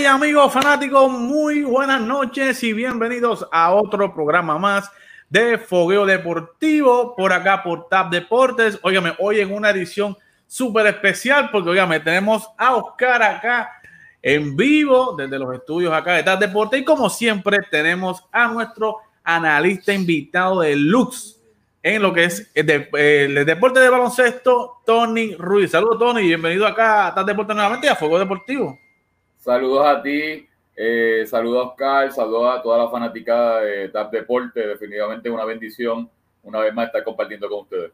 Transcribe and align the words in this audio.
Y 0.00 0.06
amigos 0.06 0.50
fanáticos, 0.50 1.12
muy 1.12 1.60
buenas 1.60 2.00
noches 2.00 2.62
y 2.62 2.72
bienvenidos 2.72 3.46
a 3.52 3.74
otro 3.74 4.14
programa 4.14 4.56
más 4.56 4.90
de 5.28 5.58
Fogueo 5.58 6.06
Deportivo 6.06 7.14
por 7.14 7.34
acá 7.34 7.62
por 7.62 7.86
TAP 7.86 8.10
Deportes. 8.10 8.78
Óigame, 8.80 9.12
hoy 9.18 9.40
en 9.40 9.52
una 9.52 9.68
edición 9.68 10.16
súper 10.46 10.86
especial 10.86 11.50
porque, 11.52 11.68
óigame, 11.68 12.00
tenemos 12.00 12.48
a 12.56 12.76
Oscar 12.76 13.22
acá 13.22 13.72
en 14.22 14.56
vivo 14.56 15.16
desde 15.18 15.38
los 15.38 15.54
estudios 15.54 15.92
acá 15.92 16.14
de 16.14 16.22
TAP 16.22 16.40
Deportes 16.40 16.80
y 16.80 16.84
como 16.84 17.10
siempre 17.10 17.58
tenemos 17.70 18.24
a 18.32 18.48
nuestro 18.48 19.00
analista 19.22 19.92
invitado 19.92 20.60
de 20.60 20.76
Lux 20.76 21.38
en 21.82 22.00
lo 22.00 22.14
que 22.14 22.24
es 22.24 22.50
el, 22.54 23.44
deporte 23.44 23.80
de 23.80 23.90
baloncesto, 23.90 24.80
Tony 24.86 25.34
Ruiz. 25.34 25.72
Saludos, 25.72 25.98
Tony, 25.98 26.22
bienvenido 26.22 26.66
acá 26.66 27.08
a 27.08 27.14
TAP 27.14 27.26
Deportes 27.26 27.54
nuevamente 27.54 27.86
y 27.86 27.90
a 27.90 27.96
Fuego 27.96 28.18
Deportivo. 28.18 28.78
Saludos 29.50 29.84
a 29.84 30.00
ti, 30.00 30.48
eh, 30.76 31.24
saludos 31.26 31.58
a 31.58 31.68
Oscar, 31.70 32.12
saludos 32.12 32.56
a 32.56 32.62
toda 32.62 32.78
la 32.84 32.88
fanaticada 32.88 33.62
de 33.62 33.88
TAP 33.88 34.12
Deporte. 34.12 34.64
Definitivamente 34.64 35.28
una 35.28 35.44
bendición 35.44 36.08
una 36.44 36.60
vez 36.60 36.72
más 36.72 36.86
estar 36.86 37.02
compartiendo 37.02 37.48
con 37.48 37.62
ustedes. 37.62 37.90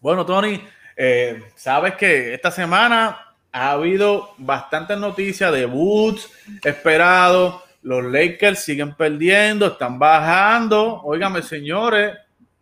Bueno, 0.00 0.24
Tony, 0.24 0.58
eh, 0.96 1.42
sabes 1.54 1.96
que 1.96 2.32
esta 2.32 2.50
semana 2.50 3.34
ha 3.52 3.72
habido 3.72 4.30
bastantes 4.38 4.96
noticias 4.96 5.52
de 5.52 5.66
Woods 5.66 6.32
esperados. 6.64 7.62
Los 7.82 8.02
Lakers 8.06 8.60
siguen 8.60 8.94
perdiendo, 8.94 9.66
están 9.66 9.98
bajando. 9.98 11.02
Óigame, 11.02 11.42
señores, 11.42 12.16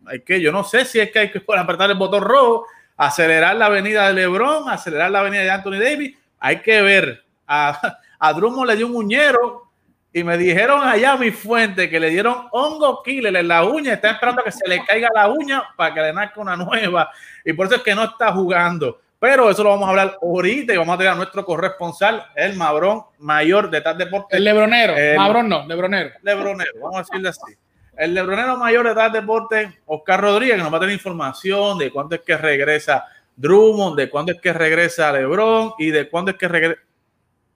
hay 0.05 0.23
que, 0.23 0.41
yo 0.41 0.51
no 0.51 0.65
sé 0.65 0.83
si 0.83 0.99
es 0.99 1.09
que 1.09 1.19
hay 1.19 1.31
que 1.31 1.41
apretar 1.57 1.89
el 1.89 1.97
botón 1.97 2.21
rojo, 2.21 2.65
acelerar 2.97 3.55
la 3.55 3.67
avenida 3.67 4.09
de 4.09 4.13
LeBron, 4.13 4.67
acelerar 4.67 5.09
la 5.09 5.21
avenida 5.21 5.43
de 5.43 5.51
Anthony 5.51 5.79
Davis. 5.79 6.17
Hay 6.37 6.59
que 6.59 6.81
ver 6.81 7.26
a, 7.47 7.97
a 8.19 8.33
Drummond 8.33 8.69
le 8.69 8.75
dio 8.75 8.87
un 8.87 8.95
uñero 8.95 9.67
y 10.13 10.23
me 10.23 10.37
dijeron 10.37 10.81
allá 10.81 11.15
mi 11.15 11.31
fuente 11.31 11.89
que 11.89 11.99
le 11.99 12.09
dieron 12.09 12.47
hongo 12.51 13.03
killer 13.03 13.35
en 13.35 13.47
la 13.47 13.63
uña, 13.63 13.93
está 13.93 14.11
esperando 14.11 14.41
a 14.41 14.45
que 14.45 14.51
se 14.51 14.67
le 14.67 14.83
caiga 14.83 15.09
la 15.13 15.27
uña 15.27 15.63
para 15.75 15.93
que 15.93 16.01
le 16.01 16.13
nazca 16.13 16.41
una 16.41 16.55
nueva 16.55 17.11
y 17.45 17.53
por 17.53 17.67
eso 17.67 17.75
es 17.75 17.83
que 17.83 17.93
no 17.93 18.03
está 18.03 18.31
jugando. 18.33 18.99
Pero 19.19 19.49
eso 19.49 19.63
lo 19.63 19.71
vamos 19.71 19.87
a 19.87 19.89
hablar 19.89 20.17
ahorita 20.21 20.73
y 20.73 20.77
vamos 20.77 20.93
a 20.93 20.97
tener 20.97 21.13
a 21.13 21.15
nuestro 21.15 21.43
corresponsal, 21.43 22.23
el 22.35 22.55
Mabrón 22.55 23.03
mayor 23.17 23.69
de 23.69 23.81
tal 23.81 23.97
deporte. 23.97 24.37
El 24.37 24.43
Lebronero, 24.43 24.93
Mabrón 25.17 25.49
no, 25.49 25.65
Lebronero. 25.65 26.11
Lebronero, 26.21 26.71
vamos 26.81 26.97
a 26.97 26.99
decirle 26.99 27.29
así. 27.29 27.55
El 27.97 28.13
Lebronero 28.13 28.57
mayor 28.57 28.87
de 28.87 28.93
tal 28.93 29.11
deporte, 29.11 29.81
Oscar 29.87 30.21
Rodríguez, 30.21 30.57
que 30.57 30.63
nos 30.63 30.71
va 30.71 30.77
a 30.77 30.81
tener 30.81 30.93
información 30.93 31.79
de 31.79 31.91
cuándo 31.91 32.15
es 32.15 32.21
que 32.21 32.37
regresa 32.37 33.05
Drummond, 33.35 33.97
de 33.97 34.09
cuándo 34.09 34.31
es 34.33 34.39
que 34.39 34.53
regresa 34.53 35.11
Lebron 35.11 35.73
y 35.79 35.89
de 35.89 36.07
cuándo 36.07 36.31
es 36.31 36.37
que 36.37 36.47
regresa 36.47 36.81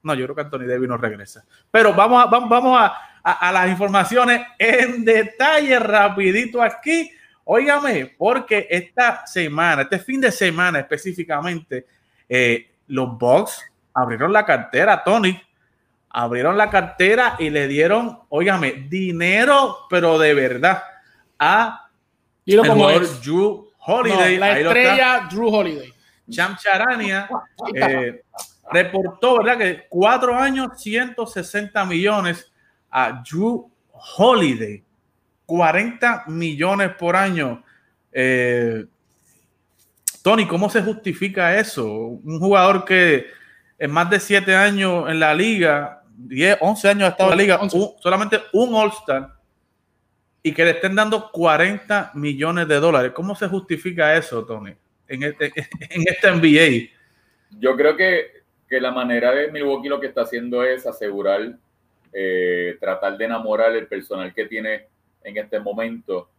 no, 0.03 0.13
yo 0.13 0.25
creo 0.25 0.35
que 0.35 0.41
Anthony 0.41 0.67
Davis 0.67 0.89
no 0.89 0.97
regresa. 0.97 1.45
Pero 1.69 1.93
vamos 1.93 2.23
a, 2.23 2.27
vamos, 2.27 2.79
a, 3.23 3.51
las 3.51 3.69
informaciones 3.69 4.41
en 4.57 5.05
detalle, 5.05 5.77
rapidito 5.79 6.61
aquí. 6.61 7.11
Óigame, 7.43 8.15
porque 8.17 8.67
esta 8.69 9.25
semana, 9.25 9.83
este 9.83 9.99
fin 9.99 10.21
de 10.21 10.31
semana 10.31 10.79
específicamente, 10.79 11.85
eh, 12.27 12.71
los 12.87 13.17
Bucks 13.17 13.61
abrieron 13.93 14.31
la 14.31 14.45
cartera, 14.45 15.03
Tony. 15.03 15.39
Abrieron 16.09 16.57
la 16.57 16.69
cartera 16.69 17.35
y 17.39 17.49
le 17.49 17.67
dieron, 17.67 18.19
óigame, 18.29 18.87
dinero, 18.89 19.85
pero 19.89 20.19
de 20.19 20.33
verdad, 20.33 20.83
a 21.39 21.89
el 22.45 23.21
Drew 23.21 23.71
Holiday. 23.79 24.37
la 24.37 24.59
estrella 24.59 25.27
Drew 25.29 25.47
Holiday. 25.47 25.93
Cham 26.29 26.57
Charania. 26.57 27.29
Eh, 27.75 28.23
reportó, 28.71 29.37
¿verdad? 29.37 29.57
Que 29.57 29.85
cuatro 29.89 30.35
años, 30.35 30.81
160 30.81 31.85
millones 31.85 32.51
a 32.89 33.23
Drew 33.23 33.69
Holiday. 34.17 34.83
40 35.45 36.23
millones 36.27 36.91
por 36.97 37.15
año. 37.15 37.63
Eh, 38.11 38.85
Tony, 40.21 40.47
¿cómo 40.47 40.69
se 40.69 40.81
justifica 40.81 41.57
eso? 41.57 41.85
Un 41.85 42.39
jugador 42.39 42.85
que 42.85 43.25
en 43.77 43.91
más 43.91 44.09
de 44.09 44.19
siete 44.19 44.55
años 44.55 45.09
en 45.09 45.19
la 45.19 45.33
liga, 45.33 46.03
10, 46.15 46.59
11 46.61 46.89
años 46.89 47.03
ha 47.03 47.07
estado 47.09 47.31
en 47.31 47.37
la 47.37 47.43
liga, 47.43 47.59
solamente 47.99 48.39
un 48.53 48.73
All-Star, 48.75 49.33
y 50.43 50.53
que 50.53 50.63
le 50.63 50.71
estén 50.71 50.95
dando 50.95 51.31
40 51.31 52.11
millones 52.13 52.67
de 52.67 52.79
dólares. 52.79 53.11
¿Cómo 53.13 53.35
se 53.35 53.47
justifica 53.47 54.15
eso, 54.15 54.45
Tony, 54.45 54.73
en 55.07 55.23
este, 55.23 55.51
en 55.89 56.03
este 56.05 56.31
NBA? 56.31 56.89
Yo 57.59 57.75
creo 57.75 57.97
que 57.97 58.40
que 58.71 58.79
la 58.79 58.91
manera 58.91 59.35
de 59.35 59.51
Milwaukee 59.51 59.89
lo 59.89 59.99
que 59.99 60.07
está 60.07 60.21
haciendo 60.21 60.63
es 60.63 60.87
asegurar, 60.87 61.57
eh, 62.13 62.77
tratar 62.79 63.17
de 63.17 63.25
enamorar 63.25 63.75
el 63.75 63.85
personal 63.85 64.33
que 64.33 64.45
tiene 64.45 64.85
en 65.25 65.35
este 65.35 65.59
momento 65.59 66.29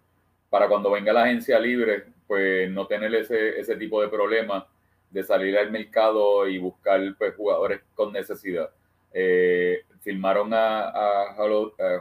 para 0.48 0.66
cuando 0.66 0.90
venga 0.90 1.12
la 1.12 1.24
agencia 1.24 1.60
libre, 1.60 2.04
pues 2.26 2.70
no 2.70 2.86
tener 2.86 3.14
ese, 3.14 3.60
ese 3.60 3.76
tipo 3.76 4.00
de 4.00 4.08
problema 4.08 4.66
de 5.10 5.22
salir 5.22 5.58
al 5.58 5.70
mercado 5.70 6.48
y 6.48 6.56
buscar 6.56 7.02
pues, 7.18 7.36
jugadores 7.36 7.82
con 7.94 8.14
necesidad. 8.14 8.70
Eh, 9.12 9.84
firmaron 10.00 10.54
a, 10.54 10.88
a, 10.88 11.36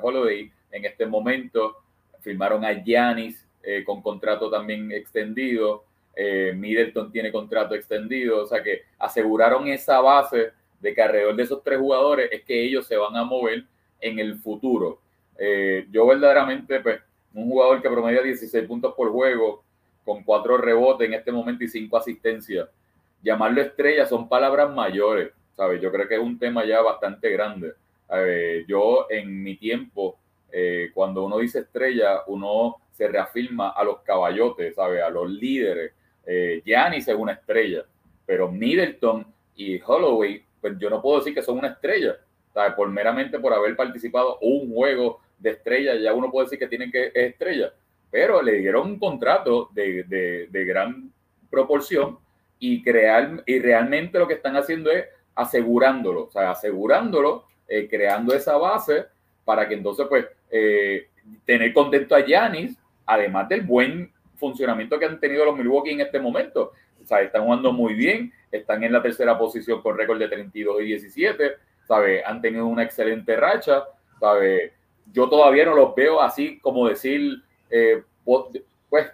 Holiday 0.01 0.49
en 0.71 0.85
este 0.85 1.05
momento, 1.07 1.75
firmaron 2.21 2.63
a 2.63 2.71
Giannis 2.71 3.45
eh, 3.63 3.83
con 3.83 4.01
contrato 4.01 4.49
también 4.49 4.93
extendido, 4.93 5.83
eh, 6.15 6.53
Middleton 6.55 7.11
tiene 7.11 7.31
contrato 7.31 7.75
extendido, 7.75 8.43
o 8.43 8.45
sea 8.45 8.61
que 8.61 8.83
aseguraron 8.99 9.67
esa 9.67 9.99
base 10.01 10.51
de 10.79 10.93
que 10.93 11.01
alrededor 11.01 11.35
de 11.35 11.43
esos 11.43 11.63
tres 11.63 11.79
jugadores 11.79 12.29
es 12.31 12.43
que 12.43 12.63
ellos 12.63 12.87
se 12.87 12.97
van 12.97 13.15
a 13.15 13.23
mover 13.23 13.65
en 13.99 14.19
el 14.19 14.37
futuro. 14.39 14.99
Eh, 15.37 15.87
yo 15.91 16.05
verdaderamente, 16.05 16.79
pues, 16.79 16.99
un 17.33 17.49
jugador 17.49 17.81
que 17.81 17.89
promedia 17.89 18.21
16 18.21 18.67
puntos 18.67 18.93
por 18.95 19.11
juego, 19.11 19.63
con 20.03 20.23
cuatro 20.23 20.57
rebotes 20.57 21.07
en 21.07 21.13
este 21.13 21.31
momento 21.31 21.63
y 21.63 21.67
cinco 21.67 21.97
asistencias, 21.97 22.67
llamarlo 23.21 23.61
estrella 23.61 24.05
son 24.05 24.27
palabras 24.27 24.73
mayores, 24.73 25.31
¿sabes? 25.55 25.81
Yo 25.81 25.91
creo 25.91 26.07
que 26.07 26.15
es 26.15 26.21
un 26.21 26.39
tema 26.39 26.65
ya 26.65 26.81
bastante 26.81 27.29
grande. 27.29 27.73
yo 28.67 29.07
en 29.09 29.41
mi 29.41 29.55
tiempo, 29.55 30.19
eh, 30.51 30.91
cuando 30.93 31.23
uno 31.23 31.37
dice 31.37 31.59
estrella, 31.59 32.23
uno 32.27 32.77
se 32.91 33.07
reafirma 33.07 33.69
a 33.69 33.83
los 33.83 34.01
caballotes, 34.01 34.75
¿sabes? 34.75 35.01
A 35.01 35.09
los 35.09 35.29
líderes, 35.29 35.91
eh, 35.91 35.95
Giannis 36.25 37.07
es 37.07 37.15
una 37.15 37.33
estrella, 37.33 37.83
pero 38.25 38.51
Middleton 38.51 39.25
y 39.55 39.81
Holloway, 39.81 40.43
pues 40.59 40.77
yo 40.77 40.89
no 40.89 41.01
puedo 41.01 41.19
decir 41.19 41.33
que 41.33 41.41
son 41.41 41.57
una 41.57 41.69
estrella, 41.69 42.15
¿sabes? 42.53 42.73
Por 42.73 42.89
meramente 42.89 43.39
por 43.39 43.53
haber 43.53 43.75
participado 43.75 44.37
un 44.41 44.71
juego 44.73 45.19
de 45.37 45.51
estrella, 45.51 45.95
ya 45.95 46.13
uno 46.13 46.31
puede 46.31 46.45
decir 46.45 46.59
que 46.59 46.67
tienen 46.67 46.91
que 46.91 47.07
es 47.07 47.15
estrella, 47.15 47.73
pero 48.09 48.41
le 48.41 48.53
dieron 48.53 48.87
un 48.87 48.99
contrato 48.99 49.69
de, 49.73 50.03
de, 50.49 50.65
gran 50.65 51.11
proporción 51.49 52.19
y 52.59 52.83
crear, 52.83 53.43
y 53.45 53.59
realmente 53.59 54.19
lo 54.19 54.27
que 54.27 54.35
están 54.35 54.55
haciendo 54.55 54.91
es 54.91 55.05
asegurándolo, 55.33 56.25
o 56.25 56.31
sea, 56.31 56.51
asegurándolo, 56.51 57.45
eh, 57.67 57.87
creando 57.89 58.33
esa 58.35 58.57
base 58.57 59.05
para 59.45 59.67
que 59.67 59.75
entonces, 59.75 60.05
pues, 60.07 60.25
eh, 60.51 61.07
tener 61.45 61.73
contento 61.73 62.15
a 62.15 62.21
Giannis, 62.21 62.77
además 63.05 63.49
del 63.49 63.61
buen 63.61 64.11
funcionamiento 64.41 64.99
que 64.99 65.05
han 65.05 65.19
tenido 65.21 65.45
los 65.45 65.55
Milwaukee 65.55 65.91
en 65.91 66.01
este 66.01 66.19
momento. 66.19 66.73
O 67.09 67.15
están 67.15 67.43
jugando 67.43 67.71
muy 67.71 67.93
bien, 67.93 68.33
están 68.51 68.83
en 68.83 68.91
la 68.91 69.01
tercera 69.01 69.37
posición 69.37 69.81
con 69.81 69.97
récord 69.97 70.19
de 70.19 70.27
32 70.27 70.81
y 70.81 70.85
17, 70.85 71.51
¿sabe? 71.87 72.23
Han 72.25 72.41
tenido 72.41 72.65
una 72.65 72.83
excelente 72.83 73.35
racha, 73.35 73.85
¿sabe? 74.19 74.73
Yo 75.11 75.29
todavía 75.29 75.65
no 75.65 75.75
los 75.75 75.95
veo 75.95 76.21
así 76.21 76.59
como 76.59 76.87
decir, 76.87 77.41
eh, 77.69 78.03
pues, 78.89 79.07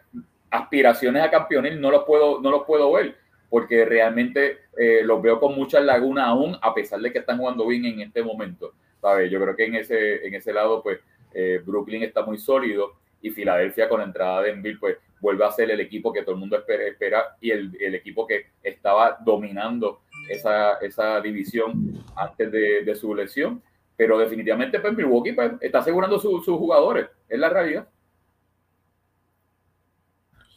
aspiraciones 0.50 1.24
a 1.24 1.30
campeones 1.30 1.78
no 1.78 1.92
los 1.92 2.04
puedo, 2.06 2.42
no 2.42 2.50
los 2.50 2.64
puedo 2.64 2.92
ver, 2.92 3.16
porque 3.50 3.86
realmente 3.86 4.60
eh, 4.78 5.02
los 5.04 5.22
veo 5.22 5.40
con 5.40 5.56
muchas 5.56 5.84
lagunas 5.84 6.28
aún, 6.28 6.58
a 6.62 6.74
pesar 6.74 7.00
de 7.00 7.12
que 7.12 7.20
están 7.20 7.38
jugando 7.38 7.66
bien 7.68 7.86
en 7.86 8.02
este 8.02 8.24
momento, 8.24 8.74
¿sabe? 9.02 9.30
Yo 9.30 9.40
creo 9.42 9.56
que 9.56 9.66
en 9.66 9.76
ese, 9.76 10.26
en 10.26 10.34
ese 10.34 10.54
lado, 10.54 10.82
pues, 10.82 11.00
eh, 11.34 11.62
Brooklyn 11.66 12.04
está 12.04 12.24
muy 12.24 12.38
sólido 12.38 12.94
y 13.22 13.30
Filadelfia 13.30 13.90
con 13.90 14.00
la 14.00 14.06
entrada 14.06 14.42
de 14.42 14.52
Embiid, 14.52 14.80
pues, 14.80 14.98
vuelve 15.20 15.46
a 15.46 15.52
ser 15.52 15.72
el 15.72 15.80
equipo 15.80 16.14
que 16.14 16.22
todo 16.22 16.34
el 16.34 16.40
mundo 16.40 16.58
espera, 16.58 17.36
y 17.42 17.52
el, 17.52 17.96
equipo 17.96 18.26
que 18.28 18.48
estaba 18.64 19.18
dominando 19.24 20.02
esa, 20.30 20.74
esa 20.76 21.20
división 21.22 22.04
antes 22.16 22.52
de, 22.52 22.96
su 22.96 23.14
lesión. 23.14 23.62
Pero 23.96 24.18
definitivamente 24.20 24.80
pues, 24.80 24.96
Milwaukee 24.96 25.34
pues, 25.34 25.54
está 25.62 25.80
asegurando 25.80 26.20
sus 26.20 26.46
jugadores, 26.46 27.08
es 27.28 27.40
la 27.40 27.50
realidad. 27.50 27.88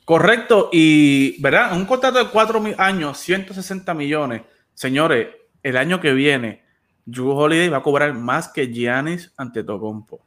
Correcto, 0.04 0.70
y 0.72 1.40
verdad, 1.40 1.76
un 1.76 1.86
contrato 1.86 2.18
de 2.18 2.30
cuatro 2.30 2.60
años, 2.78 3.18
160 3.18 3.94
millones. 3.94 4.42
Señores, 4.74 5.28
el 5.62 5.76
año 5.76 6.00
que 6.00 6.12
viene, 6.12 6.64
Drew 7.04 7.30
Holiday 7.30 7.68
va 7.68 7.78
a 7.78 7.82
cobrar 7.82 8.12
más 8.14 8.48
que 8.48 8.66
Giannis 8.66 9.32
ante 9.36 9.62
Tocompo. 9.62 10.20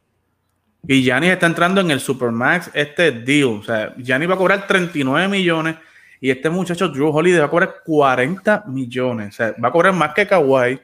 Y 0.85 1.01
Giannis 1.01 1.31
está 1.31 1.45
entrando 1.45 1.79
en 1.79 1.91
el 1.91 1.99
Supermax, 1.99 2.69
este 2.73 3.11
deal. 3.11 3.59
O 3.59 3.63
sea, 3.63 3.93
Giannis 3.97 4.29
va 4.29 4.33
a 4.33 4.37
cobrar 4.37 4.67
39 4.67 5.29
millones 5.29 5.77
y 6.19 6.29
este 6.29 6.49
muchacho 6.49 6.89
Drew 6.89 7.09
Holiday 7.09 7.39
va 7.39 7.45
a 7.45 7.49
cobrar 7.49 7.75
40 7.85 8.65
millones. 8.67 9.29
O 9.29 9.31
sea, 9.31 9.55
va 9.63 9.69
a 9.69 9.71
cobrar 9.71 9.93
más 9.93 10.13
que 10.13 10.27
Kawhi, 10.27 10.79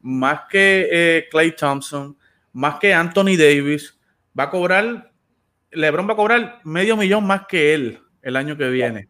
más 0.00 0.42
que 0.50 1.26
Clay 1.30 1.48
eh, 1.48 1.52
Thompson, 1.58 2.16
más 2.54 2.78
que 2.78 2.94
Anthony 2.94 3.36
Davis, 3.36 3.98
va 4.38 4.44
a 4.44 4.50
cobrar, 4.50 5.10
LeBron 5.70 6.08
va 6.08 6.12
a 6.14 6.16
cobrar 6.16 6.60
medio 6.64 6.96
millón 6.96 7.26
más 7.26 7.46
que 7.46 7.74
él 7.74 7.98
el 8.22 8.36
año 8.36 8.56
que 8.56 8.68
viene. 8.70 9.08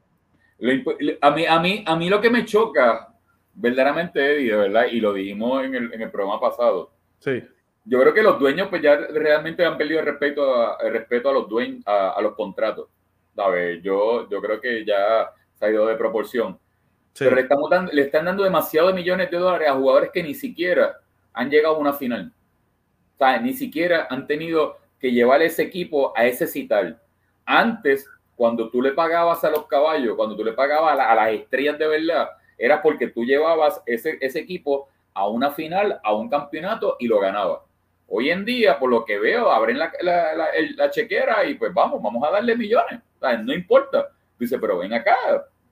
A 1.21 1.31
mí, 1.31 1.47
a 1.47 1.61
mí, 1.61 1.85
a 1.87 1.97
mí 1.97 2.09
lo 2.09 2.21
que 2.21 2.31
me 2.31 2.45
choca, 2.45 3.15
verdaderamente, 3.55 4.21
Eddie, 4.21 4.57
¿verdad? 4.57 4.87
Y 4.91 5.01
lo 5.01 5.13
dijimos 5.13 5.65
en 5.65 5.75
el, 5.75 5.93
en 5.93 6.03
el 6.03 6.11
programa 6.11 6.41
pasado. 6.41 6.93
Sí. 7.21 7.43
Yo 7.85 8.01
creo 8.01 8.15
que 8.15 8.23
los 8.23 8.39
dueños 8.39 8.69
pues 8.69 8.81
ya 8.81 8.97
realmente 8.97 9.65
han 9.65 9.77
perdido 9.77 10.01
el 10.01 10.07
respeto 10.07 10.55
a, 10.55 10.79
el 10.81 10.93
respeto 10.93 11.29
a 11.29 11.33
los 11.35 11.49
dueños, 11.49 11.83
a, 11.87 12.19
los 12.23 12.35
contratos. 12.35 12.89
¿sabes? 13.35 13.83
Yo, 13.83 14.29
yo 14.29 14.41
creo 14.41 14.61
que 14.61 14.85
ya 14.85 15.31
se 15.55 15.67
ha 15.67 15.71
ido 15.71 15.87
de 15.87 15.97
proporción. 15.97 16.59
Pero 17.19 17.37
le, 17.37 17.43
estamos 17.43 17.71
dando, 17.71 17.93
le 17.93 18.03
están 18.03 18.25
dando 18.25 18.43
demasiados 18.43 18.95
millones 18.95 19.31
de 19.31 19.37
dólares 19.37 19.69
a 19.69 19.75
jugadores 19.75 20.11
que 20.13 20.23
ni 20.23 20.35
siquiera 20.35 20.99
han 21.33 21.51
llegado 21.51 21.77
a 21.77 21.79
una 21.79 21.93
final. 21.93 22.33
O 23.15 23.19
sea, 23.19 23.39
ni 23.39 23.53
siquiera 23.53 24.07
han 24.11 24.27
tenido 24.27 24.79
que 24.99 25.13
llevar 25.13 25.43
ese 25.43 25.63
equipo 25.63 26.13
a 26.17 26.25
ese 26.25 26.47
cital. 26.47 27.01
Antes, 27.45 28.09
cuando 28.35 28.71
tú 28.71 28.83
le 28.83 28.93
pagabas 28.93 29.45
a 29.45 29.51
los 29.51 29.67
caballos, 29.67 30.17
cuando 30.17 30.35
tú 30.37 30.45
le 30.45 30.53
pagabas 30.53 30.99
a, 30.99 31.15
las 31.15 31.33
estrellas 31.33 31.79
de 31.79 31.87
verdad, 31.87 32.31
era 32.57 32.83
porque 32.83 33.09
tú 33.09 33.25
llevabas 33.25 33.81
ese, 33.87 34.17
ese 34.21 34.41
equipo 34.41 34.89
a 35.13 35.29
una 35.29 35.51
final, 35.51 36.01
a 36.03 36.15
un 36.15 36.29
campeonato 36.29 36.97
y 36.99 37.07
lo 37.07 37.21
ganabas. 37.21 37.61
Hoy 38.17 38.31
en 38.31 38.45
día, 38.45 38.79
por 38.79 38.91
lo 38.91 39.05
que 39.05 39.19
veo, 39.19 39.51
abren 39.51 39.77
la, 39.77 39.91
la, 40.01 40.89
chequera 40.89 41.45
y 41.45 41.55
pues 41.55 41.75
vamos, 41.75 42.01
vamos 42.01 42.23
a 42.23 42.31
darle 42.31 42.57
millones. 42.57 43.01
no 43.43 43.53
importa. 43.53 44.09
Dice, 44.39 44.57
pero 44.61 44.79
ven 44.79 44.93
acá, 44.93 45.17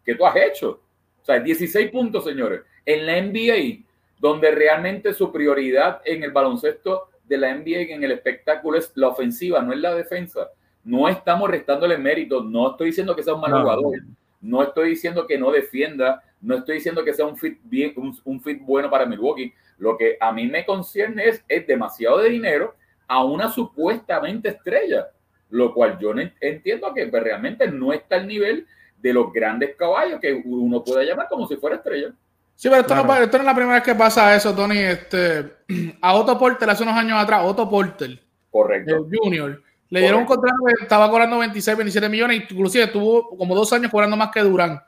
¿qué 0.04 0.16
tú 0.16 0.26
has 0.26 0.34
hecho? 0.34 0.80
O 1.22 1.24
sea, 1.24 1.38
16 1.38 1.92
puntos, 1.92 2.24
señores. 2.24 2.62
En 2.84 3.06
la 3.06 3.22
NBA, 3.22 3.84
donde 4.18 4.50
realmente 4.50 5.14
su 5.14 5.30
prioridad 5.30 6.02
en 6.04 6.24
el 6.24 6.32
baloncesto 6.32 7.10
de 7.22 7.38
la 7.38 7.54
NBA, 7.54 7.94
en 7.94 8.02
el 8.02 8.10
espectáculo, 8.10 8.76
es 8.76 8.90
la 8.96 9.06
ofensiva, 9.06 9.62
no 9.62 9.72
es 9.72 9.78
la 9.78 9.94
defensa. 9.94 10.50
No 10.82 11.08
estamos 11.08 11.48
restándole 11.48 11.96
mérito. 11.96 12.42
No 12.42 12.72
estoy 12.72 12.88
diciendo 12.88 13.14
que 13.14 13.22
sea 13.22 13.34
un 13.34 13.40
mal 13.42 13.52
jugador. 13.52 14.00
No 14.40 14.64
estoy 14.64 14.88
diciendo 14.88 15.28
que 15.28 15.38
no 15.38 15.52
defienda. 15.52 16.24
No 16.42 16.56
estoy 16.56 16.76
diciendo 16.76 17.04
que 17.04 17.14
sea 17.14 17.24
un 17.24 17.36
fit, 17.36 17.58
bien, 17.62 17.94
un, 18.24 18.40
fit 18.40 18.60
bueno 18.60 18.90
para 18.90 19.06
Milwaukee. 19.06 19.54
Lo 19.78 19.96
que 19.96 20.16
a 20.20 20.32
mí 20.32 20.46
me 20.46 20.66
concierne 20.66 21.28
es, 21.28 21.44
es 21.48 21.66
demasiado 21.66 22.18
de 22.18 22.30
dinero 22.30 22.74
a 23.06 23.24
una 23.24 23.48
supuestamente 23.50 24.48
estrella, 24.48 25.08
lo 25.50 25.72
cual 25.72 25.98
yo 26.00 26.12
entiendo 26.40 26.92
que 26.92 27.06
pues, 27.06 27.22
realmente 27.22 27.68
no 27.68 27.92
está 27.92 28.16
al 28.16 28.26
nivel 28.26 28.66
de 29.00 29.12
los 29.12 29.32
grandes 29.32 29.76
caballos 29.76 30.20
que 30.20 30.42
uno 30.44 30.82
puede 30.82 31.06
llamar 31.06 31.28
como 31.28 31.46
si 31.46 31.56
fuera 31.56 31.76
estrella. 31.76 32.12
Sí, 32.54 32.68
pero 32.68 32.80
esto, 32.80 32.94
no, 32.94 33.14
es 33.14 33.44
la 33.44 33.54
primera 33.54 33.74
vez 33.74 33.82
que 33.82 33.94
pasa 33.94 34.34
eso, 34.36 34.54
Tony. 34.54 34.78
Este, 34.78 35.52
a 36.00 36.14
Otto 36.14 36.38
Porter 36.38 36.68
hace 36.70 36.82
unos 36.82 36.96
años 36.96 37.20
atrás, 37.20 37.42
Otto 37.44 37.68
Porter, 37.68 38.18
Correcto. 38.50 39.06
Junior, 39.10 39.62
le 39.88 40.00
dieron 40.00 40.20
un 40.20 40.26
contrato 40.26 40.58
que 40.66 40.84
estaba 40.84 41.10
cobrando 41.10 41.38
26, 41.38 41.76
27 41.76 42.08
millones, 42.08 42.42
inclusive 42.50 42.84
estuvo 42.84 43.36
como 43.36 43.54
dos 43.54 43.72
años 43.72 43.90
cobrando 43.90 44.16
más 44.16 44.30
que 44.30 44.40
Durán. 44.40 44.80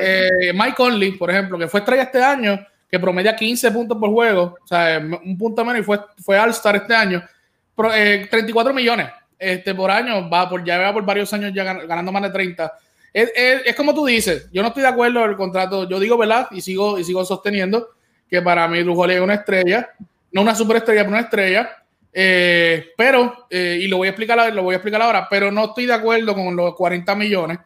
Eh, 0.00 0.52
Mike 0.54 0.74
Conley, 0.76 1.12
por 1.12 1.30
ejemplo, 1.30 1.58
que 1.58 1.68
fue 1.68 1.80
estrella 1.80 2.04
este 2.04 2.22
año, 2.22 2.58
que 2.90 3.00
promedia 3.00 3.34
15 3.34 3.70
puntos 3.70 3.98
por 3.98 4.10
juego, 4.10 4.56
o 4.62 4.66
sea, 4.66 4.98
un 4.98 5.38
punto 5.38 5.64
menos 5.64 5.80
y 5.80 5.84
fue, 5.84 5.98
fue 6.22 6.38
All-Star 6.38 6.76
este 6.76 6.94
año, 6.94 7.22
34 7.74 8.70
eh, 8.70 8.74
millones 8.74 9.08
este, 9.38 9.74
por 9.74 9.90
año, 9.90 10.28
va 10.28 10.48
por, 10.48 10.62
ya 10.64 10.78
va 10.78 10.92
por 10.92 11.04
varios 11.04 11.32
años 11.32 11.52
ya 11.54 11.64
ganando 11.64 12.12
más 12.12 12.22
de 12.22 12.30
30. 12.30 12.72
Es, 13.12 13.74
como 13.76 13.94
tú 13.94 14.06
dices, 14.06 14.48
yo 14.52 14.62
no 14.62 14.68
estoy 14.68 14.82
de 14.82 14.88
acuerdo 14.88 15.20
con 15.20 15.30
el 15.30 15.36
contrato, 15.36 15.88
yo 15.88 15.98
digo 15.98 16.16
verdad 16.16 16.48
y 16.50 16.60
sigo, 16.60 16.98
y 16.98 17.04
sigo 17.04 17.24
sosteniendo 17.24 17.88
que 18.28 18.40
para 18.40 18.66
mí 18.68 18.82
Drew 18.82 19.04
es 19.10 19.20
una 19.20 19.34
estrella, 19.34 19.90
no 20.30 20.42
una 20.42 20.54
superestrella, 20.54 21.00
pero 21.02 21.10
una 21.10 21.20
estrella. 21.20 21.76
Eh, 22.14 22.92
pero, 22.96 23.46
eh, 23.50 23.78
y 23.80 23.88
lo 23.88 23.98
voy, 23.98 24.08
a 24.08 24.10
explicar, 24.10 24.52
lo 24.52 24.62
voy 24.62 24.74
a 24.74 24.76
explicar 24.76 25.02
ahora, 25.02 25.26
pero 25.28 25.50
no 25.50 25.66
estoy 25.66 25.86
de 25.86 25.94
acuerdo 25.94 26.34
con 26.34 26.54
los 26.54 26.74
40 26.74 27.14
millones. 27.14 27.58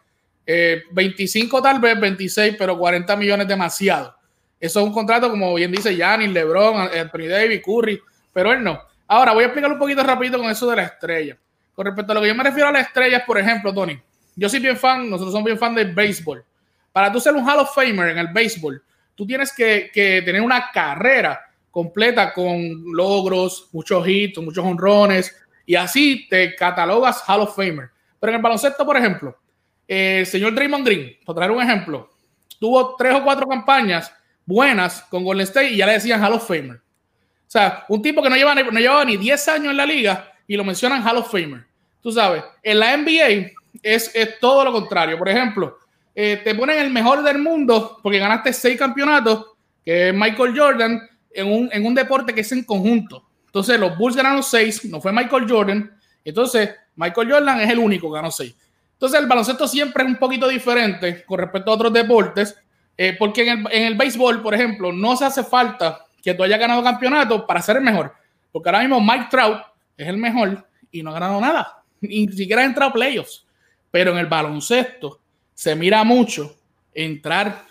25 0.46 1.58
eh, 1.58 1.62
tal 1.62 1.81
vez, 1.81 1.98
26, 1.98 2.56
pero 2.58 2.78
40 2.78 3.16
millones 3.16 3.48
demasiado. 3.48 4.16
Eso 4.58 4.81
es 4.81 4.87
un 4.87 4.93
contrato, 4.93 5.28
como 5.31 5.54
bien 5.54 5.70
dice 5.70 5.94
Giannis, 5.94 6.31
LeBron, 6.31 6.88
Anthony 6.96 7.28
Davis, 7.28 7.62
Curry, 7.64 8.00
pero 8.32 8.52
él 8.52 8.62
no. 8.62 8.81
Ahora 9.08 9.32
voy 9.32 9.44
a 9.44 9.46
explicar 9.46 9.70
un 9.70 9.78
poquito 9.78 10.02
rápido 10.02 10.38
con 10.38 10.50
eso 10.50 10.69
de 10.70 10.76
la 10.76 10.84
estrella. 10.84 11.37
Con 11.75 11.84
respecto 11.84 12.12
a 12.12 12.14
lo 12.14 12.22
que 12.22 12.28
yo 12.28 12.34
me 12.34 12.44
refiero 12.44 12.69
a 12.69 12.72
las 12.72 12.87
estrellas, 12.87 13.22
por 13.26 13.38
ejemplo, 13.38 13.72
Tony, 13.72 14.00
yo 14.34 14.48
soy 14.48 14.60
bien 14.60 14.76
fan, 14.76 15.08
nosotros 15.08 15.32
somos 15.32 15.44
bien 15.44 15.58
fan 15.58 15.75
del 15.75 15.94
béisbol. 15.94 16.44
Para 16.92 17.12
tú 17.12 17.20
ser 17.20 17.34
un 17.34 17.46
Hall 17.46 17.60
of 17.60 17.75
Famer 17.75 18.08
en 18.08 18.19
el 18.19 18.28
béisbol, 18.28 18.82
tú 19.14 19.26
tienes 19.26 19.52
que, 19.52 19.90
tener 19.92 20.40
una 20.40 20.70
carrera 20.72 21.40
completa 21.70 22.32
con 22.32 22.52
logros, 22.94 23.69
muchos 23.72 24.06
hits, 24.08 24.38
muchos 24.38 24.64
honrones, 24.64 25.37
y 25.66 25.75
así 25.75 26.26
te 26.28 26.54
catalogas 26.54 27.22
Hall 27.28 27.42
of 27.42 27.54
Famer. 27.54 27.90
Pero 28.19 28.31
en 28.32 28.37
el 28.37 28.42
baloncesto, 28.42 28.87
por 28.87 28.96
ejemplo, 28.96 29.37
el 29.86 30.26
señor 30.26 30.54
Draymond 30.54 30.84
Green, 30.84 31.16
por 31.24 31.34
traer 31.34 31.50
un 31.50 31.62
ejemplo, 31.62 32.10
tuvo 32.58 32.96
tres 32.96 33.14
o 33.14 33.22
cuatro 33.22 33.46
campañas 33.46 34.12
buenas 34.44 35.02
con 35.02 35.24
Golden 35.24 35.44
State 35.44 35.70
y 35.70 35.76
ya 35.76 35.86
le 35.86 35.92
decían 35.92 36.22
Hall 36.22 36.34
of 36.34 36.46
Famer. 36.46 36.76
O 36.76 37.50
sea, 37.50 37.84
un 37.88 38.02
tipo 38.02 38.22
que 38.22 38.28
no 38.28 38.37
llevaba 38.37 39.04
ni 39.04 39.16
10 39.16 39.49
años 39.49 39.70
en 39.70 39.76
la 39.76 39.87
liga 39.87 40.32
y 40.46 40.56
lo 40.56 40.64
mencionan 40.64 41.06
Hall 41.06 41.18
of 41.18 41.30
Famer. 41.30 41.64
Tú 42.02 42.11
sabes, 42.11 42.42
en 42.62 42.78
la 42.78 42.96
NBA 42.96 43.52
es, 43.82 44.12
todo 44.40 44.64
lo 44.64 44.72
contrario. 44.72 45.18
Por 45.18 45.28
ejemplo, 45.28 45.78
eh, 46.14 46.40
te 46.42 46.54
ponen 46.54 46.78
el 46.78 46.90
mejor 46.90 47.22
del 47.22 47.38
mundo 47.38 47.99
porque 48.02 48.18
ganaste 48.18 48.52
seis 48.52 48.78
campeonatos, 48.78 49.46
que 49.84 50.08
es 50.08 50.14
Michael 50.14 50.58
Jordan, 50.58 51.08
en 51.30 51.46
un, 51.46 51.68
en 51.72 51.87
un 51.87 51.94
deporte 51.94 52.34
que 52.34 52.40
es 52.40 52.52
en 52.52 52.64
conjunto. 52.64 53.25
Entonces, 53.46 53.78
los 53.78 53.96
Bulls 53.96 54.16
ganaron 54.16 54.42
seis, 54.42 54.84
no 54.84 55.00
fue 55.00 55.12
Michael 55.12 55.46
Jordan. 55.49 55.99
Entonces, 56.25 56.70
Michael 56.96 57.30
Jordan 57.30 57.61
es 57.61 57.70
el 57.70 57.78
único 57.78 58.11
que 58.11 58.16
ganó 58.16 58.30
seis. 58.30 58.54
Entonces, 58.96 59.20
el 59.20 59.26
baloncesto 59.26 59.68
siempre 59.68 60.04
es 60.04 60.08
un 60.08 60.16
poquito 60.16 60.48
diferente 60.48 61.22
con 61.24 61.38
respecto 61.38 61.70
a 61.70 61.74
otros 61.74 61.92
deportes, 61.92 62.56
eh, 62.96 63.14
porque 63.18 63.42
en 63.46 63.58
el, 63.58 63.72
en 63.72 63.82
el 63.84 63.94
béisbol, 63.94 64.42
por 64.42 64.54
ejemplo, 64.54 64.90
no 64.90 65.16
se 65.16 65.26
hace 65.26 65.44
falta 65.44 66.06
que 66.22 66.32
tú 66.32 66.42
hayas 66.42 66.58
ganado 66.58 66.82
campeonato 66.82 67.46
para 67.46 67.60
ser 67.60 67.76
el 67.76 67.82
mejor. 67.82 68.14
Porque 68.50 68.70
ahora 68.70 68.80
mismo 68.80 69.00
Mike 69.00 69.26
Trout 69.30 69.60
es 69.96 70.08
el 70.08 70.16
mejor 70.16 70.66
y 70.90 71.02
no 71.02 71.10
ha 71.10 71.14
ganado 71.14 71.40
nada. 71.40 71.82
Ni 72.00 72.26
siquiera 72.28 72.62
ha 72.62 72.64
entrado 72.64 72.90
a 72.90 72.94
playoffs. 72.94 73.44
Pero 73.90 74.12
en 74.12 74.18
el 74.18 74.26
baloncesto 74.26 75.20
se 75.52 75.76
mira 75.76 76.02
mucho 76.04 76.56
entrar 76.94 77.64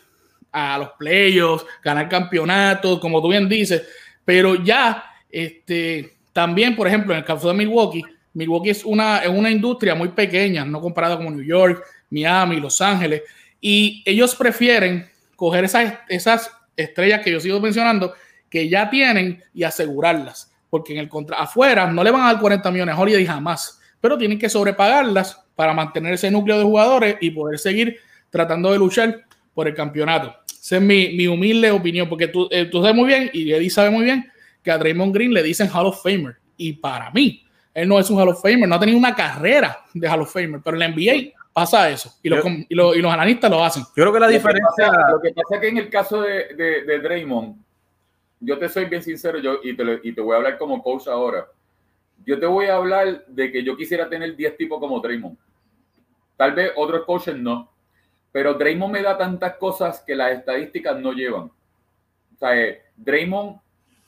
a 0.51 0.77
los 0.77 0.91
playoffs, 0.91 1.65
ganar 1.83 2.07
campeonatos, 2.07 2.99
como 2.99 3.21
tú 3.21 3.29
bien 3.29 3.49
dices, 3.49 3.83
pero 4.23 4.55
ya 4.55 5.03
este, 5.29 6.17
también, 6.31 6.75
por 6.75 6.87
ejemplo, 6.87 7.13
en 7.13 7.19
el 7.19 7.25
caso 7.25 7.49
de 7.49 7.53
Milwaukee, 7.55 8.03
Milwaukee 8.35 8.69
es 8.69 8.85
una, 8.85 9.19
es 9.19 9.29
una 9.29 9.49
industria 9.49 9.95
muy 9.95 10.09
pequeña, 10.09 10.63
no 10.65 10.81
comparada 10.81 11.17
con 11.17 11.35
New 11.35 11.45
York, 11.45 11.83
Miami, 12.09 12.59
Los 12.59 12.79
Ángeles, 12.81 13.23
y 13.59 14.03
ellos 14.05 14.35
prefieren 14.35 15.09
coger 15.35 15.63
esas, 15.63 15.95
esas 16.07 16.51
estrellas 16.75 17.21
que 17.21 17.31
yo 17.31 17.39
sigo 17.39 17.59
mencionando, 17.59 18.13
que 18.49 18.69
ya 18.69 18.89
tienen 18.89 19.41
y 19.53 19.63
asegurarlas, 19.63 20.51
porque 20.69 20.93
en 20.93 20.99
el 20.99 21.09
contra 21.09 21.37
afuera 21.37 21.89
no 21.89 22.03
le 22.03 22.11
van 22.11 22.23
a 22.23 22.33
dar 22.33 22.41
40 22.41 22.71
millones 22.71 22.95
a 22.95 22.99
Holiday 22.99 23.25
jamás, 23.25 23.79
pero 24.01 24.17
tienen 24.17 24.37
que 24.37 24.49
sobrepagarlas 24.49 25.41
para 25.55 25.73
mantener 25.73 26.13
ese 26.13 26.29
núcleo 26.29 26.57
de 26.57 26.63
jugadores 26.63 27.17
y 27.21 27.31
poder 27.31 27.57
seguir 27.57 27.97
tratando 28.29 28.71
de 28.71 28.77
luchar 28.77 29.23
por 29.53 29.67
el 29.67 29.73
campeonato. 29.73 30.35
Esa 30.61 30.75
es 30.77 30.81
mi, 30.81 31.25
humilde 31.27 31.71
opinión, 31.71 32.09
porque 32.09 32.27
tú, 32.27 32.49
eh, 32.51 32.65
tú, 32.65 32.81
sabes 32.81 32.95
muy 32.95 33.07
bien 33.07 33.29
y 33.33 33.51
Eddie 33.53 33.69
sabe 33.69 33.89
muy 33.91 34.03
bien 34.03 34.29
que 34.61 34.71
a 34.71 34.77
Draymond 34.77 35.13
Green 35.13 35.33
le 35.33 35.41
dicen 35.41 35.69
Hall 35.73 35.85
of 35.85 36.03
Famer. 36.03 36.35
Y 36.57 36.73
para 36.73 37.11
mí, 37.11 37.44
él 37.75 37.89
no 37.89 37.99
es 37.99 38.09
un 38.09 38.17
Hall 38.17 38.29
of 38.29 38.41
Famer, 38.41 38.67
no 38.67 38.75
ha 38.75 38.79
tenido 38.79 38.97
una 38.97 39.13
carrera 39.13 39.83
de 39.93 40.07
Hall 40.07 40.21
of 40.21 40.31
Famer, 40.31 40.61
pero 40.63 40.77
en 40.77 40.79
la 40.79 40.87
NBA 40.87 41.33
pasa 41.51 41.89
eso 41.89 42.09
y 42.23 42.29
los, 42.29 42.43
y 42.69 42.73
los, 43.01 43.13
analistas 43.13 43.51
lo 43.51 43.63
hacen. 43.63 43.83
Yo 43.83 44.03
creo 44.03 44.13
que 44.13 44.19
la 44.19 44.27
diferencia. 44.29 44.91
Lo 45.11 45.19
que 45.21 45.31
pasa, 45.31 45.55
es 45.55 45.61
que 45.61 45.67
en 45.67 45.77
el 45.77 45.89
caso 45.89 46.21
de, 46.21 46.53
de, 46.55 46.99
Draymond, 46.99 47.57
yo 48.39 48.57
te 48.57 48.69
soy 48.69 48.85
bien 48.85 49.03
sincero 49.03 49.39
yo, 49.39 49.59
y, 49.61 49.75
te, 49.75 49.99
y 50.03 50.13
te 50.13 50.21
voy 50.21 50.33
a 50.33 50.37
hablar 50.37 50.57
como 50.57 50.81
coach 50.81 51.07
ahora. 51.07 51.47
Yo 52.25 52.39
te 52.39 52.45
voy 52.45 52.67
a 52.67 52.77
hablar 52.77 53.25
de 53.27 53.51
que 53.51 53.61
yo 53.61 53.75
quisiera 53.75 54.07
tener 54.07 54.35
10 54.35 54.57
tipos 54.57 54.79
como 54.79 54.99
Draymond. 55.01 55.37
Tal 56.37 56.53
vez 56.53 56.71
otros 56.77 57.03
coaches 57.05 57.35
no. 57.35 57.69
Pero 58.31 58.53
Draymond 58.53 58.93
me 58.93 59.01
da 59.01 59.17
tantas 59.17 59.57
cosas 59.57 60.01
que 60.01 60.15
las 60.15 60.31
estadísticas 60.31 60.97
no 60.97 61.11
llevan. 61.11 61.43
O 61.43 62.37
sea, 62.37 62.57
eh, 62.57 62.83
Draymond, 62.95 63.57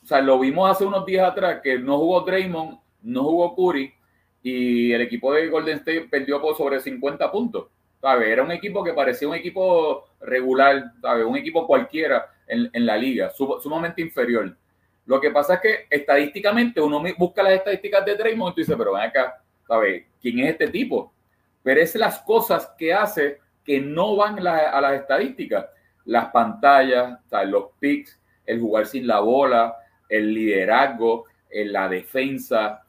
o 0.04 0.06
sea, 0.06 0.22
lo 0.22 0.40
vimos 0.40 0.70
hace 0.70 0.86
unos 0.86 1.06
días 1.06 1.30
atrás 1.30 1.60
que 1.62 1.78
no 1.78 1.98
jugó 1.98 2.22
Draymond, 2.22 2.78
no 3.08 3.24
jugó 3.24 3.56
Curry 3.56 3.94
y 4.44 4.92
el 4.92 5.02
equipo 5.02 5.34
de 5.34 5.48
Golden 5.48 5.78
State 5.78 6.08
perdió 6.10 6.42
por 6.42 6.56
sobre 6.56 6.80
50 6.80 7.32
puntos. 7.32 7.68
Era 8.02 8.44
un 8.44 8.52
equipo 8.52 8.84
que 8.84 8.94
parecía 8.94 9.28
un 9.28 9.36
equipo 9.36 10.06
regular, 10.22 10.94
¿sabe? 11.02 11.26
un 11.26 11.36
equipo 11.36 11.66
cualquiera 11.68 12.30
en, 12.48 12.70
en 12.72 12.86
la 12.86 12.96
liga, 12.96 13.32
sumamente 13.32 14.02
inferior. 14.02 14.56
Lo 15.06 15.20
que 15.20 15.32
pasa 15.32 15.56
es 15.56 15.62
que 15.62 15.88
estadísticamente 15.90 16.80
uno 16.80 17.04
busca 17.18 17.44
las 17.44 17.54
estadísticas 17.54 18.06
de 18.06 18.16
Draymond 18.16 18.52
y 18.52 18.56
tú 18.56 18.62
dices, 18.62 18.76
pero 18.78 18.94
ven 18.94 19.04
acá, 19.04 19.42
¿sabes? 19.68 20.06
¿Quién 20.22 20.40
es 20.40 20.52
este 20.52 20.68
tipo? 20.68 21.12
pero 21.68 21.82
es 21.82 21.96
las 21.96 22.20
cosas 22.20 22.72
que 22.78 22.94
hace 22.94 23.42
que 23.66 23.82
no 23.82 24.16
van 24.16 24.40
a 24.48 24.80
las 24.80 25.02
estadísticas. 25.02 25.66
Las 26.06 26.30
pantallas, 26.30 27.20
los 27.46 27.72
picks, 27.78 28.18
el 28.46 28.62
jugar 28.62 28.86
sin 28.86 29.06
la 29.06 29.20
bola, 29.20 29.76
el 30.08 30.34
liderazgo, 30.34 31.26
la 31.52 31.90
defensa, 31.90 32.86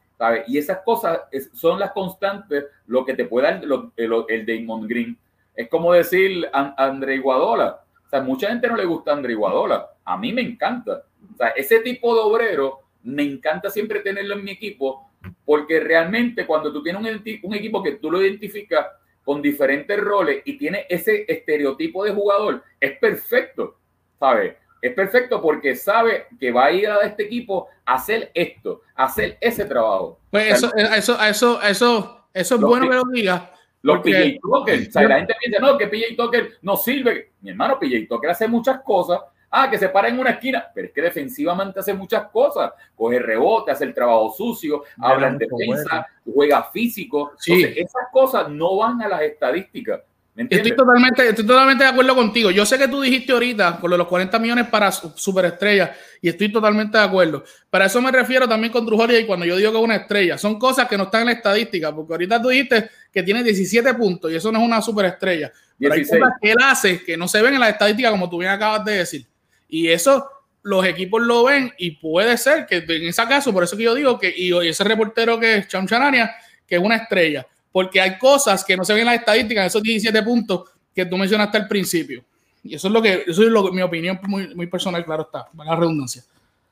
Y 0.47 0.59
esas 0.59 0.79
cosas 0.85 1.21
son 1.53 1.79
las 1.79 1.93
constantes, 1.93 2.65
lo 2.87 3.05
que 3.05 3.15
te 3.15 3.25
puede 3.25 3.47
dar 3.47 3.63
el, 3.97 4.25
el, 4.29 4.47
Damon 4.47 4.89
Green. 4.89 5.17
Es 5.55 5.69
como 5.69 5.93
decir 5.93 6.49
André 6.53 7.17
Iguadola. 7.17 7.81
O 8.07 8.09
sea, 8.09 8.21
mucha 8.21 8.49
gente 8.49 8.69
no 8.69 8.77
le 8.77 8.85
gusta 8.85 9.13
André 9.13 9.33
Iguadola. 9.33 9.91
A 10.05 10.17
mí 10.17 10.33
me 10.33 10.43
encanta. 10.43 11.05
O 11.33 11.37
sea, 11.37 11.49
ese 11.49 11.81
tipo 11.81 12.15
de 12.15 12.21
obrero 12.21 12.81
me 13.03 13.23
encanta 13.23 13.71
siempre 13.71 14.01
tenerlo 14.01 14.35
en 14.35 14.45
mi 14.45 14.51
equipo 14.53 15.09
porque 15.45 15.81
realmente 15.81 16.47
cuando 16.47 16.73
tú 16.73 16.83
tienes 16.83 17.03
un, 17.03 17.25
un 17.43 17.55
equipo 17.55 17.83
que 17.83 17.93
tú 17.93 18.11
lo 18.11 18.23
identificas 18.23 18.87
con 19.25 19.43
diferentes 19.43 20.01
roles 20.01 20.43
y 20.45 20.57
tiene 20.57 20.87
ese 20.89 21.25
estereotipo 21.29 22.05
de 22.05 22.13
jugador, 22.13 22.63
es 22.81 22.99
perfecto, 22.99 23.77
¿sabes? 24.19 24.57
Es 24.81 24.95
perfecto 24.95 25.41
porque 25.41 25.75
sabe 25.75 26.27
que 26.39 26.53
va 26.53 26.67
a 26.67 26.73
ir 26.73 26.89
a 26.89 27.01
este 27.01 27.25
equipo 27.25 27.69
a 27.85 27.95
hacer 27.95 28.31
esto, 28.35 28.83
a 28.95 29.05
hacer 29.05 29.37
ese 29.41 29.65
trabajo. 29.65 30.21
Pues 30.31 30.55
eso, 30.55 30.75
eso, 30.77 31.21
eso, 31.21 31.63
eso, 31.63 32.27
eso 32.33 32.55
es 32.55 32.61
bueno 32.61 32.89
que 32.89 32.95
lo 32.95 33.05
diga. 33.13 33.53
Los 33.83 34.01
PJ 34.01 34.39
Tucker, 34.43 34.89
o 34.89 34.93
sea, 34.93 35.09
la 35.09 35.17
gente 35.19 35.35
piensa, 35.41 35.61
no, 35.61 35.79
que 35.79 35.87
PJ 35.87 36.17
Tucker 36.17 36.59
no 36.63 36.77
sirve. 36.77 37.33
Mi 37.41 37.51
hermano 37.51 37.79
PJ 37.79 38.07
Tucker 38.09 38.31
hace 38.31 38.49
muchas 38.49 38.81
cosas. 38.83 39.21
Ah, 39.51 39.71
que 39.71 39.79
se 39.79 39.89
para 39.89 40.09
en 40.09 40.19
una 40.19 40.31
esquina, 40.31 40.67
pero 40.75 40.89
es 40.89 40.93
que 40.93 41.01
defensivamente 41.01 41.81
hace 41.81 41.95
muchas 41.95 42.29
cosas. 42.31 42.71
Coge 42.95 43.19
rebote, 43.19 43.71
hace 43.71 43.85
el 43.85 43.95
trabajo 43.95 44.31
sucio, 44.37 44.85
habla 44.99 45.29
en 45.29 45.39
defensa, 45.39 46.07
juega 46.31 46.65
físico. 46.65 47.33
Entonces, 47.47 47.77
esas 47.79 48.09
cosas 48.13 48.51
no 48.51 48.77
van 48.77 49.01
a 49.01 49.09
las 49.09 49.23
estadísticas. 49.23 50.01
Estoy 50.39 50.77
totalmente, 50.77 51.29
estoy 51.31 51.45
totalmente 51.45 51.83
de 51.83 51.91
acuerdo 51.91 52.15
contigo. 52.15 52.53
Yo 52.53 52.65
sé 52.65 52.79
que 52.79 52.87
tú 52.87 53.01
dijiste 53.01 53.33
ahorita 53.33 53.81
con 53.81 53.91
los 53.91 54.07
40 54.07 54.39
millones 54.39 54.69
para 54.69 54.93
superestrellas 54.93 55.91
y 56.23 56.29
estoy 56.29 56.53
totalmente 56.53 56.97
de 56.97 57.03
acuerdo. 57.03 57.43
Para 57.69 57.87
eso 57.87 58.01
me 58.01 58.13
refiero 58.13 58.49
también 58.49 58.73
con 58.73 58.87
Drew 58.87 59.11
y 59.19 59.27
cuando 59.27 59.45
yo 59.45 59.57
digo 59.57 59.73
que 59.73 59.79
es 59.79 59.85
una 59.85 59.97
estrella. 59.97 60.39
Son 60.39 60.57
cosas 60.57 60.87
que 60.87 60.97
no 60.97 61.05
están 61.05 61.23
en 61.23 61.27
la 61.27 61.33
estadística, 61.33 61.93
porque 61.93 62.13
ahorita 62.13 62.41
tú 62.41 62.51
dijiste 62.51 62.89
que 63.13 63.25
tiene 63.25 63.43
17 63.43 63.95
puntos 63.95 64.31
y 64.31 64.37
eso 64.37 64.53
no 64.53 64.61
es 64.61 64.65
una 64.65 64.81
superestrella. 64.81 65.53
Pero 65.77 65.95
hay 65.95 66.03
cosas 66.03 66.33
que 66.41 66.53
él 66.53 66.59
hace 66.63 67.03
que 67.03 67.17
no 67.17 67.27
se 67.27 67.43
ven 67.43 67.55
en 67.55 67.61
la 67.61 67.71
estadística, 67.71 68.11
como 68.11 68.31
tú 68.31 68.39
bien 68.39 68.53
acabas 68.53 68.85
de 68.85 68.93
decir. 68.93 69.27
Y 69.69 69.89
eso 69.89 70.29
los 70.63 70.87
equipos 70.87 71.21
lo 71.21 71.45
ven 71.45 71.73
y 71.79 71.93
puede 71.93 72.37
ser 72.39 72.65
que 72.67 72.77
en 72.77 73.09
ese 73.09 73.25
caso, 73.25 73.53
por 73.53 73.65
eso 73.65 73.77
que 73.77 73.83
yo 73.83 73.95
digo 73.95 74.17
que 74.21 74.33
y 74.37 74.53
ese 74.69 74.85
reportero 74.85 75.41
que 75.41 75.57
es 75.57 75.69
Cham 75.69 75.89
Chanania, 75.89 76.33
que 76.65 76.77
es 76.77 76.81
una 76.81 76.95
estrella 76.95 77.45
porque 77.73 78.01
hay 78.01 78.19
cosas 78.19 78.65
que 78.65 78.77
no 78.77 78.85
se 78.85 78.93
ven 78.93 79.01
en 79.01 79.07
las 79.07 79.17
estadísticas, 79.17 79.67
esos 79.67 79.83
17 79.83 80.23
puntos 80.23 80.71
que 80.95 81.07
tú 81.07 81.17
mencionaste 81.17 81.59
al 81.59 81.69
principio. 81.69 82.25
Y 82.63 82.75
eso 82.75 82.89
es 82.89 82.95
lo 82.95 83.01
que, 83.01 83.25
eso 83.27 83.43
es 83.43 83.49
lo, 83.49 83.73
mi 83.73 83.83
opinión 83.83 84.19
muy, 84.25 84.55
muy 84.55 84.67
personal, 84.67 85.05
claro 85.05 85.23
está, 85.23 85.47
la 85.57 85.77
redundancia. 85.77 86.23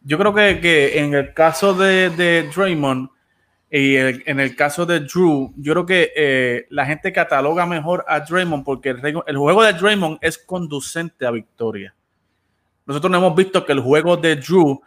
Yo 0.02 0.18
creo 0.18 0.34
que, 0.34 0.60
que 0.60 0.98
en 0.98 1.14
el 1.14 1.32
caso 1.34 1.74
de, 1.74 2.10
de 2.10 2.48
Draymond 2.54 3.08
y 3.70 3.96
en 3.96 4.40
el 4.40 4.54
caso 4.54 4.86
de 4.86 5.00
Drew, 5.00 5.52
yo 5.56 5.72
creo 5.72 5.86
que 5.86 6.12
eh, 6.14 6.66
la 6.70 6.86
gente 6.86 7.12
cataloga 7.12 7.66
mejor 7.66 8.04
a 8.06 8.20
Draymond 8.20 8.64
porque 8.64 8.90
el, 8.90 9.22
el, 9.26 9.36
juego 9.36 9.64
de 9.64 9.72
Draymond 9.72 10.18
es 10.20 10.38
conducente 10.38 11.26
a 11.26 11.32
victoria. 11.32 11.92
Nosotros 12.86 13.10
no 13.10 13.18
hemos 13.18 13.34
visto 13.34 13.66
que 13.66 13.72
el 13.72 13.80
juego 13.80 14.16
de 14.16 14.36
Drew 14.36 14.80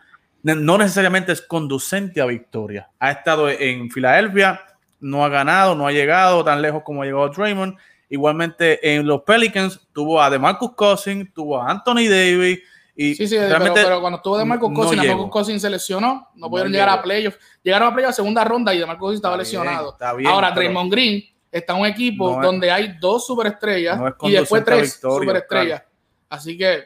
no 0.43 0.77
necesariamente 0.77 1.33
es 1.33 1.41
conducente 1.41 2.21
a 2.21 2.25
victoria. 2.25 2.89
Ha 2.99 3.11
estado 3.11 3.49
en 3.49 3.91
Filadelfia, 3.91 4.61
no 4.99 5.23
ha 5.23 5.29
ganado, 5.29 5.75
no 5.75 5.87
ha 5.87 5.91
llegado 5.91 6.43
tan 6.43 6.61
lejos 6.61 6.83
como 6.83 7.01
ha 7.01 7.05
llegado 7.05 7.29
Draymond. 7.29 7.77
Igualmente 8.09 8.95
en 8.95 9.05
los 9.05 9.21
Pelicans 9.21 9.79
tuvo 9.93 10.21
a 10.21 10.29
DeMarcus 10.29 10.73
Cousins, 10.73 11.31
tuvo 11.33 11.61
a 11.61 11.69
Anthony 11.69 12.07
Davis. 12.09 12.59
Y 12.95 13.15
sí, 13.15 13.27
sí, 13.27 13.37
pero, 13.73 14.01
cuando 14.01 14.21
tuvo 14.21 14.37
DeMarcus 14.37 14.73
Cousins, 14.73 14.97
no 14.97 15.03
DeMarcus 15.03 15.31
Cousins 15.31 15.61
se 15.61 15.69
lesionó, 15.69 16.29
no 16.35 16.49
pudieron 16.49 16.71
llegar 16.71 16.89
a 16.89 17.01
playoffs. 17.01 17.37
Llegaron 17.63 17.87
a 17.87 17.93
playoffs 17.93 18.15
segunda 18.15 18.43
ronda 18.43 18.73
y 18.73 18.79
DeMarcus 18.79 18.99
Cousins 18.99 19.19
estaba 19.19 19.37
lesionado. 19.37 19.97
Ahora 20.25 20.51
Draymond 20.51 20.91
Green 20.91 21.23
está 21.51 21.73
en 21.73 21.81
un 21.81 21.87
equipo 21.87 22.41
donde 22.41 22.71
hay 22.71 22.97
dos 22.99 23.25
superestrellas 23.25 23.99
y 24.21 24.31
después 24.31 24.63
tres 24.65 24.99
superestrellas. 24.99 25.83
Así 26.29 26.57
que 26.57 26.83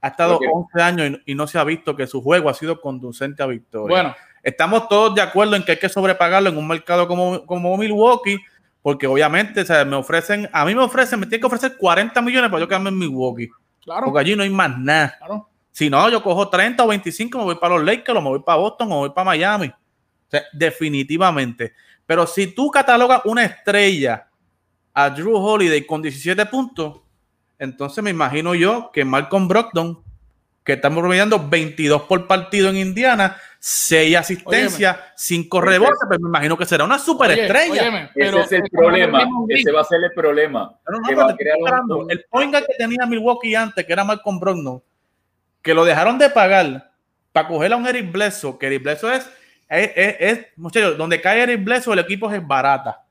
ha 0.00 0.08
estado 0.08 0.38
11 0.38 0.82
años 0.82 1.20
y, 1.24 1.34
no 1.34 1.46
se 1.46 1.58
ha 1.58 1.64
visto 1.64 1.96
que 1.96 2.06
su 2.06 2.22
juego 2.22 2.50
ha 2.50 2.54
sido 2.54 2.78
conducente 2.80 3.42
a 3.42 3.46
victoria. 3.46 3.88
Bueno, 3.88 4.14
estamos 4.44 4.88
todos 4.88 5.14
de 5.14 5.22
acuerdo 5.22 5.56
en 5.56 5.64
que 5.64 5.72
hay 5.72 5.78
que 5.78 5.88
sobrepagarlo 5.88 6.50
en 6.50 6.56
un 6.56 6.68
mercado 6.68 7.08
como, 7.08 7.44
como 7.46 7.76
Milwaukee, 7.76 8.38
porque 8.82 9.06
obviamente 9.06 9.64
me 9.86 9.96
ofrecen, 9.96 10.48
a 10.52 10.64
mí 10.66 10.74
me 10.74 10.82
ofrecen, 10.82 11.18
me 11.18 11.26
tienen 11.26 11.40
que 11.40 11.46
ofrecer 11.46 11.76
40 11.76 12.20
millones 12.20 12.50
para 12.50 12.60
yo 12.60 12.68
quedarme 12.68 12.90
en 12.90 12.98
Milwaukee. 12.98 13.48
Claro. 13.82 14.04
Porque 14.04 14.20
allí 14.20 14.36
no 14.36 14.42
hay 14.42 14.50
más 14.50 14.78
nada. 14.78 15.16
Claro. 15.18 15.48
Si 15.72 15.90
no, 15.90 16.08
yo 16.08 16.22
cojo 16.22 16.48
30 16.48 16.84
o 16.84 16.86
25, 16.86 17.38
me 17.38 17.44
voy 17.44 17.54
para 17.56 17.74
los 17.76 17.84
Lakers, 17.84 18.18
o 18.18 18.22
me 18.22 18.28
voy 18.28 18.40
para 18.40 18.58
Boston, 18.58 18.86
o 18.86 18.90
me 18.90 18.96
voy 18.96 19.10
para 19.10 19.24
Miami. 19.24 19.72
definitivamente. 20.52 21.72
Pero 22.06 22.26
si 22.26 22.48
tú 22.48 22.70
catalogas 22.70 23.22
una 23.24 23.44
estrella 23.44 24.28
a 24.92 25.10
Drew 25.10 25.34
Holiday 25.34 25.84
con 25.86 26.02
17 26.02 26.46
puntos, 26.46 27.00
entonces 27.58 28.04
me 28.04 28.10
imagino 28.10 28.54
yo 28.54 28.90
que 28.92 29.04
Malcolm 29.04 29.48
Brogdon, 29.48 30.02
que 30.62 30.74
estamos 30.74 31.00
promediando 31.00 31.48
22 31.48 32.02
por 32.02 32.26
partido 32.26 32.68
en 32.68 32.76
Indiana, 32.76 33.36
6 33.66 34.14
asistencias, 34.14 34.98
5 35.16 35.60
rebotes, 35.62 35.96
pero 36.06 36.20
me 36.20 36.28
imagino 36.28 36.54
que 36.54 36.66
será 36.66 36.84
una 36.84 36.98
superestrella. 36.98 38.10
Ese 38.14 38.40
es 38.40 38.52
el 38.52 38.62
problema, 38.70 39.26
ese 39.48 39.72
va 39.72 39.80
a 39.80 39.84
ser 39.84 40.04
el 40.04 40.12
problema. 40.12 40.78
el 42.10 42.24
point 42.28 42.54
que 42.54 42.74
tenía 42.76 43.06
Milwaukee 43.06 43.54
antes, 43.54 43.86
que 43.86 43.90
era 43.90 44.04
Malcolm 44.04 44.38
Brogdon, 44.38 44.82
que 45.62 45.72
lo 45.72 45.86
dejaron 45.86 46.18
de 46.18 46.28
pagar 46.28 46.92
para 47.32 47.48
coger 47.48 47.72
a 47.72 47.76
un 47.76 47.86
Eric 47.86 48.12
Bledsoe, 48.12 48.58
que 48.58 48.66
Eric 48.66 48.82
Bledsoe 48.82 49.16
es, 49.16 49.30
es, 49.70 50.16
es, 50.20 50.46
muchachos, 50.56 50.98
donde 50.98 51.22
cae 51.22 51.44
Eric 51.44 51.64
Bledsoe 51.64 51.94
el 51.94 52.00
equipo 52.00 52.30
es 52.30 52.46
barata. 52.46 53.02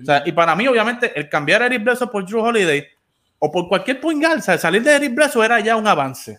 O 0.00 0.04
sea, 0.04 0.22
y 0.24 0.30
para 0.30 0.54
mí, 0.54 0.68
obviamente, 0.68 1.10
el 1.18 1.28
cambiar 1.28 1.64
a 1.64 1.66
Eric 1.66 1.82
Bledsoe 1.82 2.06
por 2.06 2.24
Drew 2.24 2.44
Holiday 2.44 2.86
o 3.40 3.50
por 3.50 3.68
cualquier 3.68 4.00
point 4.00 4.22
salir 4.40 4.84
de 4.84 4.94
Eric 4.94 5.16
Bledsoe 5.16 5.44
era 5.44 5.58
ya 5.58 5.74
un 5.74 5.88
avance. 5.88 6.38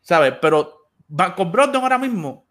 ¿Sabes? 0.00 0.34
Pero 0.42 0.81
con 1.36 1.52
Brogdon 1.52 1.82
ahora 1.82 1.98
mismo, 1.98 2.46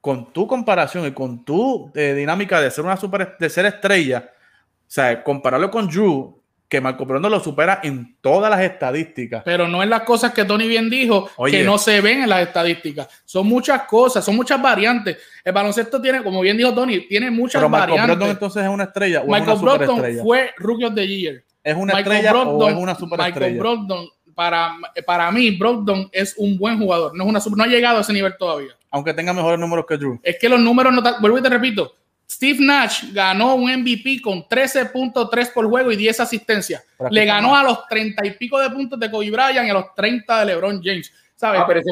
con 0.00 0.32
tu 0.32 0.46
comparación 0.46 1.06
y 1.06 1.12
con 1.12 1.44
tu 1.44 1.90
eh, 1.94 2.14
dinámica 2.14 2.60
de 2.60 2.70
ser 2.70 2.84
una 2.84 2.96
super, 2.96 3.36
de 3.38 3.50
ser 3.50 3.66
estrella, 3.66 4.30
o 4.30 4.84
sea, 4.86 5.22
compararlo 5.24 5.70
con 5.70 5.88
Drew, 5.88 6.40
que 6.68 6.80
Marco 6.80 7.04
Brogdon 7.04 7.30
lo 7.30 7.40
supera 7.40 7.80
en 7.82 8.16
todas 8.20 8.50
las 8.50 8.60
estadísticas. 8.60 9.42
Pero 9.44 9.68
no 9.68 9.82
es 9.82 9.88
las 9.88 10.02
cosas 10.02 10.32
que 10.32 10.44
Tony 10.44 10.66
bien 10.66 10.90
dijo, 10.90 11.30
que 11.48 11.62
no 11.62 11.78
se 11.78 12.00
ven 12.00 12.22
en 12.22 12.28
las 12.28 12.46
estadísticas. 12.46 13.08
Son 13.24 13.46
muchas 13.46 13.82
cosas, 13.82 14.24
son 14.24 14.36
muchas 14.36 14.60
variantes. 14.60 15.18
El 15.44 15.52
baloncesto 15.52 16.00
tiene, 16.02 16.22
como 16.22 16.40
bien 16.40 16.56
dijo 16.56 16.74
Tony, 16.74 17.06
tiene 17.06 17.30
muchas 17.30 17.60
pero 17.60 17.70
variantes. 17.70 18.06
Brogdon 18.06 18.30
entonces 18.30 18.62
es 18.64 18.68
una 18.68 18.84
estrella. 18.84 19.22
Michael 19.26 19.58
Brogdon 19.58 20.02
fue 20.22 20.50
Rookie 20.58 20.84
of 20.84 20.94
the 20.94 21.06
Year. 21.06 21.44
¿Es 21.62 21.76
una 21.76 21.98
estrella 21.98 22.34
o 22.34 22.68
es 22.68 22.74
una 22.74 22.94
superestrella? 22.94 23.40
Michael 23.40 23.58
Brogdon, 23.58 24.08
para, 24.34 24.76
para 25.06 25.30
mí, 25.30 25.50
Brogdon 25.52 26.08
es 26.12 26.34
un 26.36 26.58
buen 26.58 26.78
jugador. 26.78 27.14
No, 27.14 27.24
es 27.36 27.46
una 27.46 27.56
no 27.56 27.64
ha 27.64 27.66
llegado 27.66 27.98
a 27.98 28.00
ese 28.00 28.12
nivel 28.12 28.36
todavía. 28.38 28.76
Aunque 28.90 29.14
tenga 29.14 29.32
mejores 29.32 29.58
números 29.58 29.86
que 29.88 29.96
Drew. 29.96 30.20
Es 30.22 30.38
que 30.38 30.48
los 30.48 30.60
números 30.60 30.92
no... 30.92 31.02
Vuelvo 31.20 31.38
y 31.38 31.42
te 31.42 31.48
repito. 31.48 31.94
Steve 32.30 32.58
Nash 32.60 33.12
ganó 33.12 33.54
un 33.54 33.70
MVP 33.70 34.20
con 34.22 34.44
13.3 34.44 35.52
por 35.52 35.66
juego 35.68 35.92
y 35.92 35.96
10 35.96 36.20
asistencias. 36.20 36.84
Le 37.10 37.24
ganó 37.24 37.54
a 37.54 37.62
los 37.62 37.86
30 37.86 38.26
y 38.26 38.30
pico 38.32 38.58
de 38.58 38.70
puntos 38.70 38.98
de 38.98 39.10
Kobe 39.10 39.30
Bryant 39.30 39.66
y 39.66 39.70
a 39.70 39.74
los 39.74 39.94
30 39.94 40.40
de 40.40 40.46
LeBron 40.46 40.80
James. 40.82 41.12
¿sabes? 41.36 41.60
Ah, 41.60 41.66
pero 41.66 41.80
ese, 41.80 41.90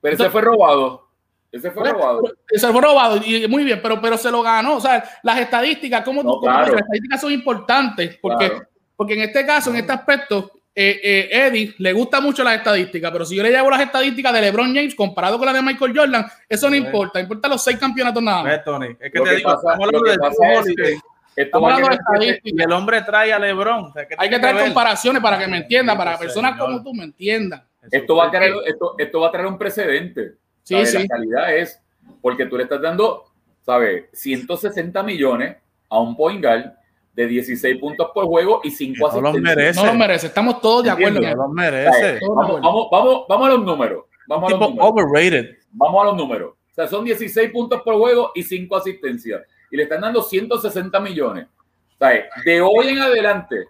pero 0.00 0.14
ese 0.14 0.30
fue 0.30 0.40
robado. 0.40 1.06
Ese 1.52 1.70
fue 1.70 1.90
robado. 1.90 2.22
Ese 2.48 2.68
fue 2.68 2.80
robado, 2.80 3.16
y 3.24 3.46
muy 3.48 3.64
bien, 3.64 3.80
pero, 3.82 4.00
pero 4.00 4.16
se 4.16 4.30
lo 4.30 4.40
ganó. 4.40 4.76
O 4.76 4.80
sea, 4.80 5.04
las 5.22 5.38
estadísticas, 5.38 6.04
como 6.04 6.22
tú 6.22 6.46
las 6.46 6.68
estadísticas 6.68 7.20
son 7.20 7.32
importantes 7.32 8.18
porque 8.22 8.62
porque 9.00 9.14
en 9.14 9.22
este 9.22 9.46
caso, 9.46 9.70
en 9.70 9.76
este 9.76 9.92
aspecto, 9.92 10.50
eh, 10.74 11.00
eh, 11.02 11.28
Eddie 11.46 11.74
le 11.78 11.92
gusta 11.92 12.20
mucho 12.20 12.44
las 12.44 12.56
estadísticas, 12.56 13.10
pero 13.10 13.24
si 13.24 13.34
yo 13.34 13.42
le 13.42 13.50
llevo 13.50 13.70
las 13.70 13.80
estadísticas 13.80 14.32
de 14.32 14.40
LeBron 14.40 14.74
James 14.74 14.94
comparado 14.94 15.36
con 15.36 15.46
las 15.46 15.54
de 15.54 15.62
Michael 15.62 15.96
Jordan, 15.96 16.26
eso 16.48 16.70
no 16.70 16.76
importa, 16.76 17.20
importa 17.20 17.48
los 17.48 17.62
seis 17.62 17.78
campeonatos 17.78 18.22
nada 18.22 18.42
más. 18.42 18.64
Tony, 18.64 18.96
es 19.00 19.12
que 19.12 19.20
te 19.20 19.36
digo, 19.36 19.52
estamos 19.52 19.86
hablando 19.86 20.00
de 20.00 21.00
Estamos 21.36 21.72
hablando 21.72 21.88
de 21.88 21.94
estadísticas. 21.94 22.52
Y 22.58 22.62
el 22.62 22.72
hombre 22.72 23.02
trae 23.02 23.32
a 23.32 23.38
LeBron. 23.38 23.92
Hay 24.18 24.30
que 24.30 24.38
traer 24.38 24.64
comparaciones 24.64 25.22
para 25.22 25.38
que 25.38 25.46
me 25.46 25.58
entiendan, 25.58 25.96
para 25.96 26.18
personas 26.18 26.58
como 26.58 26.82
tú 26.82 26.94
me 26.94 27.04
entiendan. 27.04 27.64
Esto 27.90 28.16
va, 28.16 28.26
a 28.26 28.30
traer, 28.30 28.52
esto, 28.66 28.94
esto 28.98 29.20
va 29.20 29.28
a 29.28 29.32
traer 29.32 29.46
un 29.46 29.58
precedente. 29.58 30.34
Sí, 30.62 30.84
sí. 30.84 30.98
La 30.98 31.06
calidad 31.06 31.56
es 31.56 31.80
porque 32.20 32.46
tú 32.46 32.56
le 32.56 32.64
estás 32.64 32.80
dando, 32.80 33.32
¿sabes? 33.62 34.04
160 34.12 35.02
millones 35.02 35.56
a 35.88 35.98
un 35.98 36.16
point 36.16 36.44
guard 36.44 36.72
de 37.12 37.26
16 37.26 37.78
puntos 37.78 38.10
por 38.14 38.26
juego 38.26 38.60
y 38.64 38.70
5 38.70 39.06
asistencias. 39.06 39.22
No 39.22 39.32
los 39.32 39.40
merece. 39.40 39.80
No 39.80 39.86
los 39.86 39.96
merece. 39.96 40.26
Estamos 40.28 40.60
todos 40.60 40.84
de 40.84 40.90
acuerdo. 40.90 41.20
No 41.20 41.34
los 41.34 41.50
merece. 41.50 42.18
Vamos, 42.26 42.60
vamos, 42.60 42.88
vamos, 42.90 43.24
vamos, 43.28 43.48
a 43.48 43.50
los 43.52 43.64
números. 43.64 44.04
Vamos 44.26 44.52
a 44.52 44.56
los 44.56 44.60
números. 44.60 44.90
overrated. 44.90 45.56
Vamos 45.72 46.02
a 46.02 46.04
los 46.06 46.16
números. 46.16 46.50
O 46.52 46.74
sea, 46.74 46.86
son 46.86 47.04
16 47.04 47.50
puntos 47.50 47.82
por 47.82 47.96
juego 47.96 48.32
y 48.34 48.42
5 48.42 48.76
asistencias. 48.76 49.42
Y 49.70 49.76
le 49.76 49.84
están 49.84 50.00
dando 50.00 50.22
160 50.22 51.00
millones. 51.00 51.46
O 51.46 51.98
sea, 51.98 52.28
de 52.44 52.60
hoy 52.60 52.88
en 52.88 52.98
adelante, 52.98 53.66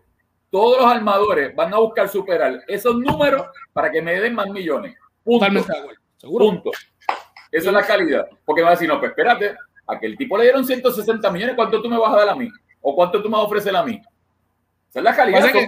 todos 0.51 0.79
los 0.79 0.87
armadores 0.87 1.55
van 1.55 1.73
a 1.75 1.79
buscar 1.79 2.09
superar 2.09 2.63
esos 2.69 2.97
números 2.97 3.47
para 3.73 3.91
que 3.91 4.03
me 4.03 4.21
den 4.21 4.35
más 4.35 4.49
millones. 4.49 4.95
Punto. 5.25 5.47
Seguro. 6.17 6.47
Punto. 6.47 6.71
Esa 7.51 7.69
es 7.69 7.75
la 7.75 7.87
calidad. 7.87 8.29
Porque 8.45 8.63
va 8.63 8.69
a 8.69 8.73
decir, 8.73 8.89
no, 8.89 8.99
pues 8.99 9.11
espérate, 9.11 9.57
a 9.87 9.99
que 9.99 10.07
el 10.07 10.17
tipo 10.17 10.37
le 10.37 10.45
dieron 10.45 10.65
160 10.65 11.31
millones, 11.31 11.57
¿cuánto 11.57 11.83
tú 11.83 11.89
me 11.89 11.99
vas 11.99 12.13
a 12.13 12.19
dar 12.19 12.29
a 12.31 12.35
mí? 12.35 12.49
¿O 12.81 12.95
cuánto 12.95 13.23
tú 13.23 13.29
me 13.29 13.37
vas 13.37 13.43
a 13.43 13.47
ofrecer 13.47 13.75
a 13.77 13.83
mí? 13.83 14.01
Esa 14.91 14.99
es 14.99 15.05
la 15.05 15.15
calidad. 15.15 15.53
que, 15.53 15.67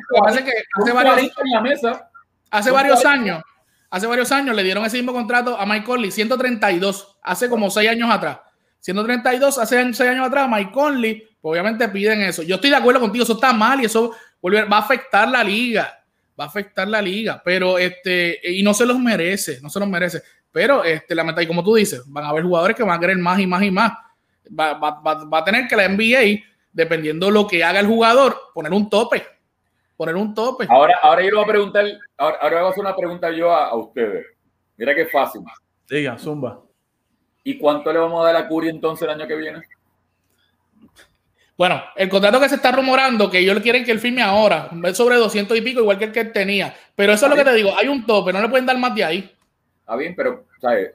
hace 0.74 0.92
varios, 0.92 1.32
la 1.52 1.60
mesa. 1.60 2.10
Hace 2.50 2.70
varios 2.70 3.04
años, 3.04 3.42
hace 3.88 4.06
varios 4.06 4.30
años 4.32 4.54
le 4.54 4.62
dieron 4.62 4.84
ese 4.84 4.96
mismo 4.96 5.12
contrato 5.12 5.58
a 5.58 5.64
Mike 5.64 5.84
Conley, 5.86 6.10
132, 6.10 7.18
hace 7.22 7.48
como 7.48 7.70
6 7.70 7.88
años 7.88 8.10
atrás. 8.10 8.40
132, 8.80 9.58
hace 9.58 9.94
6 9.94 10.00
años 10.00 10.26
atrás, 10.26 10.48
Mike 10.50 10.72
Conley, 10.72 11.28
pues 11.40 11.52
obviamente 11.52 11.88
piden 11.88 12.20
eso. 12.22 12.42
Yo 12.42 12.56
estoy 12.56 12.70
de 12.70 12.76
acuerdo 12.76 13.00
contigo, 13.00 13.22
eso 13.22 13.34
está 13.34 13.52
mal 13.52 13.80
y 13.80 13.84
eso 13.84 14.14
va 14.44 14.76
a 14.76 14.80
afectar 14.80 15.28
la 15.28 15.42
liga. 15.42 15.98
Va 16.38 16.44
a 16.44 16.48
afectar 16.48 16.88
la 16.88 17.00
liga, 17.00 17.40
pero 17.44 17.78
este, 17.78 18.40
y 18.42 18.62
no 18.62 18.74
se 18.74 18.86
los 18.86 18.98
merece, 18.98 19.60
no 19.60 19.68
se 19.68 19.78
los 19.78 19.88
merece. 19.88 20.22
Pero 20.50 20.84
este, 20.84 21.14
la 21.14 21.24
meta, 21.24 21.42
y 21.42 21.46
como 21.46 21.62
tú 21.62 21.74
dices, 21.74 22.02
van 22.06 22.24
a 22.24 22.28
haber 22.28 22.44
jugadores 22.44 22.76
que 22.76 22.82
van 22.82 22.96
a 22.96 23.00
querer 23.00 23.18
más 23.18 23.38
y 23.38 23.46
más 23.46 23.62
y 23.62 23.70
más. 23.70 23.92
Va, 24.58 24.74
va, 24.74 25.00
va, 25.00 25.38
a 25.38 25.44
tener 25.44 25.66
que 25.68 25.76
la 25.76 25.88
NBA, 25.88 26.42
dependiendo 26.72 27.26
de 27.26 27.32
lo 27.32 27.46
que 27.46 27.62
haga 27.62 27.80
el 27.80 27.86
jugador, 27.86 28.36
poner 28.54 28.72
un 28.72 28.88
tope. 28.88 29.24
Poner 29.96 30.16
un 30.16 30.34
tope. 30.34 30.66
Ahora, 30.68 30.98
ahora 31.02 31.22
yo 31.22 31.28
le 31.28 31.36
voy 31.36 31.44
a 31.44 31.48
preguntar, 31.48 31.84
ahora, 32.16 32.38
ahora 32.40 32.56
voy 32.60 32.66
a 32.66 32.70
hacer 32.70 32.84
una 32.84 32.96
pregunta 32.96 33.30
yo 33.30 33.50
a, 33.52 33.66
a 33.66 33.76
ustedes. 33.76 34.26
Mira 34.76 34.94
qué 34.94 35.06
fácil. 35.06 35.42
Diga, 35.88 36.18
Zumba. 36.18 36.60
¿Y 37.44 37.58
cuánto 37.58 37.92
le 37.92 37.98
vamos 37.98 38.20
a 38.22 38.32
dar 38.32 38.36
a 38.36 38.48
Curry 38.48 38.68
entonces 38.68 39.02
el 39.02 39.14
año 39.14 39.26
que 39.26 39.36
viene? 39.36 39.62
Bueno, 41.56 41.82
el 41.96 42.08
contrato 42.08 42.40
que 42.40 42.48
se 42.48 42.54
está 42.54 42.72
rumorando, 42.72 43.30
que 43.30 43.38
ellos 43.38 43.60
quieren 43.60 43.84
que 43.84 43.92
él 43.92 44.00
firme 44.00 44.22
ahora, 44.22 44.70
es 44.84 44.96
sobre 44.96 45.16
200 45.16 45.56
y 45.56 45.60
pico, 45.60 45.80
igual 45.80 45.98
que 45.98 46.06
el 46.06 46.12
que 46.12 46.24
tenía. 46.24 46.74
Pero 46.96 47.12
eso 47.12 47.26
es 47.26 47.30
lo 47.30 47.36
que 47.36 47.44
te 47.44 47.54
digo, 47.54 47.70
hay 47.76 47.88
un 47.88 48.06
tope, 48.06 48.32
no 48.32 48.40
le 48.40 48.48
pueden 48.48 48.66
dar 48.66 48.78
más 48.78 48.94
de 48.94 49.04
ahí. 49.04 49.36
Está 49.80 49.96
bien, 49.96 50.14
pero, 50.16 50.46
¿sabes? 50.60 50.92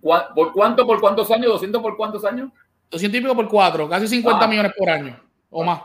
¿Por 0.00 0.52
cuánto, 0.52 0.86
por 0.86 1.00
cuántos 1.00 1.30
años? 1.30 1.60
¿200 1.60 1.82
por 1.82 1.96
cuántos 1.96 2.24
años? 2.24 2.50
200 2.92 3.18
y 3.18 3.22
pico 3.22 3.34
por 3.34 3.48
cuatro, 3.48 3.88
casi 3.88 4.06
50 4.06 4.44
ah. 4.44 4.48
millones 4.48 4.72
por 4.76 4.88
año 4.88 5.18
o 5.50 5.64
más. 5.64 5.82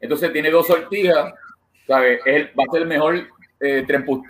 Entonces 0.00 0.32
tiene 0.32 0.50
dos 0.50 0.66
sortijas, 0.66 1.32
¿sabes? 1.86 2.20
va 2.26 2.64
a 2.66 2.72
ser 2.72 2.82
el 2.82 2.88
mejor 2.88 3.16
eh, 3.60 3.86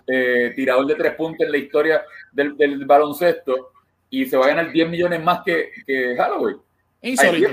eh, 0.07 0.53
tirador 0.55 0.87
de 0.87 0.95
tres 0.97 1.15
puntos 1.15 1.47
en 1.47 1.53
la 1.53 1.59
historia 1.59 2.03
del, 2.33 2.85
baloncesto 2.85 3.73
y 4.11 4.27
se 4.27 4.37
va 4.37 4.47
a 4.47 4.49
ganar 4.49 4.73
10 4.73 4.91
millones 4.91 5.23
más 5.23 5.43
que, 5.45 5.71
que 5.87 6.17
Halloween. 6.17 6.59
Insólito. 7.03 7.51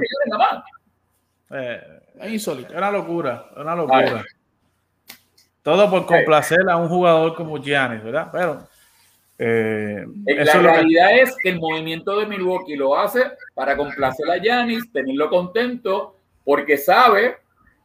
Eh, 1.51 1.81
es 2.19 2.31
insólito. 2.31 2.71
Es 2.71 2.77
una 2.77 2.91
locura, 2.91 3.47
es 3.51 3.57
una 3.57 3.75
locura. 3.75 4.25
Todo 5.61 5.89
por 5.89 6.05
complacer 6.05 6.67
a 6.69 6.77
un 6.77 6.89
jugador 6.89 7.35
como 7.35 7.57
Giannis, 7.61 8.03
¿verdad? 8.03 8.29
Pero 8.31 8.67
eh, 9.39 10.05
eh 10.25 10.45
la 10.45 10.53
realidad 10.53 11.17
es 11.19 11.35
que 11.41 11.49
el 11.49 11.59
movimiento 11.59 12.17
de 12.19 12.25
Milwaukee 12.25 12.75
lo 12.75 12.97
hace 12.97 13.23
para 13.53 13.77
complacer 13.77 14.29
a 14.29 14.37
Giannis, 14.37 14.91
tenerlo 14.91 15.29
contento, 15.29 16.15
porque 16.43 16.77
sabe, 16.77 17.37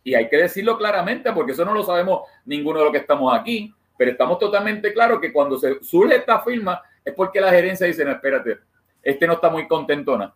y 0.04 0.14
hay 0.14 0.28
que 0.28 0.36
decirlo 0.36 0.78
claramente, 0.78 1.32
porque 1.32 1.52
eso 1.52 1.64
no 1.64 1.74
lo 1.74 1.82
sabemos 1.82 2.22
ninguno 2.44 2.78
de 2.78 2.84
los 2.86 2.92
que 2.92 3.00
estamos 3.00 3.34
aquí, 3.34 3.74
pero 3.96 4.12
estamos 4.12 4.38
totalmente 4.38 4.92
claros 4.92 5.20
que 5.20 5.32
cuando 5.32 5.58
se 5.58 5.82
surge 5.82 6.16
esta 6.16 6.40
firma 6.40 6.82
es 7.04 7.14
porque 7.14 7.40
la 7.40 7.50
gerencia 7.50 7.86
dice, 7.86 8.04
no, 8.04 8.12
espérate, 8.12 8.58
este 9.02 9.26
no 9.26 9.34
está 9.34 9.50
muy 9.50 9.66
contentona. 9.66 10.32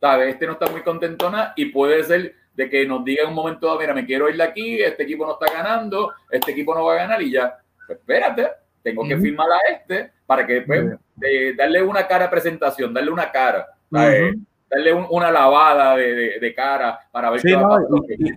¿sabes? 0.00 0.34
Este 0.34 0.46
no 0.46 0.52
está 0.52 0.70
muy 0.70 0.82
contentona 0.82 1.52
y 1.56 1.66
puede 1.66 2.02
ser 2.04 2.34
de 2.54 2.68
que 2.68 2.86
nos 2.86 3.04
diga 3.04 3.22
en 3.22 3.30
un 3.30 3.34
momento, 3.34 3.76
mira, 3.78 3.94
me 3.94 4.04
quiero 4.04 4.28
ir 4.28 4.36
de 4.36 4.42
aquí, 4.42 4.80
este 4.80 5.04
equipo 5.04 5.26
no 5.26 5.32
está 5.32 5.52
ganando, 5.52 6.12
este 6.30 6.52
equipo 6.52 6.74
no 6.74 6.84
va 6.84 6.94
a 6.94 6.96
ganar 6.96 7.22
y 7.22 7.30
ya, 7.30 7.56
pues 7.86 7.98
espérate, 7.98 8.48
tengo 8.82 9.06
que 9.06 9.16
firmar 9.16 9.48
a 9.50 9.72
este 9.72 10.10
para 10.26 10.46
que 10.46 10.62
pues, 10.62 10.96
darle 11.56 11.82
una 11.82 12.06
cara 12.06 12.24
de 12.24 12.30
presentación, 12.30 12.92
darle 12.92 13.10
una 13.10 13.30
cara, 13.30 13.66
darle 13.90 14.92
una 15.10 15.30
lavada 15.30 15.96
de, 15.96 16.54
cara 16.54 16.98
para 17.10 17.30
ver 17.30 17.40
qué 17.42 17.54
va 17.54 17.78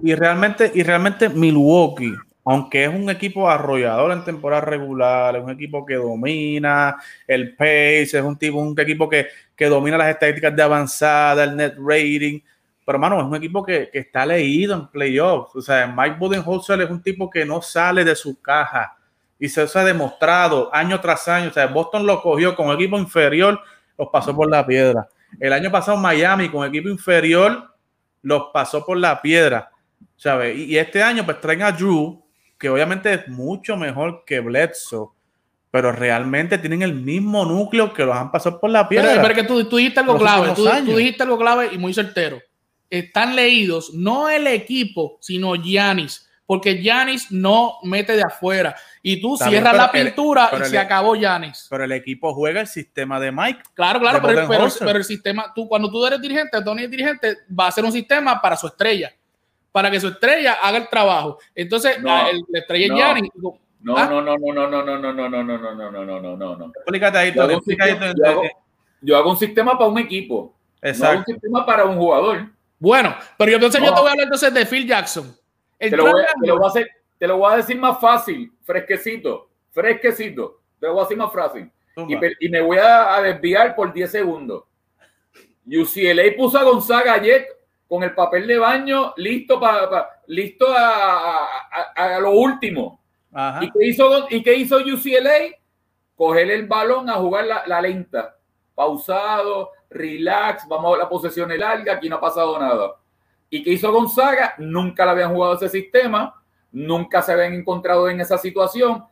y, 0.01 0.15
realmente, 0.15 0.71
y 0.73 0.83
realmente 0.83 1.29
Milwaukee 1.29 2.15
aunque 2.43 2.85
es 2.85 2.89
un 2.89 3.09
equipo 3.09 3.49
arrollador 3.49 4.11
en 4.11 4.23
temporada 4.23 4.61
regular, 4.61 5.35
es 5.35 5.43
un 5.43 5.51
equipo 5.51 5.85
que 5.85 5.95
domina 5.95 6.97
el 7.27 7.55
pace, 7.55 8.01
es 8.01 8.13
un 8.23 8.37
tipo, 8.37 8.59
un 8.59 8.79
equipo 8.79 9.07
que, 9.07 9.27
domina 9.69 9.97
las 9.97 10.09
estadísticas 10.09 10.55
de 10.55 10.63
avanzada, 10.63 11.43
el 11.43 11.55
net 11.55 11.75
rating. 11.77 12.39
Pero, 12.83 12.95
hermano, 12.95 13.19
es 13.19 13.27
un 13.27 13.35
equipo 13.35 13.63
que, 13.63 13.91
está 13.93 14.25
leído 14.25 14.73
en 14.73 14.87
playoffs. 14.87 15.55
O 15.55 15.61
sea, 15.61 15.85
Mike 15.85 16.15
Budenholzer 16.17 16.81
es 16.81 16.89
un 16.89 17.01
tipo 17.03 17.29
que 17.29 17.45
no 17.45 17.61
sale 17.61 18.03
de 18.03 18.15
su 18.15 18.41
caja. 18.41 18.97
Y 19.41 19.49
se, 19.49 19.61
ha 19.61 19.83
demostrado 19.83 20.73
año 20.73 21.01
tras 21.01 21.27
año. 21.27 21.49
O 21.49 21.53
sea, 21.53 21.67
Boston 21.67 22.05
lo 22.05 22.21
cogió 22.21 22.55
con 22.55 22.71
equipo 22.71 22.97
inferior, 22.97 23.59
los 23.97 24.07
pasó 24.07 24.33
por 24.33 24.49
la 24.49 24.65
piedra. 24.65 25.09
El 25.37 25.51
año 25.51 25.69
pasado 25.69 25.97
Miami 25.97 26.47
con 26.47 26.65
equipo 26.65 26.87
inferior 26.87 27.75
los 28.21 28.43
pasó 28.53 28.85
por 28.85 28.97
la 28.97 29.21
piedra. 29.21 29.69
¿sabes? 30.21 30.55
Y, 30.55 30.65
y 30.65 30.77
este 30.77 31.01
año 31.01 31.25
pues 31.25 31.41
traen 31.41 31.63
a 31.63 31.71
Drew, 31.71 32.23
que 32.59 32.69
obviamente 32.69 33.11
es 33.11 33.27
mucho 33.27 33.75
mejor 33.75 34.23
que 34.23 34.39
Bledsoe, 34.39 35.09
pero 35.71 35.91
realmente 35.91 36.59
tienen 36.59 36.83
el 36.83 36.93
mismo 36.93 37.43
núcleo 37.43 37.91
que 37.91 38.05
los 38.05 38.15
han 38.15 38.31
pasado 38.31 38.59
por 38.59 38.69
la 38.69 38.87
piedra. 38.87 39.19
Pero, 39.19 39.33
que 39.33 39.43
tú, 39.43 39.77
dijiste 39.77 39.99
algo 39.99 40.19
clave, 40.19 40.53
tú, 40.53 40.65
dijiste 40.95 41.23
algo 41.23 41.39
clave 41.39 41.69
y 41.71 41.79
muy 41.79 41.91
certero. 41.91 42.39
Están 42.87 43.35
leídos 43.35 43.93
no 43.95 44.29
el 44.29 44.45
equipo, 44.45 45.17
sino 45.21 45.55
Yanis, 45.55 46.29
porque 46.51 46.83
Yanis 46.83 47.31
no 47.31 47.77
mete 47.83 48.11
de 48.11 48.23
afuera. 48.23 48.75
Y 49.01 49.21
tú 49.21 49.37
cierras 49.37 49.73
la 49.73 49.89
pintura 49.89 50.49
y 50.59 50.65
se 50.65 50.77
acabó 50.77 51.15
Yanis. 51.15 51.67
Pero 51.69 51.85
el 51.85 51.93
equipo 51.93 52.33
juega 52.33 52.59
el 52.59 52.67
sistema 52.67 53.21
de 53.21 53.31
Mike. 53.31 53.61
Claro, 53.73 54.01
claro, 54.01 54.19
pero, 54.21 54.69
pero, 54.77 54.97
el 54.97 55.05
sistema, 55.05 55.53
tú 55.55 55.65
cuando 55.65 55.89
tú 55.89 56.05
eres 56.05 56.19
dirigente, 56.19 56.61
Tony 56.61 56.83
es 56.83 56.91
dirigente, 56.91 57.37
va 57.57 57.67
a 57.67 57.71
ser 57.71 57.85
un 57.85 57.91
sistema 57.93 58.41
para 58.41 58.57
su 58.57 58.67
estrella 58.67 59.13
para 59.71 59.89
que 59.89 60.01
su 60.01 60.09
estrella 60.09 60.57
haga 60.61 60.79
el 60.79 60.89
trabajo. 60.89 61.39
Entonces, 61.55 62.03
la, 62.03 62.27
estrella 62.51 62.87
no, 62.89 62.97
Gianni. 62.97 63.29
No, 63.33 63.55
no, 64.09 64.21
no, 64.21 64.37
no, 64.37 64.53
no, 64.53 64.67
no, 64.67 64.83
no, 64.83 64.97
no, 64.99 65.13
no, 65.13 65.29
no, 65.29 65.43
no, 65.43 65.73
no, 65.73 65.73
no, 65.73 66.05
no, 66.05 66.19
no, 66.19 66.35
no, 66.35 66.55
no. 66.57 66.65
Explícate 66.75 67.17
ahí. 67.17 67.33
Yo 67.33 67.43
hago, 67.43 67.55
un 67.55 67.63
sistema, 67.63 68.13
yo, 68.13 68.25
hago, 68.29 68.43
yo 68.99 69.17
hago 69.17 69.29
un 69.31 69.37
sistema 69.37 69.77
para 69.77 69.89
un 69.89 69.99
equipo. 69.99 70.53
Exacto. 70.81 71.05
No 71.05 71.11
hago 71.11 71.19
un 71.19 71.33
sistema 71.33 71.65
para 71.65 71.85
un 71.85 71.97
jugador. 71.97 72.49
Bueno, 72.77 73.15
pero 73.37 73.51
yo 73.51 73.55
entonces 73.55 73.79
yo 73.79 73.93
te 73.93 74.01
voy 74.01 74.09
a 74.09 74.11
hablar 74.11 74.25
entonces 74.25 74.53
de 74.53 74.65
Phil 74.65 74.85
Jackson. 74.85 75.40
Te 75.89 75.97
lo, 75.97 76.03
voy, 76.11 76.23
te, 76.39 76.47
lo 76.47 76.57
voy 76.57 76.65
a 76.65 76.67
hacer, 76.69 76.89
te 77.17 77.27
lo 77.27 77.37
voy 77.37 77.53
a 77.53 77.57
decir 77.57 77.77
más 77.77 77.99
fácil, 77.99 78.51
fresquecito, 78.63 79.49
fresquecito. 79.71 80.61
Te 80.79 80.87
lo 80.87 80.93
voy 80.93 81.01
a 81.01 81.03
decir 81.05 81.17
más 81.17 81.33
fácil. 81.33 81.71
Y, 82.07 82.45
y, 82.45 82.49
me 82.49 82.61
voy 82.61 82.77
a, 82.77 83.15
a, 83.15 83.21
desviar 83.21 83.75
por 83.75 83.91
10 83.91 84.09
segundos. 84.09 84.63
UCLA 85.65 86.35
puso 86.37 86.57
a 86.57 86.63
Gonzaga 86.63 87.13
ayer 87.13 87.47
con 87.91 88.03
el 88.03 88.15
papel 88.15 88.47
de 88.47 88.57
baño 88.57 89.13
listo 89.17 89.59
para 89.59 90.09
listo 90.27 90.65
a, 90.73 92.19
lo 92.21 92.31
último. 92.31 93.01
¿Y, 93.59 93.69
qué 93.71 93.85
hizo, 93.85 94.27
¿Y 94.29 94.41
qué 94.41 94.55
hizo 94.55 94.77
UCLA? 94.77 95.57
Coger 96.15 96.51
el 96.51 96.67
balón 96.67 97.09
a 97.09 97.15
jugar 97.15 97.45
la, 97.65 97.81
lenta, 97.81 98.37
pausado, 98.73 99.71
relax, 99.89 100.67
vamos 100.69 100.95
a 100.95 100.99
la 100.99 101.09
posesión 101.09 101.49
larga, 101.57 101.95
aquí 101.95 102.07
no 102.07 102.15
ha 102.15 102.21
pasado 102.21 102.57
nada. 102.57 102.95
¿Y 103.51 103.61
qué 103.61 103.73
hizo 103.73 103.91
Gonzaga? 103.91 104.55
Nunca 104.57 105.05
le 105.05 105.11
habían 105.11 105.33
jugado 105.35 105.53
ese 105.53 105.69
sistema, 105.69 106.41
nunca 106.71 107.21
se 107.21 107.33
habían 107.33 107.53
encontrado 107.53 108.09
en 108.09 108.19
esa 108.19 108.39
situación. 108.39 109.03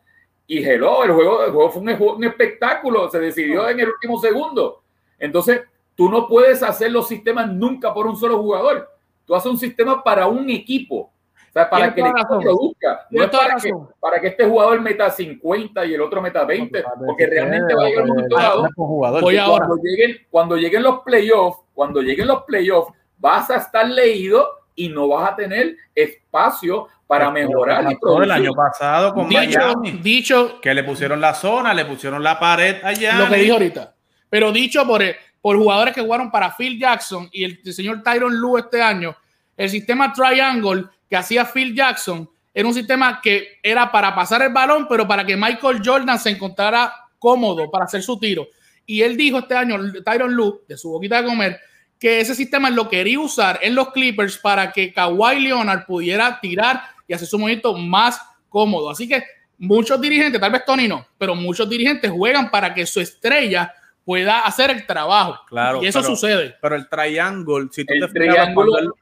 Y 0.47 0.63
hello, 0.63 1.03
el 1.03 1.11
juego, 1.11 1.45
el 1.45 1.51
juego 1.51 1.69
fue 1.69 1.81
un, 1.83 2.15
un 2.15 2.23
espectáculo, 2.23 3.07
se 3.11 3.19
decidió 3.19 3.69
en 3.69 3.81
el 3.81 3.89
último 3.89 4.19
segundo. 4.19 4.81
Entonces, 5.19 5.61
Tú 5.99 6.09
no 6.09 6.29
puedes 6.29 6.63
hacer 6.63 6.93
los 6.93 7.09
sistemas 7.09 7.51
nunca 7.51 7.93
por 7.93 8.07
un 8.07 8.15
solo 8.15 8.41
jugador. 8.41 8.89
Tú 9.25 9.35
haces 9.35 9.51
un 9.51 9.57
sistema 9.57 10.01
para 10.01 10.27
un 10.27 10.49
equipo. 10.49 10.95
O 10.95 11.51
sea, 11.51 11.69
para 11.69 11.93
que 11.93 11.99
el 11.99 12.07
equipo 12.07 12.39
produzca. 12.39 13.05
No 13.09 13.21
es 13.21 13.29
para 13.29 13.55
que, 13.57 13.73
para 13.99 14.21
que, 14.21 14.27
este 14.27 14.45
jugador 14.45 14.79
meta 14.79 15.09
50 15.09 15.85
y 15.87 15.95
el 15.95 16.01
otro 16.01 16.21
meta 16.21 16.45
20, 16.45 16.85
porque 17.05 17.27
realmente 17.27 17.75
va 17.75 17.83
a 17.83 17.87
llegar 17.87 18.03
un 18.03 18.09
momento 18.11 18.37
dado. 18.37 18.69
Cuando 18.77 19.75
lleguen, 19.83 20.17
cuando 20.31 20.55
lleguen 20.55 20.83
los 20.83 20.99
playoffs, 20.99 21.59
cuando 21.73 22.01
lleguen 22.01 22.27
los 22.27 22.43
playoffs, 22.43 22.93
vas 23.19 23.49
a 23.49 23.57
estar 23.57 23.87
leído 23.87 24.47
y 24.75 24.89
no 24.89 25.07
vas 25.09 25.33
a 25.33 25.35
tener 25.35 25.75
espacio 25.93 26.87
para 27.05 27.31
mejorar 27.31 27.85
y 27.91 28.23
El 28.23 28.31
año 28.31 28.53
pasado 28.53 29.13
con 29.13 29.27
dicho, 29.27 29.73
dicho 30.01 30.61
que 30.61 30.73
le 30.73 30.83
pusieron 30.83 31.19
la 31.19 31.33
zona, 31.33 31.73
le 31.73 31.85
pusieron 31.85 32.23
la 32.23 32.39
pared 32.39 32.83
allá. 32.83 33.17
Lo 33.17 33.29
que 33.29 33.37
dijo 33.37 33.53
ahorita. 33.53 33.95
Pero 34.29 34.51
dicho 34.51 34.85
por 34.85 35.01
por 35.41 35.57
jugadores 35.57 35.93
que 35.93 36.01
jugaron 36.01 36.29
para 36.31 36.55
Phil 36.55 36.77
Jackson 36.79 37.29
y 37.31 37.43
el, 37.43 37.73
señor 37.73 38.03
Tyron 38.03 38.35
Lue 38.35 38.59
este 38.59 38.81
año, 38.81 39.15
el 39.55 39.69
sistema 39.69 40.11
Triangle 40.13 40.85
que 41.09 41.15
hacía 41.15 41.45
Phil 41.45 41.73
Jackson 41.73 42.29
era 42.53 42.67
un 42.67 42.73
sistema 42.73 43.21
que 43.21 43.59
era 43.63 43.91
para 43.91 44.13
pasar 44.13 44.41
el 44.41 44.51
balón, 44.51 44.87
pero 44.87 45.07
para 45.07 45.25
que 45.25 45.37
Michael 45.37 45.81
Jordan 45.83 46.19
se 46.19 46.31
encontrara 46.31 46.93
cómodo 47.17 47.69
para 47.71 47.85
hacer 47.85 48.03
su 48.03 48.19
tiro. 48.19 48.47
Y 48.85 49.01
él 49.01 49.15
dijo 49.15 49.39
este 49.39 49.55
año, 49.55 49.77
Tyron 50.03 50.33
Lue, 50.33 50.61
de 50.67 50.77
su 50.77 50.89
boquita 50.89 51.21
de 51.21 51.27
comer, 51.27 51.59
que 51.99 52.21
ese 52.21 52.33
sistema 52.33 52.69
lo 52.69 52.87
quería 52.87 53.19
usar 53.19 53.59
en 53.61 53.75
los 53.75 53.91
Clippers 53.91 54.37
para 54.37 54.71
que 54.71 54.93
Kawhi 54.93 55.39
Leonard 55.41 55.85
pudiera 55.85 56.39
tirar 56.39 56.81
y 57.05 57.13
hacer 57.13 57.27
su 57.27 57.37
movimiento 57.37 57.75
más 57.75 58.21
cómodo. 58.47 58.89
Así 58.89 59.07
que 59.07 59.23
muchos 59.57 59.99
dirigentes, 59.99 60.39
tal 60.39 60.51
vez 60.51 60.63
Tony 60.65 60.87
no, 60.87 61.05
pero 61.17 61.35
muchos 61.35 61.69
dirigentes 61.69 62.09
juegan 62.09 62.49
para 62.49 62.73
que 62.73 62.85
su 62.85 63.01
estrella 63.01 63.73
pueda 64.05 64.39
hacer 64.39 64.71
el 64.71 64.85
trabajo. 64.85 65.39
Claro. 65.47 65.83
Y 65.83 65.87
eso 65.87 66.01
sucede. 66.01 66.55
Pero 66.61 66.75
el 66.75 66.87
triángulo, 66.87 67.69
si 67.71 67.83
tú 67.83 67.93
el 67.93 68.07
te 68.07 68.19
triángulo, 68.19 68.95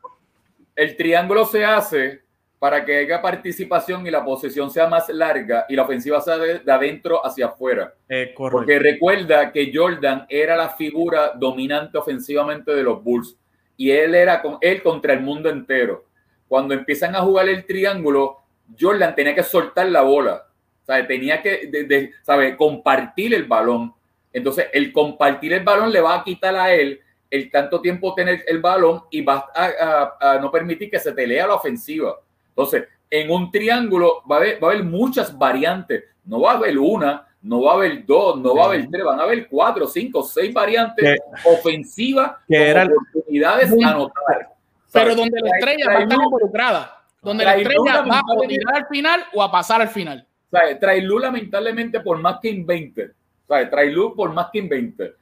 el 0.76 0.96
triángulo 0.98 1.46
se 1.46 1.64
hace 1.64 2.24
para 2.60 2.84
que 2.84 2.98
haya 2.98 3.22
participación 3.22 4.08
y 4.08 4.12
la 4.12 4.26
posesión 4.26 4.72
sea 4.72 4.88
más 4.88 5.10
larga 5.10 5.66
y 5.70 5.76
la 5.76 5.84
ofensiva 5.84 6.20
sea 6.22 6.38
de, 6.38 6.72
adentro 6.72 7.24
hacia 7.26 7.48
afuera. 7.48 7.94
Eh, 8.10 8.34
Porque 8.36 8.80
recuerda 8.80 9.52
que 9.52 9.72
Jordan 9.74 10.26
era 10.28 10.56
la 10.56 10.70
figura 10.70 11.34
dominante 11.36 11.98
ofensivamente 11.98 12.74
de 12.74 12.84
los 12.84 13.04
Bulls 13.04 13.38
y 13.76 13.92
él 13.92 14.16
era 14.16 14.42
con 14.42 14.58
él 14.60 14.82
contra 14.82 15.14
el 15.14 15.22
mundo 15.22 15.50
entero. 15.50 16.06
Cuando 16.48 16.74
empiezan 16.74 17.16
a 17.16 17.22
jugar 17.22 17.48
el 17.48 17.66
triángulo, 17.66 18.38
Jordan 18.80 19.14
tenía 19.14 19.36
que 19.36 19.44
soltar 19.44 19.88
la 19.88 20.02
bola, 20.02 20.48
¿sabe? 20.84 21.04
tenía 21.04 21.42
que 21.42 21.68
de, 21.68 22.12
¿sabe? 22.24 22.58
compartir 22.58 23.34
el 23.34 23.44
balón. 23.44 23.94
Entonces, 24.34 24.68
el 24.74 24.92
compartir 24.92 25.54
el 25.54 25.64
balón 25.64 25.92
le 25.92 26.02
va 26.02 26.16
a 26.16 26.24
quitar 26.24 26.56
a 26.56 26.74
él 26.74 27.02
el 27.30 27.52
tanto 27.52 27.82
tiempo 27.82 28.14
tener 28.14 28.44
el 28.48 28.60
balón 28.60 29.04
y 29.12 29.22
va 29.22 29.50
a, 29.54 30.40
no 30.42 30.52
permitir 30.52 30.90
que 30.90 31.00
se 31.00 31.12
te 31.12 31.28
lea 31.28 31.48
la 31.48 31.56
ofensiva. 31.56 32.16
Entonces, 32.58 32.88
en 33.12 33.30
un 33.30 33.52
triángulo 33.52 34.24
va 34.30 34.38
a, 34.38 34.40
haber, 34.40 34.64
va 34.64 34.70
a 34.70 34.72
haber 34.72 34.84
muchas 34.84 35.38
variantes. 35.38 36.06
No 36.26 36.42
va 36.42 36.54
a 36.54 36.56
haber 36.56 36.76
una, 36.80 37.28
no 37.44 37.62
va 37.62 37.74
a 37.74 37.76
haber 37.76 38.04
dos, 38.04 38.40
no 38.40 38.56
va 38.56 38.64
a 38.64 38.66
haber 38.66 38.90
tres, 38.90 39.04
van 39.06 39.20
a 39.20 39.24
haber 39.24 39.48
cuatro, 39.48 39.86
cinco, 39.86 40.24
seis 40.24 40.52
variantes 40.52 41.20
ofensivas 41.46 42.32
que 42.48 42.70
eran 42.70 42.90
oportunidades 42.92 43.72
a 43.72 43.90
anotar. 43.92 44.50
Pero 44.92 45.16
donde 45.16 45.40
la 45.40 45.50
estrella 45.50 45.86
va 45.88 46.00
a 46.00 46.02
estar 46.02 46.20
involucrada, 46.20 47.04
donde 47.22 47.46
la 47.46 47.56
estrella 47.56 48.02
va 48.02 48.20
a 48.20 48.48
tirar 48.48 48.76
al 48.76 48.88
final 48.88 49.24
o 49.36 49.44
a 49.44 49.52
pasar 49.52 49.82
al 49.82 49.90
final. 49.90 50.26
Trae 50.50 51.02
luz 51.02 51.22
lamentablemente 51.22 52.00
por 52.00 52.18
más 52.18 52.40
que 52.42 52.50
invente. 52.50 53.12
Trae 53.46 53.92
luz 53.92 54.14
por 54.16 54.34
más 54.34 54.48
que 54.52 54.58
invente. 54.58 55.14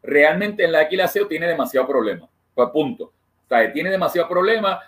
Realmente 0.00 0.64
en 0.64 0.70
la 0.70 0.82
equilación 0.82 1.28
tiene 1.28 1.48
demasiado 1.48 1.88
problema. 1.88 2.28
Pues 2.54 2.68
punto. 2.70 3.12
Tiene 3.74 3.90
demasiado 3.90 4.28
problema. 4.28 4.80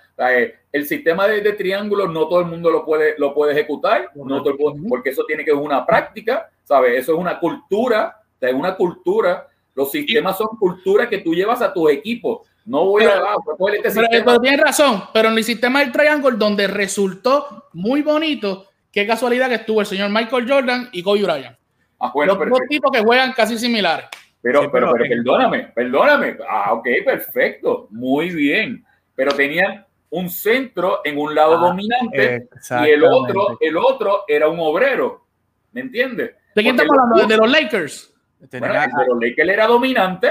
El 0.75 0.87
sistema 0.87 1.29
de, 1.29 1.41
de 1.41 1.53
triángulos 1.53 2.11
no 2.11 2.27
todo 2.27 2.41
el 2.41 2.47
mundo 2.47 2.69
lo 2.69 2.85
puede, 2.85 3.15
lo 3.17 3.33
puede 3.33 3.53
ejecutar, 3.53 4.11
no 4.17 4.43
todo 4.43 4.57
porque 4.89 5.11
eso 5.11 5.25
tiene 5.25 5.45
que 5.45 5.53
ser 5.53 5.61
una 5.61 5.87
práctica, 5.87 6.51
¿sabes? 6.65 6.99
Eso 6.99 7.13
es 7.13 7.19
una 7.21 7.39
cultura, 7.39 8.21
es 8.41 8.55
una 8.55 8.75
cultura. 8.75 9.47
Los 9.73 9.93
sistemas 9.93 10.37
son 10.37 10.49
culturas 10.59 11.09
que 11.09 11.19
tú 11.19 11.33
llevas 11.33 11.63
a 11.63 11.73
tus 11.73 11.93
equipos. 11.93 12.49
No 12.65 12.87
voy 12.87 13.05
a. 13.05 13.23
Pues, 13.57 13.77
este 13.85 14.01
pero, 14.25 14.41
tienes 14.41 14.61
razón, 14.61 15.05
pero 15.13 15.29
en 15.29 15.39
el 15.39 15.45
sistema 15.45 15.81
del 15.81 15.93
triángulo, 15.93 16.37
donde 16.37 16.67
resultó 16.67 17.69
muy 17.73 18.03
bonito, 18.03 18.67
qué 18.91 19.07
casualidad 19.07 19.49
que 19.49 19.57
estuvo 19.57 19.81
el 19.81 19.87
señor 19.87 20.11
Michael 20.11 20.51
Jordan 20.51 20.89
y 20.93 21.03
Kobe 21.03 21.23
Bryant. 21.23 21.57
Ah, 22.01 22.11
bueno, 22.13 22.35
Los 22.35 22.49
dos 22.49 22.69
tipos 22.69 22.91
que 22.91 23.01
juegan 23.03 23.33
casi 23.33 23.59
similares. 23.59 24.07
Pero, 24.41 24.71
pero, 24.71 24.93
pero, 24.93 25.05
perdóname, 25.09 25.73
perdóname. 25.75 26.37
Ah, 26.49 26.73
ok, 26.73 26.87
perfecto, 27.05 27.87
muy 27.91 28.31
bien. 28.31 28.85
Pero 29.15 29.33
tenían 29.33 29.87
un 30.15 30.31
centro 30.31 31.01
en 31.05 31.19
un 31.19 31.35
lado 31.35 31.57
ah, 31.57 31.69
dominante 31.69 32.49
y 32.71 32.91
el 32.91 33.03
otro, 33.03 33.59
el 33.61 33.77
otro 33.77 34.25
era 34.29 34.49
un 34.49 34.61
obrero. 34.61 35.27
¿Me 35.73 35.81
entiendes? 35.81 36.37
¿De 36.55 36.63
quién 36.63 36.79
estamos 36.79 36.97
hablando? 36.97 37.27
¿De 37.27 37.37
los 37.37 37.51
Lakers? 37.51 38.15
Bueno, 38.39 38.75
de 38.75 39.07
los 39.09 39.21
Lakers 39.21 39.49
era 39.49 39.67
dominante, 39.67 40.31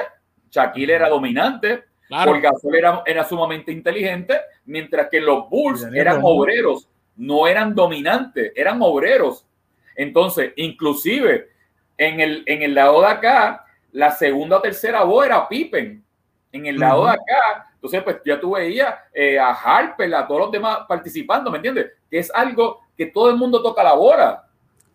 Shaquille 0.49 0.93
era 0.93 1.09
dominante, 1.09 1.83
Claro. 2.07 2.39
Gasol 2.39 2.75
era, 2.75 3.01
era, 3.05 3.23
sumamente 3.23 3.71
inteligente, 3.71 4.39
mientras 4.65 5.09
que 5.09 5.19
los 5.19 5.49
Bulls 5.49 5.87
eran 5.93 6.19
obreros, 6.21 6.87
no 7.15 7.47
eran 7.47 7.73
dominantes, 7.73 8.51
eran 8.55 8.81
obreros. 8.81 9.47
Entonces, 9.95 10.53
inclusive 10.57 11.49
en 11.97 12.19
el, 12.19 12.43
en 12.45 12.61
el 12.61 12.75
lado 12.75 13.01
de 13.01 13.07
acá, 13.07 13.65
la 13.91 14.11
segunda 14.11 14.57
o 14.57 14.61
tercera 14.61 15.03
voz 15.03 15.25
era 15.25 15.47
Pippen. 15.47 16.03
En 16.51 16.65
el 16.67 16.77
lado 16.77 17.05
de 17.05 17.13
acá, 17.13 17.72
entonces, 17.83 18.01
pues 18.01 18.21
ya 18.23 18.39
tú 18.39 18.51
veías 18.51 18.95
eh, 19.13 19.37
a 19.37 19.51
Harper, 19.51 20.15
a 20.15 20.25
todos 20.25 20.39
los 20.43 20.51
demás 20.53 20.79
participando, 20.87 21.51
¿me 21.51 21.57
entiendes? 21.57 21.91
Que 22.09 22.19
es 22.19 22.33
algo 22.33 22.79
que 22.95 23.07
todo 23.07 23.29
el 23.29 23.35
mundo 23.35 23.61
toca 23.61 23.83
la 23.83 23.91
bola. 23.91 24.45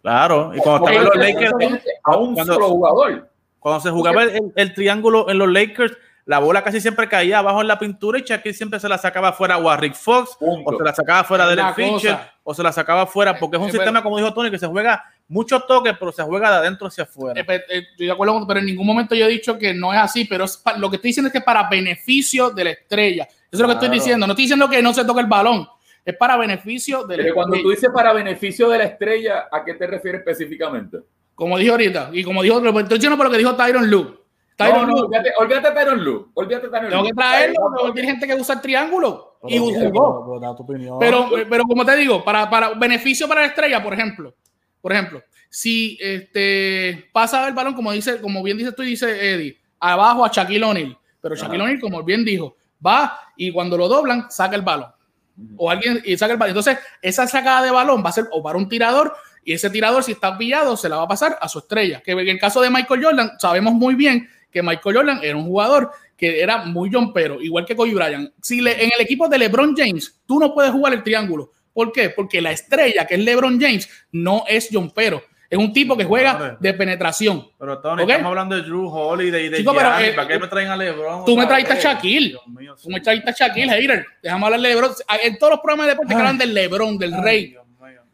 Claro, 0.01 0.53
y 0.55 0.59
cuando 0.59 0.89
estaban 0.89 1.05
los 1.05 1.17
Lakers, 1.17 1.83
a 2.03 2.17
un 2.17 2.35
solo 2.35 2.69
jugador. 2.71 3.29
Cuando 3.59 3.81
se 3.81 3.91
jugaba 3.91 4.23
el, 4.23 4.73
triángulo 4.73 5.29
en 5.29 5.37
los 5.37 5.53
Lakers, 5.53 5.99
la 6.25 6.39
bola 6.39 6.65
casi 6.65 6.81
siempre 6.81 7.11
caía 7.11 7.41
abajo 7.41 7.61
en 7.61 7.69
la 7.69 7.79
pintura 7.79 8.21
y 8.21 8.23
Shaquille 8.23 8.55
siempre 8.55 8.81
se 8.81 8.89
la 8.89 8.97
sacaba 8.97 9.35
fuera 9.35 9.59
o 9.59 9.69
a 9.69 9.77
Rick 9.77 9.95
Fox, 9.95 10.39
o 10.41 10.75
se 10.75 10.83
la 10.83 10.95
sacaba 10.95 11.25
fuera 11.25 11.47
de 11.47 11.57
la 11.57 11.75
Fincher, 11.75 12.17
o 12.43 12.55
se 12.55 12.63
la 12.63 12.73
sacaba 12.73 13.07
fuera, 13.07 13.39
porque 13.39 13.59
es 13.59 13.63
un 13.63 13.71
sistema, 13.71 14.03
como 14.03 14.17
dijo 14.17 14.33
Tony, 14.33 14.51
que 14.51 14.59
se 14.59 14.67
juega 14.67 15.05
muchos 15.29 15.67
toques, 15.67 15.95
pero 15.99 16.11
se 16.11 16.23
juega 16.23 16.51
de 16.51 16.57
adentro 16.57 16.89
hacia 16.89 17.05
afuera. 17.05 17.41
Eh, 17.41 17.45
eh, 17.49 17.83
estoy 17.91 18.07
de 18.07 18.13
acuerdo, 18.13 18.47
pero 18.47 18.61
en 18.61 18.67
ningún 18.67 18.87
momento 18.87 19.15
yo 19.15 19.27
he 19.27 19.29
dicho 19.29 19.59
que 19.59 19.73
no 19.73 19.93
es 19.93 20.01
así, 20.01 20.25
pero 20.25 20.47
lo 20.79 20.91
que 20.91 20.97
estoy 20.97 21.11
diciendo 21.11 21.29
es 21.29 21.33
que 21.33 21.39
es 21.39 21.45
para 21.45 21.69
beneficio 21.69 22.51
de 22.51 22.65
la 22.65 22.71
estrella. 22.71 23.25
Eso 23.25 23.47
es 23.51 23.61
lo 23.61 23.67
que 23.69 23.75
estoy 23.75 23.91
diciendo. 23.91 24.27
No 24.27 24.33
estoy 24.33 24.45
diciendo 24.45 24.69
que 24.69 24.83
no 24.83 24.93
se 24.93 25.05
toque 25.05 25.21
el 25.21 25.27
balón, 25.27 25.67
es 26.05 26.17
para 26.17 26.37
beneficio 26.37 27.05
de 27.05 27.17
la 27.19 27.23
pero 27.23 27.35
cuando 27.35 27.61
tú 27.61 27.71
dices 27.71 27.91
para 27.95 28.13
beneficio 28.13 28.69
de 28.71 28.79
la 28.79 28.85
estrella, 28.85 29.49
¿a 29.53 29.65
qué 29.65 29.75
te 29.75 29.87
refieres 29.87 30.21
específicamente? 30.21 30.99
Como 31.35 31.57
dije 31.57 31.71
ahorita, 31.71 32.11
y 32.13 32.25
como 32.25 32.43
dijo, 32.43 32.59
estoy 32.59 32.99
diciendo 32.99 33.17
por 33.17 33.27
lo 33.27 33.33
que 33.33 33.39
dijo 33.39 33.55
Tyron 33.55 33.89
Luke 33.91 34.19
no, 34.59 34.87
no, 34.87 34.95
olvídate, 34.95 35.33
olvídate 35.39 35.69
de 35.69 35.75
Tyron 35.75 36.05
Lu. 36.05 36.31
Olvídate 36.35 36.69
Tyron 36.69 36.91
Tengo 36.91 37.05
que 37.05 37.13
traerlo, 37.13 37.57
porque 37.81 38.01
hay 38.01 38.07
gente 38.07 38.27
que 38.27 38.35
usa 38.35 38.57
el 38.57 38.61
triángulo 38.61 39.39
y 39.47 39.59
jugó. 39.59 40.41
Pero, 40.99 41.29
pero 41.49 41.65
como 41.65 41.85
te 41.85 41.97
digo, 41.97 42.25
para, 42.25 42.51
para 42.51 42.71
beneficio 42.71 43.29
para 43.29 43.43
la 43.43 43.47
estrella, 43.49 43.83
por 43.83 43.95
ejemplo, 43.95 44.35
por 44.81 44.93
ejemplo, 44.93 45.23
si 45.49 45.99
este 46.01 47.09
pasa 47.13 47.49
el 47.49 47.55
balón, 47.55 47.75
como 47.75 47.93
dice, 47.93 48.21
como 48.21 48.43
bien 48.43 48.59
dice 48.59 48.73
tú 48.73 48.83
y 48.83 48.91
dice 48.91 49.35
Eddie, 49.35 49.59
abajo 49.81 50.25
a 50.25 50.31
Shaquille 50.33 50.65
O'Neal, 50.65 50.99
pero 51.21 51.35
Shaquille 51.35 51.63
O'Neal, 51.63 51.81
como 51.81 52.03
bien 52.03 52.25
dijo, 52.25 52.57
va 52.85 53.19
y 53.37 53.51
cuando 53.51 53.77
lo 53.77 53.89
doblan, 53.89 54.31
saca 54.31 54.57
el 54.57 54.63
balón. 54.63 54.91
O 55.57 55.71
alguien 55.71 56.03
y 56.05 56.17
saca 56.17 56.33
el 56.33 56.39
balón. 56.39 56.57
Entonces, 56.57 56.79
esa 57.01 57.27
sacada 57.27 57.63
de 57.63 57.71
balón 57.71 58.05
va 58.05 58.11
a 58.11 58.13
ser 58.13 58.27
o 58.33 58.43
para 58.43 58.59
un 58.59 58.69
tirador 58.69 59.15
y 59.45 59.55
ese 59.55 59.71
tirador, 59.71 60.05
si 60.05 60.13
está 60.13 60.37
pillado, 60.37 60.77
se 60.77 60.91
la 60.91 60.97
va 60.97 61.05
a 61.05 61.09
pasar 61.09 61.39
a 61.41 61.49
su 61.49 61.61
estrella. 61.61 62.03
Que 62.03 62.13
en 62.13 62.29
el 62.29 62.39
caso 62.39 62.61
de 62.61 62.69
Michael 62.69 63.03
Jordan, 63.03 63.31
sabemos 63.39 63.73
muy 63.73 63.95
bien 63.95 64.29
que 64.51 64.63
Michael 64.63 64.97
Jordan 64.97 65.21
era 65.23 65.37
un 65.37 65.47
jugador 65.47 65.91
que 66.19 66.43
era 66.43 66.65
muy 66.65 66.93
jumpero, 66.93 67.41
igual 67.41 67.65
que 67.65 67.77
Kobe 67.77 67.95
Bryant. 67.95 68.31
Si 68.43 68.61
le, 68.61 68.85
en 68.85 68.91
el 68.95 69.01
equipo 69.01 69.29
de 69.29 69.39
LeBron 69.39 69.75
James, 69.75 70.21
tú 70.27 70.39
no 70.39 70.53
puedes 70.53 70.73
jugar 70.73 70.93
el 70.93 71.03
triángulo. 71.03 71.53
¿Por 71.79 71.93
qué? 71.93 72.11
Porque 72.11 72.41
la 72.41 72.51
estrella, 72.51 73.07
que 73.07 73.15
es 73.15 73.21
LeBron 73.21 73.61
James, 73.61 73.89
no 74.11 74.43
es 74.49 74.69
jumpero. 74.73 75.23
Es 75.49 75.57
un 75.57 75.73
tipo 75.73 75.97
que 75.97 76.03
juega 76.03 76.59
de 76.59 76.75
penetración. 76.75 77.47
Pero 77.57 77.81
Tony, 77.81 78.03
estamos 78.03 78.27
hablando 78.27 78.57
de 78.57 78.63
Drew 78.63 78.89
Holiday 78.89 79.47
y 79.47 79.49
de 79.49 79.59
Chico, 79.59 79.71
eh, 79.81 80.13
¿Para 80.17 80.27
qué 80.27 80.41
me 80.41 80.49
traen 80.49 80.71
a 80.71 80.77
LeBron? 80.77 81.25
Tú 81.25 81.37
me 81.37 81.47
traiste 81.47 81.75
a 81.75 81.77
Shaquille. 81.77 82.37
tú 82.83 82.91
me 82.91 83.01
traiste 83.01 83.31
a 83.31 83.33
Shaquille, 83.33 83.71
hater. 83.71 84.05
Déjame 84.21 84.45
hablar 84.45 84.61
de 84.61 84.69
LeBron. 84.71 84.91
En 85.23 85.39
todos 85.39 85.53
los 85.53 85.61
programas 85.61 85.87
de 85.87 85.93
deporte 85.93 86.15
que 86.15 86.19
hablan 86.19 86.37
del 86.37 86.53
LeBron, 86.53 86.99
del 86.99 87.23
Rey. 87.23 87.55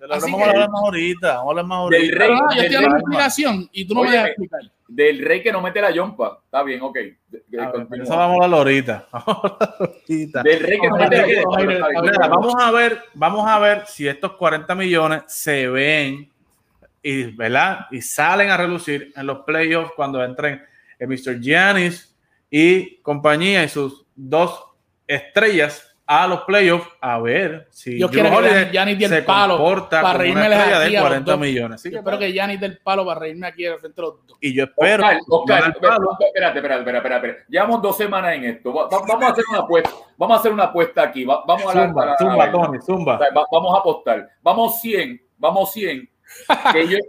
vamos 0.06 0.42
a 0.42 0.44
hablar 0.50 0.68
más 0.68 0.82
ahorita. 0.84 1.36
Vamos 1.36 1.46
a 1.46 1.48
hablar 1.48 1.64
más 1.64 1.78
ahorita. 1.78 2.02
Del 2.02 2.12
Rey, 2.12 2.28
yo 2.28 2.60
estoy 2.60 2.74
dando 2.74 2.88
una 2.90 2.98
explicación 2.98 3.70
y 3.72 3.86
tú 3.86 3.94
no 3.94 4.02
me 4.02 4.10
dejas 4.10 4.26
explicar 4.26 4.60
del 4.94 5.24
rey 5.24 5.42
que 5.42 5.50
no 5.50 5.60
mete 5.60 5.80
la 5.80 5.90
yompa. 5.90 6.40
Está 6.44 6.62
bien, 6.62 6.80
ok. 6.82 6.96
Eso 6.96 7.16
vamos 8.16 8.40
a 8.40 8.44
hablar 8.44 8.58
ahorita. 8.60 9.08
Del 10.06 10.60
rey 10.60 10.80
que 10.80 10.88
no 10.88 10.96
mete 10.96 11.16
la 11.16 11.26
yompa. 11.26 12.28
Vamos 12.28 12.54
a 12.58 12.70
ver, 12.70 13.00
vamos 13.14 13.48
a 13.48 13.58
ver 13.58 13.86
si 13.86 14.06
estos 14.06 14.32
40 14.34 14.74
millones 14.74 15.22
se 15.26 15.68
ven 15.68 16.30
y, 17.02 17.24
¿verdad? 17.32 17.86
y 17.90 18.00
salen 18.00 18.50
a 18.50 18.56
relucir 18.56 19.12
en 19.16 19.26
los 19.26 19.40
playoffs 19.40 19.92
cuando 19.96 20.24
entren 20.24 20.62
el 20.98 21.08
Mr. 21.08 21.40
Giannis 21.40 22.14
y 22.48 22.96
compañía 22.98 23.64
y 23.64 23.68
sus 23.68 24.06
dos 24.14 24.64
estrellas 25.06 25.93
a 26.06 26.26
los 26.26 26.42
playoffs 26.42 26.86
a 27.00 27.18
ver 27.18 27.66
si 27.70 27.98
yo 27.98 28.10
quiero 28.10 28.30
que 28.42 28.68
Giannis 28.70 28.98
del 28.98 29.24
palo 29.24 29.58
para 29.88 30.18
reírme 30.18 30.48
de 30.48 31.00
40 31.00 31.36
millones. 31.36 31.82
yo 31.82 31.98
espero 31.98 32.18
que 32.18 32.32
Giannis 32.32 32.60
del 32.60 32.78
palo 32.78 33.06
para 33.06 33.20
reírme 33.20 33.46
aquí 33.46 33.64
frente 33.78 34.00
de 34.00 34.02
los 34.02 34.26
dos. 34.26 34.38
Y 34.40 34.54
yo 34.54 34.64
espero. 34.64 35.04
Oscar, 35.28 35.70
espérate, 35.70 36.58
espérate, 36.58 36.96
espérate, 36.96 37.44
Llevamos 37.48 37.80
dos 37.80 37.96
semanas 37.96 38.34
en 38.34 38.44
esto. 38.44 38.72
vamos 38.72 39.22
a 39.22 39.28
hacer 39.28 39.44
una 39.48 39.60
apuesta. 39.60 39.90
Vamos 40.16 40.36
a 40.36 40.40
hacer 40.40 40.52
una 40.52 40.64
apuesta 40.64 41.02
aquí. 41.02 41.24
vamos 41.24 41.66
a 41.66 41.72
zumba, 41.72 42.16
zumba, 42.18 42.52
Tony, 42.52 42.78
zumba. 42.80 43.20
vamos 43.32 43.74
a 43.74 43.78
apostar. 43.78 44.28
Vamos 44.42 44.80
100, 44.80 45.22
vamos 45.38 45.72
100. 45.72 46.10
Que 46.72 46.80
ellos, 46.80 47.00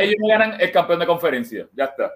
ellos 0.00 0.14
no 0.20 0.28
ganan 0.28 0.60
el 0.60 0.72
campeón 0.72 0.98
de 0.98 1.06
conferencia. 1.06 1.66
Ya 1.72 1.84
está. 1.84 2.12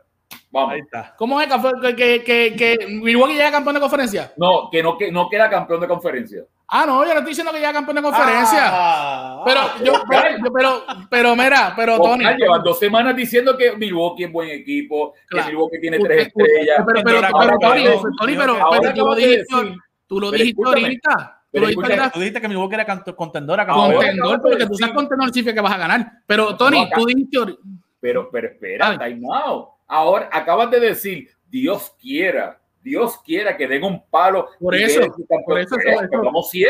Vamos. 0.50 0.72
Ahí 0.72 0.80
está. 0.80 1.14
¿Cómo 1.16 1.40
es 1.40 1.48
que, 1.48 1.94
que, 1.94 2.24
que, 2.24 2.56
que 2.56 2.86
Milwaukee 2.86 3.34
llega 3.34 3.50
campeón 3.50 3.74
de 3.74 3.80
conferencia? 3.80 4.32
No, 4.36 4.70
que 4.70 4.82
no, 4.82 4.96
que 4.96 5.12
no 5.12 5.28
queda 5.28 5.50
campeón 5.50 5.80
de 5.80 5.88
conferencia. 5.88 6.44
Ah, 6.68 6.84
no, 6.86 7.02
yo 7.02 7.12
no 7.12 7.20
estoy 7.20 7.30
diciendo 7.30 7.52
que 7.52 7.58
llega 7.58 7.72
campeón 7.72 7.96
de 7.96 8.02
conferencia. 8.02 8.62
Ah, 8.64 9.42
pero, 9.44 9.60
yo, 9.84 9.92
pero, 10.08 10.52
pero, 10.52 10.84
pero, 11.10 11.36
mira, 11.36 11.74
pero 11.76 11.98
Tony. 11.98 12.24
Llevan 12.36 12.62
dos 12.62 12.78
semanas 12.78 13.14
diciendo 13.14 13.56
que 13.56 13.76
Milwaukee 13.76 14.24
es 14.24 14.32
buen 14.32 14.50
equipo, 14.50 15.14
que 15.28 15.42
Milwaukee 15.42 15.80
tiene 15.80 15.98
tres 15.98 16.28
estrellas. 16.28 16.84
Pero, 16.86 17.02
pero, 17.04 17.20
pero, 17.38 17.58
Tony, 17.58 17.84
Tony, 18.18 18.36
pero, 18.36 18.56
tú 18.94 19.04
lo 19.04 19.14
dijiste, 19.14 19.44
tú 20.06 20.20
lo 20.20 20.30
dijiste 20.30 20.62
ahorita. 20.64 21.34
Tú, 21.50 22.20
dijiste 22.20 22.40
que 22.40 22.48
Milwaukee 22.48 22.74
era 22.74 22.86
contendora. 23.14 23.66
Contendor, 23.66 24.40
porque 24.40 24.66
tú 24.66 24.74
seas 24.74 24.92
contendor 24.92 25.28
significa 25.28 25.54
que 25.54 25.60
vas 25.60 25.72
a 25.72 25.78
ganar. 25.78 26.12
Pero, 26.26 26.56
Tony, 26.56 26.88
tú 26.94 27.04
dijiste. 27.04 27.38
Pero, 28.00 28.30
pero 28.30 28.48
espera, 28.48 28.96
time 28.96 29.26
out 29.32 29.77
Ahora 29.88 30.28
acabas 30.30 30.70
de 30.70 30.80
decir, 30.80 31.30
Dios 31.48 31.94
quiera, 32.00 32.60
Dios 32.82 33.18
quiera 33.24 33.56
que 33.56 33.66
den 33.66 33.82
un 33.82 34.04
palo. 34.08 34.48
Por 34.60 34.76
eso, 34.76 35.00
por 35.46 35.58
eso, 35.58 35.76
vamos 36.22 36.50
100. 36.50 36.68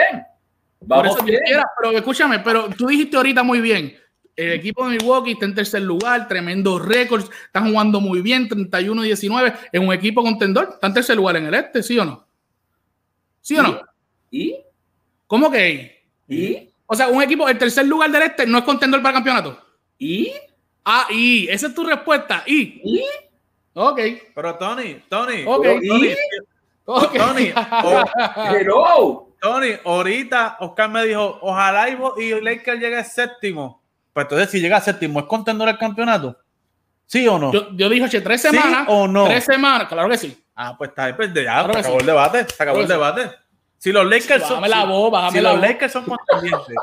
Vamos 0.81 1.17
por 1.17 1.29
eso 1.29 1.65
pero 1.81 1.97
escúchame, 1.97 2.39
pero 2.39 2.69
tú 2.71 2.87
dijiste 2.87 3.17
ahorita 3.17 3.43
muy 3.43 3.61
bien. 3.61 3.97
El 4.37 4.53
equipo 4.53 4.85
de 4.85 4.97
Milwaukee 4.97 5.33
está 5.33 5.47
en 5.47 5.55
tercer 5.57 5.83
lugar, 5.83 6.29
tremendo 6.29 6.79
récords, 6.79 7.29
están 7.47 7.71
jugando 7.73 8.01
muy 8.01 8.23
bien, 8.23 8.49
31-19. 8.49 9.53
Es 9.73 9.81
un 9.81 9.93
equipo 9.93 10.23
contendor, 10.23 10.71
está 10.75 10.87
en 10.87 10.95
tercer 10.95 11.17
lugar 11.17 11.37
en 11.39 11.47
el 11.47 11.55
este, 11.55 11.83
¿sí 11.83 11.99
o 11.99 12.05
no? 12.05 12.25
¿Sí 13.41 13.57
o 13.57 13.63
no? 13.65 13.81
¿Y? 14.31 14.61
¿Cómo 15.27 15.51
que? 15.51 16.05
¿Y? 16.29 16.71
O 16.87 16.95
sea, 16.95 17.09
un 17.09 17.21
equipo, 17.21 17.49
el 17.49 17.59
tercer 17.59 17.85
lugar 17.87 18.13
del 18.13 18.23
este 18.23 18.47
no 18.47 18.59
es 18.59 18.65
contendor 18.65 19.03
para 19.03 19.11
el 19.11 19.15
campeonato. 19.17 19.61
¿Y? 19.99 20.33
Ah, 20.91 21.07
y 21.11 21.47
esa 21.49 21.67
es 21.67 21.75
tu 21.75 21.85
respuesta. 21.85 22.43
¿Y? 22.47 22.81
¿Y? 22.83 23.05
Ok. 23.75 24.01
Pero 24.35 24.55
Tony, 24.57 25.03
Tony, 25.09 25.45
Ok. 25.47 25.65
Tony, 25.87 26.15
Ok. 26.87 27.17
Tony, 27.17 27.53
Hello. 28.51 29.29
Tony, 29.41 29.73
ahorita 29.85 30.57
Oscar 30.61 30.89
me 30.89 31.05
dijo, 31.05 31.39
ojalá 31.43 31.89
y, 31.91 31.97
y 32.23 32.41
Lakers 32.41 32.81
llegue 32.81 32.97
a 32.97 33.05
séptimo. 33.05 33.83
Pues 34.13 34.25
entonces, 34.25 34.51
si 34.51 34.61
llega 34.61 34.79
a 34.79 34.81
séptimo, 34.81 35.21
¿es 35.21 35.27
contendor 35.27 35.69
al 35.69 35.79
campeonato? 35.79 36.37
¿Sí 37.07 37.29
o 37.29 37.39
no? 37.39 37.53
Yo, 37.53 37.69
yo 37.77 37.89
dije, 37.89 38.05
oye, 38.05 38.21
tres 38.21 38.43
¿Sí 38.43 38.49
semanas. 38.49 38.87
o 38.89 39.07
no? 39.07 39.27
Tres 39.27 39.45
semanas, 39.45 39.87
claro 39.89 40.09
que 40.09 40.19
sí. 40.19 40.43
Ah, 40.57 40.75
pues 40.77 40.91
está, 40.91 41.15
pues 41.17 41.33
ya, 41.35 41.43
Claro 41.65 41.73
se 41.75 41.79
acabó 41.81 41.95
sí. 41.97 42.01
el 42.01 42.07
debate, 42.07 42.39
se 42.49 42.63
acabó 42.63 42.79
Claro 42.79 42.81
el 42.81 42.89
debate. 42.89 43.37
Si 43.79 43.93
los 43.93 44.05
Lakers 44.07 44.43
son, 44.43 44.61
Bájame 44.61 44.69
la 44.71 44.83
si- 44.83 44.89
voz, 44.89 45.11
bájame 45.13 45.33
si 45.39 45.41
la 45.45 45.53
los 45.53 45.61
voz. 45.61 45.69
Lakers 45.69 45.93
son 45.93 46.05
contendientes 46.05 46.77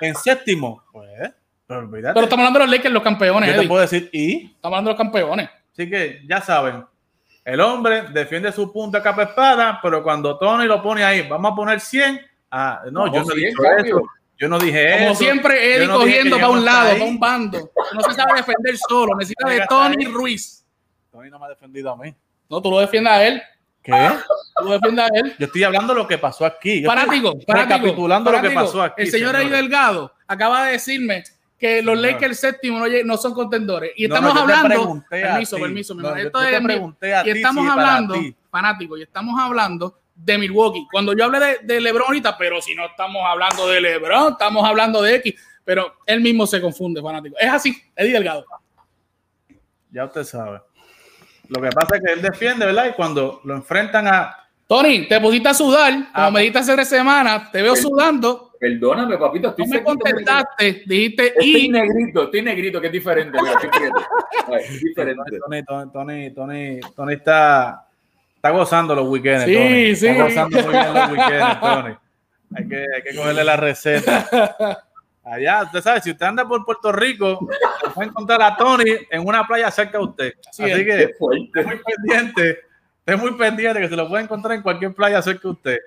en 0.00 0.14
séptimo, 0.16 0.82
pues, 0.90 1.30
pero 1.66 1.86
estamos 2.22 2.32
hablando 2.32 2.58
de 2.60 2.66
los 2.66 2.70
Lakers, 2.76 2.92
los 2.92 3.02
campeones, 3.02 3.48
Yo 3.48 3.52
te 3.54 3.58
Eddie. 3.60 3.68
puedo 3.68 3.80
decir, 3.82 4.10
y 4.12 4.46
Estamos 4.46 4.76
hablando 4.76 4.90
de 4.90 4.92
los 4.94 4.98
campeones. 4.98 5.50
Así 5.72 5.90
que 5.90 6.20
ya 6.28 6.40
saben, 6.40 6.84
el 7.44 7.60
hombre 7.60 8.02
defiende 8.12 8.52
su 8.52 8.72
punta 8.72 9.02
capa 9.02 9.24
espada, 9.24 9.80
pero 9.82 10.02
cuando 10.02 10.38
Tony 10.38 10.66
lo 10.66 10.82
pone 10.82 11.02
ahí, 11.04 11.26
vamos 11.28 11.52
a 11.52 11.54
poner 11.54 11.80
100. 11.80 12.20
Ah, 12.50 12.82
no, 12.90 13.06
yo 13.06 13.22
no 13.24 13.32
he 13.32 13.34
100, 13.34 13.36
dicho 13.50 13.62
cambio. 13.62 13.96
eso. 13.98 14.06
Yo 14.36 14.48
no 14.48 14.58
dije 14.58 14.92
Como 14.98 15.10
eso. 15.10 15.14
siempre, 15.14 15.74
Eddie 15.76 15.86
Yo 15.86 15.92
no 15.92 15.98
cogiendo 16.00 16.36
para 16.36 16.48
un 16.48 16.58
no 16.58 16.64
lado, 16.64 16.90
para 16.90 17.04
un 17.04 17.18
bando. 17.20 17.70
No 17.94 18.00
se 18.02 18.12
sabe 18.14 18.34
defender 18.36 18.76
solo. 18.76 19.14
Necesita 19.16 19.48
de 19.48 19.64
Tony. 19.68 20.04
Ruiz. 20.06 20.64
Tony 21.10 21.30
no 21.30 21.38
me 21.38 21.46
ha 21.46 21.48
defendido 21.50 21.90
a 21.92 21.96
mí. 21.96 22.14
No, 22.50 22.60
tú 22.60 22.70
lo 22.70 22.80
defiendes 22.80 23.12
a 23.12 23.24
él. 23.24 23.42
¿Qué? 23.82 23.92
Tú 24.56 24.64
lo 24.64 24.72
defiendes 24.72 25.04
a 25.04 25.08
él. 25.14 25.34
Yo 25.38 25.46
estoy 25.46 25.62
hablando 25.64 25.94
de 25.94 26.00
lo 26.00 26.08
que 26.08 26.18
pasó 26.18 26.44
aquí. 26.46 26.80
Yo 26.82 26.90
estoy 26.90 27.06
fanático, 27.06 27.38
recapitulando 27.46 28.32
lo 28.32 28.40
que 28.42 28.50
pasó 28.50 28.82
aquí. 28.82 29.02
El 29.02 29.10
señor 29.10 29.36
señores. 29.36 29.50
Delgado 29.52 30.12
acaba 30.26 30.66
de 30.66 30.72
decirme 30.72 31.22
que 31.64 31.82
los. 31.82 31.98
Lakers 31.98 32.38
séptimo 32.40 32.84
no, 33.04 33.16
son 33.16 33.32
contendores. 33.34 33.92
Y 33.96 34.06
No, 34.06 34.14
estamos 34.14 34.34
no, 34.34 34.40
hablando. 34.42 35.02
a 35.04 35.08
Permiso, 35.08 35.56
permiso, 35.58 35.94
mi 35.94 36.04
hermano. 36.04 36.22
Esto 36.22 36.40
yo 36.42 36.48
es 36.48 36.62
mi- 36.62 36.74
a 37.12 37.20
y 37.20 37.24
ti 37.24 37.30
estamos 37.30 37.64
si 37.64 37.70
hablando, 37.70 38.14
ti. 38.14 38.36
fanático, 38.50 38.96
y 38.98 39.02
estamos 39.02 39.40
hablando 39.40 39.98
de 40.14 40.38
Milwaukee. 40.38 40.86
Cuando 40.92 41.12
yo 41.16 41.24
hablé 41.24 41.40
de, 41.40 41.58
de 41.62 41.80
LeBron 41.80 42.06
ahorita, 42.08 42.36
pero 42.36 42.60
si 42.60 42.74
no 42.74 42.84
estamos 42.86 43.22
hablando 43.26 43.66
de 43.68 43.80
LeBron, 43.80 44.32
estamos 44.32 44.64
hablando 44.64 45.00
de 45.02 45.14
X. 45.16 45.34
Pero 45.64 45.94
él 46.04 46.20
mismo 46.20 46.46
se 46.46 46.60
confunde, 46.60 47.00
fanático. 47.00 47.36
Es 47.40 47.48
así, 47.50 47.74
Eddie 47.96 48.12
Delgado. 48.12 48.44
Ya 49.90 50.04
usted 50.04 50.24
sabe. 50.24 50.60
Lo 51.48 51.60
que 51.62 51.70
pasa 51.70 51.96
es 51.96 52.02
que 52.04 52.12
él 52.12 52.22
defiende, 52.22 52.66
¿verdad? 52.66 52.88
Y 52.90 52.92
cuando 52.92 53.40
lo 53.44 53.54
enfrentan 53.54 54.06
a. 54.08 54.36
Tony, 54.66 55.06
te 55.08 55.20
pusiste 55.20 55.48
a 55.48 55.54
sudar, 55.54 55.92
como 55.92 56.08
Ah, 56.12 56.30
me 56.30 56.40
dijiste 56.40 56.58
hace 56.58 56.72
tres 56.74 56.88
semanas, 56.88 57.50
te 57.52 57.60
veo 57.62 57.76
Sí. 57.76 57.82
sudando, 57.82 58.52
Perdóname, 58.64 59.18
papito, 59.18 59.50
estoy 59.50 59.66
no 59.66 59.74
me 59.74 59.82
contestaste, 59.82 60.84
dijiste 60.86 61.26
Estoy 61.26 61.66
y 61.66 61.68
negrito, 61.68 62.22
estoy 62.22 62.40
negrito, 62.40 62.80
que 62.80 62.86
es 62.86 62.92
diferente. 62.94 63.38
mira, 63.38 63.52
estoy 63.52 63.68
prieto. 63.68 64.02
Ay, 64.46 64.62
es 64.64 64.80
diferente. 64.80 65.38
Tony, 65.38 65.62
Tony, 65.62 65.90
Tony, 65.92 66.30
Tony, 66.30 66.80
Tony 66.96 67.12
está, 67.12 67.86
está 68.36 68.48
gozando 68.48 68.94
los 68.94 69.06
weekends. 69.06 69.44
Sí, 69.44 69.54
Tony. 69.54 69.96
sí. 69.96 70.06
Está 70.06 70.24
gozando 70.24 70.62
muy 70.62 70.72
bien 70.72 70.94
los 70.94 71.10
weekends, 71.10 71.60
Tony. 71.60 71.94
Hay 72.56 72.68
que, 72.68 72.86
hay 72.94 73.02
que 73.02 73.16
cogerle 73.16 73.44
la 73.44 73.56
receta. 73.58 74.78
Allá, 75.24 75.64
usted 75.64 75.82
sabe, 75.82 76.00
si 76.00 76.12
usted 76.12 76.24
anda 76.24 76.48
por 76.48 76.64
Puerto 76.64 76.90
Rico, 76.90 77.46
puede 77.94 78.08
encontrar 78.08 78.40
a 78.40 78.56
Tony 78.56 78.96
en 79.10 79.26
una 79.26 79.46
playa 79.46 79.70
cerca 79.70 79.98
de 79.98 80.04
usted. 80.04 80.32
Así 80.48 80.62
Así, 80.62 80.84
que 80.86 81.02
esté 81.02 81.14
muy 81.20 81.50
pendiente, 81.52 82.60
esté 83.00 83.16
muy 83.16 83.34
pendiente 83.36 83.80
que 83.80 83.88
se 83.90 83.96
lo 83.96 84.08
puede 84.08 84.24
encontrar 84.24 84.54
en 84.56 84.62
cualquier 84.62 84.94
playa 84.94 85.20
cerca 85.20 85.42
de 85.42 85.48
usted. 85.50 85.78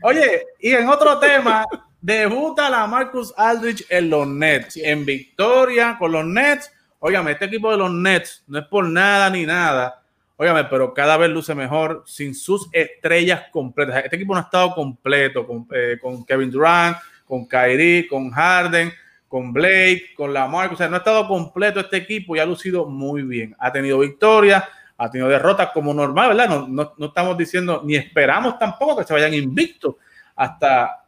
Oye, 0.00 0.46
y 0.58 0.72
en 0.72 0.88
otro 0.88 1.18
tema, 1.18 1.66
debuta 2.04 2.68
la 2.68 2.86
Marcus 2.86 3.32
Aldrich 3.34 3.86
en 3.88 4.10
los 4.10 4.28
Nets, 4.28 4.76
en 4.76 5.06
victoria 5.06 5.96
con 5.98 6.12
los 6.12 6.26
Nets. 6.26 6.70
Óigame, 6.98 7.32
este 7.32 7.46
equipo 7.46 7.70
de 7.70 7.78
los 7.78 7.90
Nets 7.90 8.44
no 8.46 8.58
es 8.58 8.66
por 8.66 8.84
nada 8.84 9.30
ni 9.30 9.46
nada. 9.46 10.02
Óigame, 10.36 10.64
pero 10.64 10.92
cada 10.92 11.16
vez 11.16 11.30
luce 11.30 11.54
mejor 11.54 12.02
sin 12.06 12.34
sus 12.34 12.68
estrellas 12.72 13.44
completas. 13.50 14.04
Este 14.04 14.16
equipo 14.16 14.34
no 14.34 14.40
ha 14.40 14.42
estado 14.42 14.74
completo 14.74 15.46
con, 15.46 15.66
eh, 15.72 15.96
con 15.98 16.26
Kevin 16.26 16.50
Durant, 16.50 16.98
con 17.24 17.46
Kyrie, 17.46 18.06
con 18.06 18.30
Harden, 18.30 18.92
con 19.26 19.54
Blake, 19.54 20.12
con 20.14 20.34
Lamar. 20.34 20.74
O 20.74 20.76
sea, 20.76 20.88
no 20.88 20.96
ha 20.96 20.98
estado 20.98 21.26
completo 21.26 21.80
este 21.80 21.96
equipo 21.96 22.36
y 22.36 22.38
ha 22.38 22.44
lucido 22.44 22.84
muy 22.84 23.22
bien. 23.22 23.56
Ha 23.58 23.72
tenido 23.72 24.00
victorias, 24.00 24.62
ha 24.98 25.10
tenido 25.10 25.30
derrotas 25.30 25.70
como 25.72 25.94
normal, 25.94 26.36
¿verdad? 26.36 26.50
No, 26.50 26.68
no, 26.68 26.92
no 26.98 27.06
estamos 27.06 27.38
diciendo 27.38 27.80
ni 27.82 27.96
esperamos 27.96 28.58
tampoco 28.58 28.98
que 28.98 29.04
se 29.04 29.14
vayan 29.14 29.32
invictos 29.32 29.94
hasta 30.36 31.03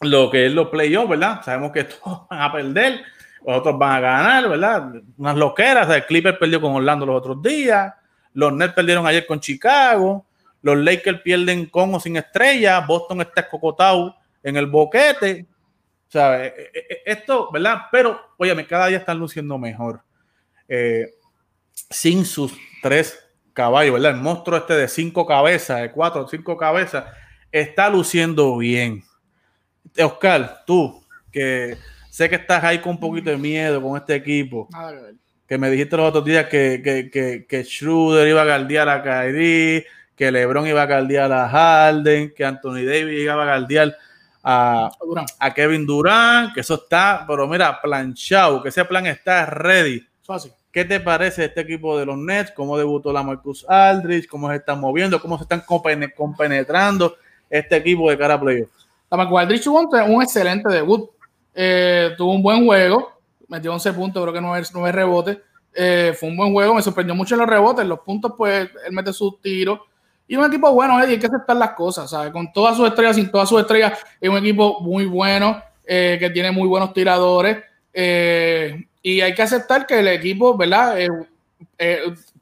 lo 0.00 0.30
que 0.30 0.46
es 0.46 0.52
los 0.52 0.68
playoffs, 0.68 1.08
¿verdad? 1.08 1.42
Sabemos 1.44 1.72
que 1.72 1.84
todos 1.84 2.26
van 2.30 2.42
a 2.42 2.52
perder, 2.52 3.00
otros 3.44 3.78
van 3.78 3.92
a 3.92 4.00
ganar, 4.00 4.48
¿verdad? 4.48 4.92
Unas 5.16 5.36
loqueras. 5.36 5.86
O 5.86 5.88
sea, 5.88 5.96
el 5.96 6.06
Clipper 6.06 6.38
perdió 6.38 6.60
con 6.60 6.74
Orlando 6.74 7.06
los 7.06 7.16
otros 7.16 7.42
días, 7.42 7.94
los 8.32 8.52
Nets 8.52 8.74
perdieron 8.74 9.06
ayer 9.06 9.26
con 9.26 9.40
Chicago, 9.40 10.26
los 10.62 10.76
Lakers 10.76 11.20
pierden 11.22 11.66
con 11.66 11.94
o 11.94 12.00
sin 12.00 12.16
estrella, 12.16 12.80
Boston 12.80 13.20
está 13.20 13.42
escocotado 13.42 14.16
en 14.42 14.56
el 14.56 14.66
boquete. 14.66 15.46
Eh, 16.14 16.54
eh, 16.56 16.70
eh, 16.74 17.02
esto, 17.04 17.50
¿verdad? 17.52 17.82
Pero, 17.92 18.18
óyeme, 18.38 18.66
cada 18.66 18.86
día 18.86 18.98
están 18.98 19.18
luciendo 19.18 19.58
mejor. 19.58 20.02
Eh, 20.68 21.10
sin 21.90 22.24
sus 22.24 22.52
tres 22.82 23.18
caballos, 23.52 23.94
¿verdad? 23.94 24.12
El 24.12 24.22
monstruo 24.22 24.58
este 24.58 24.74
de 24.74 24.88
cinco 24.88 25.26
cabezas, 25.26 25.80
de 25.82 25.92
cuatro 25.92 26.26
cinco 26.28 26.56
cabezas, 26.56 27.04
está 27.52 27.88
luciendo 27.88 28.56
bien. 28.56 29.04
Oscar, 30.02 30.62
tú, 30.66 31.02
que 31.32 31.76
sé 32.10 32.28
que 32.28 32.36
estás 32.36 32.62
ahí 32.64 32.78
con 32.78 32.92
un 32.92 33.00
poquito 33.00 33.30
de 33.30 33.36
miedo 33.36 33.80
con 33.82 33.96
este 33.96 34.14
equipo, 34.14 34.68
Nada 34.70 34.92
que 34.92 35.00
ver. 35.02 35.14
que 35.46 35.58
me 35.58 35.70
dijiste 35.70 35.96
los 35.96 36.08
otros 36.08 36.24
días 36.24 36.46
que, 36.46 36.80
que, 36.82 37.10
que, 37.10 37.46
que 37.48 37.64
Schroeder 37.64 38.26
iba 38.28 38.42
a 38.42 38.46
galdear 38.46 38.88
a 38.88 39.02
Kyrie, 39.02 39.86
que 40.16 40.30
LeBron 40.30 40.66
iba 40.66 40.82
a 40.82 40.86
galdear 40.86 41.30
a 41.32 41.48
Harden, 41.48 42.32
que 42.34 42.44
Anthony 42.44 42.84
Davis 42.84 43.20
iba 43.20 43.34
a 43.40 43.46
galdear 43.46 43.96
a, 44.42 44.90
a 45.40 45.54
Kevin 45.54 45.84
Durant, 45.86 46.54
que 46.54 46.60
eso 46.60 46.74
está, 46.74 47.24
pero 47.26 47.46
mira, 47.46 47.80
planchado, 47.82 48.62
que 48.62 48.68
ese 48.70 48.84
plan 48.84 49.06
está 49.06 49.44
ready. 49.46 50.06
fácil. 50.22 50.52
¿Qué 50.72 50.84
te 50.84 51.00
parece 51.00 51.46
este 51.46 51.62
equipo 51.62 51.98
de 51.98 52.04
los 52.04 52.18
Nets? 52.18 52.50
¿Cómo 52.52 52.76
debutó 52.76 53.10
la 53.12 53.22
Marcus 53.22 53.64
Aldridge? 53.68 54.26
¿Cómo 54.28 54.50
se 54.50 54.56
están 54.56 54.78
moviendo? 54.78 55.20
¿Cómo 55.20 55.36
se 55.38 55.44
están 55.44 55.62
compene- 55.62 56.12
compenetrando 56.14 57.16
este 57.48 57.76
equipo 57.76 58.10
de 58.10 58.18
cara 58.18 58.34
a 58.34 58.40
playoffs? 58.40 58.85
La 59.10 59.16
McGualdrich 59.16 59.62
tuvo 59.62 59.80
un, 59.80 60.22
excelente 60.22 60.68
debut. 60.68 61.10
Eh, 61.54 62.10
tuvo 62.16 62.34
un 62.34 62.42
buen 62.42 62.64
juego, 62.64 63.20
metió 63.48 63.72
11 63.72 63.92
puntos, 63.92 64.22
creo 64.22 64.34
que 64.34 64.40
9, 64.40 64.66
9 64.72 64.92
rebotes. 64.92 65.38
Eh, 65.74 66.16
fue 66.18 66.28
un 66.28 66.36
buen 66.36 66.52
juego, 66.52 66.74
me 66.74 66.82
sorprendió 66.82 67.14
mucho 67.14 67.36
los 67.36 67.46
rebotes. 67.46 67.86
Los 67.86 68.00
puntos, 68.00 68.32
pues, 68.36 68.68
él 68.86 68.92
mete 68.92 69.12
sus 69.12 69.40
tiros. 69.40 69.80
Y 70.26 70.34
un 70.36 70.44
equipo 70.44 70.72
bueno, 70.72 71.00
Eddie, 71.00 71.14
hay 71.14 71.18
que 71.20 71.26
aceptar 71.26 71.56
las 71.56 71.70
cosas, 71.70 72.10
¿sabes? 72.10 72.32
Con 72.32 72.52
todas 72.52 72.76
sus 72.76 72.88
estrellas, 72.88 73.14
sin 73.14 73.30
todas 73.30 73.48
sus 73.48 73.60
estrellas, 73.60 73.98
es 74.20 74.28
un 74.28 74.36
equipo 74.36 74.80
muy 74.80 75.06
bueno, 75.06 75.62
eh, 75.84 76.16
que 76.18 76.30
tiene 76.30 76.50
muy 76.50 76.66
buenos 76.66 76.92
tiradores. 76.92 77.58
eh, 77.92 78.86
y 79.02 79.20
hay 79.20 79.34
que 79.34 79.42
aceptar 79.42 79.86
que 79.86 80.00
el 80.00 80.08
equipo, 80.08 80.56
¿verdad? 80.56 80.96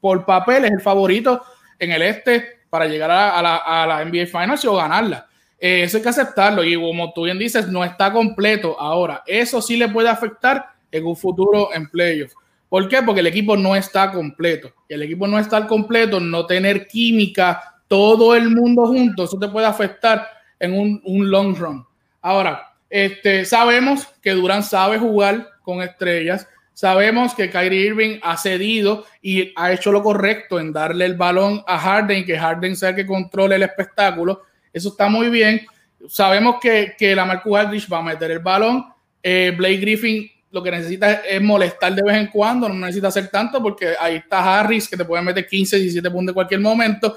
Por 0.00 0.24
papel 0.24 0.64
es 0.64 0.70
el 0.70 0.80
favorito 0.80 1.42
en 1.78 1.92
el 1.92 2.00
este 2.00 2.62
para 2.70 2.86
llegar 2.86 3.10
a 3.10 3.42
la, 3.42 3.56
a 3.56 3.86
la 3.86 4.02
NBA 4.02 4.26
Finals 4.26 4.64
o 4.64 4.74
ganarla. 4.74 5.28
Eh, 5.66 5.84
eso 5.84 5.96
hay 5.96 6.02
que 6.02 6.10
aceptarlo 6.10 6.62
y 6.62 6.74
como 6.74 7.10
tú 7.14 7.22
bien 7.22 7.38
dices, 7.38 7.68
no 7.68 7.82
está 7.82 8.12
completo 8.12 8.78
ahora. 8.78 9.22
Eso 9.26 9.62
sí 9.62 9.78
le 9.78 9.88
puede 9.88 10.10
afectar 10.10 10.66
en 10.92 11.06
un 11.06 11.16
futuro 11.16 11.70
en 11.72 11.88
playoffs. 11.88 12.34
¿Por 12.68 12.86
qué? 12.86 13.00
Porque 13.00 13.20
el 13.20 13.28
equipo 13.28 13.56
no 13.56 13.74
está 13.74 14.12
completo. 14.12 14.74
Y 14.86 14.92
el 14.92 15.04
equipo 15.04 15.26
no 15.26 15.38
estar 15.38 15.66
completo, 15.66 16.20
no 16.20 16.44
tener 16.44 16.86
química, 16.86 17.80
todo 17.88 18.34
el 18.34 18.50
mundo 18.50 18.88
junto, 18.88 19.24
eso 19.24 19.38
te 19.38 19.48
puede 19.48 19.66
afectar 19.66 20.28
en 20.58 20.74
un, 20.74 21.00
un 21.02 21.30
long 21.30 21.56
run. 21.56 21.86
Ahora, 22.20 22.74
este, 22.90 23.46
sabemos 23.46 24.06
que 24.20 24.32
Durán 24.32 24.62
sabe 24.62 24.98
jugar 24.98 25.48
con 25.62 25.80
estrellas. 25.80 26.46
Sabemos 26.74 27.34
que 27.34 27.48
Kyrie 27.48 27.86
Irving 27.86 28.18
ha 28.22 28.36
cedido 28.36 29.06
y 29.22 29.54
ha 29.56 29.72
hecho 29.72 29.92
lo 29.92 30.02
correcto 30.02 30.60
en 30.60 30.74
darle 30.74 31.06
el 31.06 31.14
balón 31.14 31.64
a 31.66 31.78
Harden, 31.78 32.26
que 32.26 32.38
Harden 32.38 32.76
sea 32.76 32.90
el 32.90 32.96
que 32.96 33.06
controle 33.06 33.56
el 33.56 33.62
espectáculo. 33.62 34.42
Eso 34.74 34.90
está 34.90 35.08
muy 35.08 35.30
bien. 35.30 35.66
Sabemos 36.08 36.56
que, 36.60 36.94
que 36.98 37.14
la 37.14 37.24
Marcus 37.24 37.56
Aldridge 37.56 37.90
va 37.90 38.00
a 38.00 38.02
meter 38.02 38.30
el 38.30 38.40
balón. 38.40 38.84
Eh, 39.22 39.54
Blake 39.56 39.78
Griffin 39.78 40.30
lo 40.54 40.62
que 40.62 40.70
necesita 40.70 41.14
es, 41.14 41.42
molestar 41.42 41.92
de 41.94 42.02
vez 42.02 42.16
en 42.16 42.28
cuando, 42.28 42.68
no 42.68 42.76
necesita 42.76 43.08
hacer 43.08 43.28
tanto 43.28 43.60
porque 43.60 43.94
ahí 43.98 44.16
está 44.16 44.60
Harris 44.60 44.88
que 44.88 44.96
te 44.96 45.04
puede 45.04 45.20
meter 45.20 45.46
15, 45.48 45.78
17 45.78 46.10
puntos 46.12 46.30
en 46.30 46.34
cualquier 46.34 46.60
momento, 46.60 47.16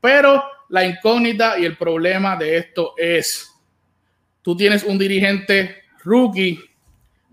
pero 0.00 0.42
la 0.70 0.86
incógnita 0.86 1.58
y 1.58 1.66
el 1.66 1.76
problema 1.76 2.34
de 2.34 2.56
esto 2.56 2.94
es, 2.96 3.52
tú 4.40 4.56
tienes 4.56 4.84
un 4.84 4.98
dirigente 4.98 5.82
rookie 6.02 6.58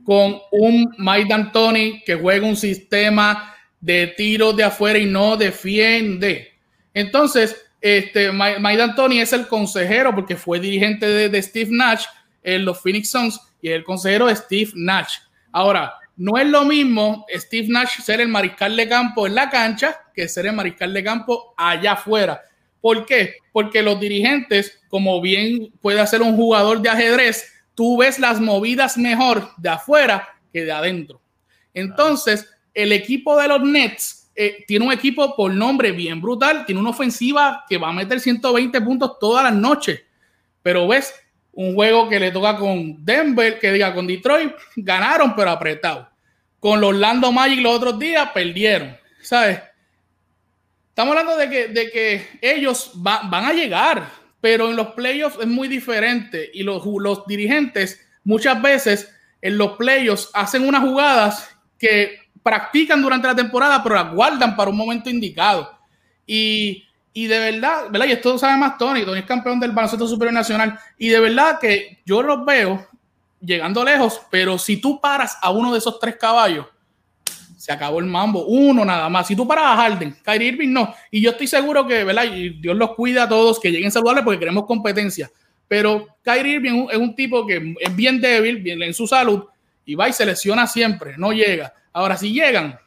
con 0.03 0.39
un 0.51 0.93
Mike 0.97 1.29
D'Antoni 1.29 2.03
que 2.03 2.15
juega 2.15 2.45
un 2.45 2.57
sistema 2.57 3.55
de 3.79 4.07
tiros 4.07 4.57
de 4.57 4.63
afuera 4.65 4.99
y 4.99 5.05
no 5.05 5.37
defiende. 5.37 6.51
Entonces, 6.93 7.64
este, 7.85 8.31
Mike 8.31 8.77
D'Antoni 8.77 9.19
es 9.19 9.31
el 9.31 9.45
consejero 9.45 10.15
porque 10.15 10.35
fue 10.35 10.59
dirigente 10.59 11.05
de, 11.05 11.41
Steve 11.43 11.69
Nash 11.69 12.05
en 12.41 12.65
los 12.65 12.81
Phoenix 12.81 13.11
Suns 13.11 13.39
y 13.61 13.69
el 13.69 13.83
consejero 13.83 14.25
de 14.25 14.35
Steve 14.35 14.71
Nash. 14.73 15.17
Ahora, 15.51 15.93
no 16.17 16.35
es 16.39 16.47
lo 16.47 16.65
mismo 16.65 17.27
Steve 17.31 17.67
Nash 17.69 18.01
ser 18.01 18.21
el 18.21 18.27
mariscal 18.27 18.75
de 18.75 18.89
campo 18.89 19.27
en 19.27 19.35
la 19.35 19.51
cancha 19.51 20.01
que 20.15 20.27
ser 20.27 20.47
el 20.47 20.53
mariscal 20.53 20.95
de 20.95 21.03
campo 21.03 21.53
allá 21.55 21.91
afuera. 21.91 22.41
¿Por 22.81 23.05
qué? 23.05 23.35
Porque 23.51 23.83
los 23.83 23.99
dirigentes, 23.99 24.81
como 24.89 25.21
bien 25.21 25.71
puede 25.79 26.01
hacer 26.01 26.23
un 26.23 26.35
jugador 26.35 26.81
de 26.81 26.89
ajedrez, 26.89 27.53
tú 27.75 27.97
ves 27.97 28.17
las 28.17 28.41
movidas 28.41 28.97
mejor 28.97 29.51
de 29.57 29.69
afuera 29.69 30.27
que 30.51 30.65
de 30.65 30.71
adentro. 30.71 31.21
Entonces, 31.71 32.49
el 32.73 32.91
equipo 32.91 33.39
de 33.39 33.47
los 33.47 33.61
Nets 33.61 34.24
eh, 34.35 34.65
tiene 34.67 34.85
un 34.85 34.91
equipo 34.91 35.35
por 35.35 35.53
nombre 35.53 35.91
bien 35.93 36.21
brutal, 36.21 36.65
tiene 36.65 36.81
una 36.81 36.89
ofensiva 36.89 37.63
que 37.69 37.77
va 37.77 37.89
a 37.89 37.93
meter 37.93 38.19
120 38.19 38.81
puntos 38.81 39.17
todas 39.19 39.43
las 39.45 39.53
noches, 39.53 40.01
pero 40.61 40.87
ves 40.87 41.13
un 41.53 41.73
juego 41.73 42.09
que 42.09 42.19
le 42.19 42.31
toca 42.31 42.57
con 42.57 43.03
Denver, 43.05 43.57
que 43.59 43.71
diga 43.71 43.93
con 43.93 44.05
Detroit, 44.05 44.51
ganaron 44.75 45.35
pero 45.35 45.51
apretado. 45.51 46.09
Con 46.59 46.81
los 46.81 46.89
Orlando 46.89 47.31
Magic 47.31 47.61
los 47.61 47.77
otros 47.77 47.97
días 47.97 48.29
perdieron, 48.33 48.97
¿sabes? 49.21 49.61
Estamos 50.89 51.15
hablando 51.15 51.37
de 51.37 51.49
que, 51.49 51.67
de 51.69 51.91
que 51.91 52.27
ellos 52.41 52.91
van 52.95 53.45
a 53.45 53.53
llegar, 53.53 54.09
pero 54.41 54.69
en 54.69 54.75
los 54.75 54.87
playoffs 54.87 55.39
es 55.39 55.47
muy 55.47 55.67
diferente 55.67 56.49
y 56.53 56.63
los, 56.63 56.83
los 56.85 57.25
dirigentes 57.25 58.05
muchas 58.23 58.61
veces 58.61 59.15
en 59.41 59.57
los 59.57 59.77
playoffs 59.77 60.29
hacen 60.33 60.67
unas 60.67 60.81
jugadas 60.81 61.49
que 61.77 62.24
practican 62.45 63.01
durante 63.01 63.27
la 63.27 63.35
temporada, 63.35 63.81
pero 63.81 63.95
las 63.95 64.13
guardan 64.13 64.55
para 64.55 64.69
un 64.69 64.77
momento 64.77 65.09
indicado. 65.09 65.67
Y, 66.27 66.83
y 67.11 67.25
de 67.25 67.39
verdad, 67.39 67.89
¿verdad? 67.89 68.05
Y 68.05 68.11
esto 68.11 68.33
lo 68.33 68.37
sabe 68.37 68.55
más 68.55 68.77
Tony, 68.77 69.03
Tony 69.03 69.17
es 69.17 69.25
campeón 69.25 69.59
del 69.59 69.71
baloncesto 69.71 70.07
superior 70.07 70.31
nacional, 70.31 70.77
y 70.95 71.09
de 71.09 71.19
verdad 71.19 71.57
que 71.59 72.03
yo 72.05 72.21
los 72.21 72.45
veo 72.45 72.87
llegando 73.41 73.83
lejos, 73.83 74.21
pero 74.29 74.59
si 74.59 74.77
tú 74.77 75.01
paras 75.01 75.39
a 75.41 75.49
uno 75.49 75.71
de 75.71 75.79
esos 75.79 75.99
tres 75.99 76.17
caballos, 76.17 76.67
se 77.57 77.71
acabó 77.71 77.97
el 77.99 78.05
mambo, 78.05 78.45
uno 78.45 78.85
nada 78.85 79.09
más. 79.09 79.25
Si 79.25 79.35
tú 79.35 79.47
paras 79.47 79.65
a 79.65 79.75
Harden, 79.77 80.15
Kyrie 80.23 80.49
Irving 80.49 80.71
no. 80.71 80.93
Y 81.09 81.19
yo 81.19 81.31
estoy 81.31 81.47
seguro 81.47 81.87
que, 81.87 82.03
¿verdad? 82.03 82.25
Y 82.25 82.49
Dios 82.49 82.77
los 82.77 82.93
cuida 82.93 83.23
a 83.23 83.29
todos, 83.29 83.59
que 83.59 83.71
lleguen 83.71 83.91
saludables 83.91 84.23
porque 84.23 84.37
queremos 84.37 84.67
competencia. 84.67 85.31
Pero 85.67 86.05
Kyrie 86.21 86.57
Irving 86.57 86.87
es 86.91 86.97
un 86.99 87.15
tipo 87.15 87.43
que 87.47 87.73
es 87.79 87.95
bien 87.95 88.21
débil, 88.21 88.57
bien 88.57 88.83
en 88.83 88.93
su 88.93 89.07
salud, 89.07 89.45
y 89.85 89.95
va 89.95 90.09
y 90.09 90.13
se 90.13 90.25
lesiona 90.25 90.67
siempre, 90.67 91.15
no 91.17 91.31
llega. 91.31 91.73
Ahora, 91.93 92.17
si 92.17 92.33
llegan, 92.33 92.77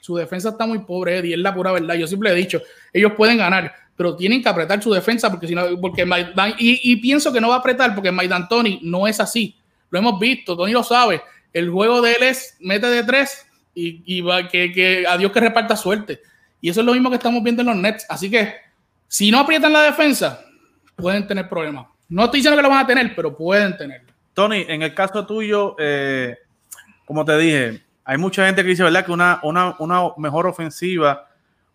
su 0.00 0.16
defensa 0.16 0.50
está 0.50 0.66
muy 0.66 0.80
pobre, 0.80 1.18
Eddie, 1.18 1.34
es 1.34 1.40
la 1.40 1.54
pura 1.54 1.72
verdad. 1.72 1.94
Yo 1.94 2.06
siempre 2.06 2.30
he 2.30 2.34
dicho, 2.34 2.60
ellos 2.92 3.12
pueden 3.16 3.38
ganar, 3.38 3.74
pero 3.96 4.16
tienen 4.16 4.42
que 4.42 4.48
apretar 4.48 4.82
su 4.82 4.92
defensa 4.92 5.30
porque 5.30 5.46
si 5.46 5.54
no, 5.54 5.80
porque 5.80 6.06
y, 6.58 6.96
pienso 6.96 7.32
que 7.32 7.40
no 7.40 7.48
va 7.48 7.56
a 7.56 7.58
apretar 7.58 7.94
porque 7.94 8.10
Maidan 8.10 8.48
Tony 8.48 8.80
no 8.82 9.06
es 9.06 9.20
así. 9.20 9.56
Lo 9.90 9.98
hemos 9.98 10.18
visto, 10.18 10.56
Tony 10.56 10.72
lo 10.72 10.82
sabe. 10.82 11.22
El 11.52 11.70
juego 11.70 12.00
de 12.00 12.14
él 12.14 12.22
es 12.22 12.56
mete 12.60 12.86
de 12.88 13.04
tres 13.04 13.46
y, 13.74 14.02
y 14.04 14.20
va, 14.20 14.48
que, 14.48 14.72
que 14.72 15.04
a 15.06 15.16
Dios 15.16 15.32
que 15.32 15.40
reparta 15.40 15.76
suerte. 15.76 16.20
Y 16.60 16.70
eso 16.70 16.80
es 16.80 16.86
lo 16.86 16.92
mismo 16.92 17.10
que 17.10 17.16
estamos 17.16 17.42
viendo 17.42 17.62
en 17.62 17.68
los 17.68 17.76
Nets. 17.76 18.06
Así 18.08 18.30
que 18.30 18.54
si 19.08 19.30
no 19.30 19.40
aprietan 19.40 19.72
la 19.72 19.82
defensa, 19.82 20.42
pueden 20.96 21.26
tener 21.26 21.48
problemas. 21.48 21.86
No 22.08 22.24
estoy 22.24 22.38
diciendo 22.38 22.56
que 22.56 22.62
lo 22.62 22.70
van 22.70 22.84
a 22.84 22.86
tener, 22.86 23.14
pero 23.14 23.36
pueden 23.36 23.76
tenerlo. 23.76 24.12
Tony, 24.34 24.64
en 24.68 24.82
el 24.82 24.94
caso 24.94 25.26
tuyo, 25.26 25.76
eh, 25.78 26.38
como 27.04 27.24
te 27.24 27.36
dije, 27.38 27.82
hay 28.04 28.18
mucha 28.18 28.46
gente 28.46 28.62
que 28.62 28.68
dice, 28.68 28.82
¿verdad? 28.82 29.04
Que 29.04 29.12
una, 29.12 29.40
una, 29.42 30.08
mejor 30.16 30.46
ofensiva 30.46 31.28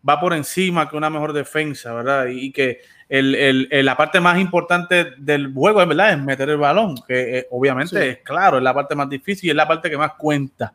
va 0.08 0.20
por 0.20 0.34
encima 0.34 0.90
que 0.90 0.98
una 0.98 1.10
mejor 1.10 1.34
defensa, 1.34 1.94
¿verdad? 1.94 2.28
Y, 2.28 2.52
que 2.52 2.82
el, 3.10 3.68
la 3.72 3.96
parte 3.96 4.20
más 4.20 4.40
importante 4.40 5.14
del 5.18 5.54
juego, 5.54 5.86
¿verdad? 5.86 6.12
Es 6.12 6.20
meter 6.20 6.50
el 6.50 6.58
balón, 6.58 6.96
que 7.08 7.40
eh, 7.40 7.48
obviamente 7.52 8.10
es 8.10 8.18
claro, 8.20 8.58
es 8.58 8.64
la 8.64 8.74
parte 8.74 8.96
más 8.96 9.10
difícil 9.10 9.48
y 9.48 9.52
es 9.52 9.56
la 9.56 9.68
parte 9.68 9.90
que 9.90 9.98
más 9.98 10.14
cuenta, 10.14 10.74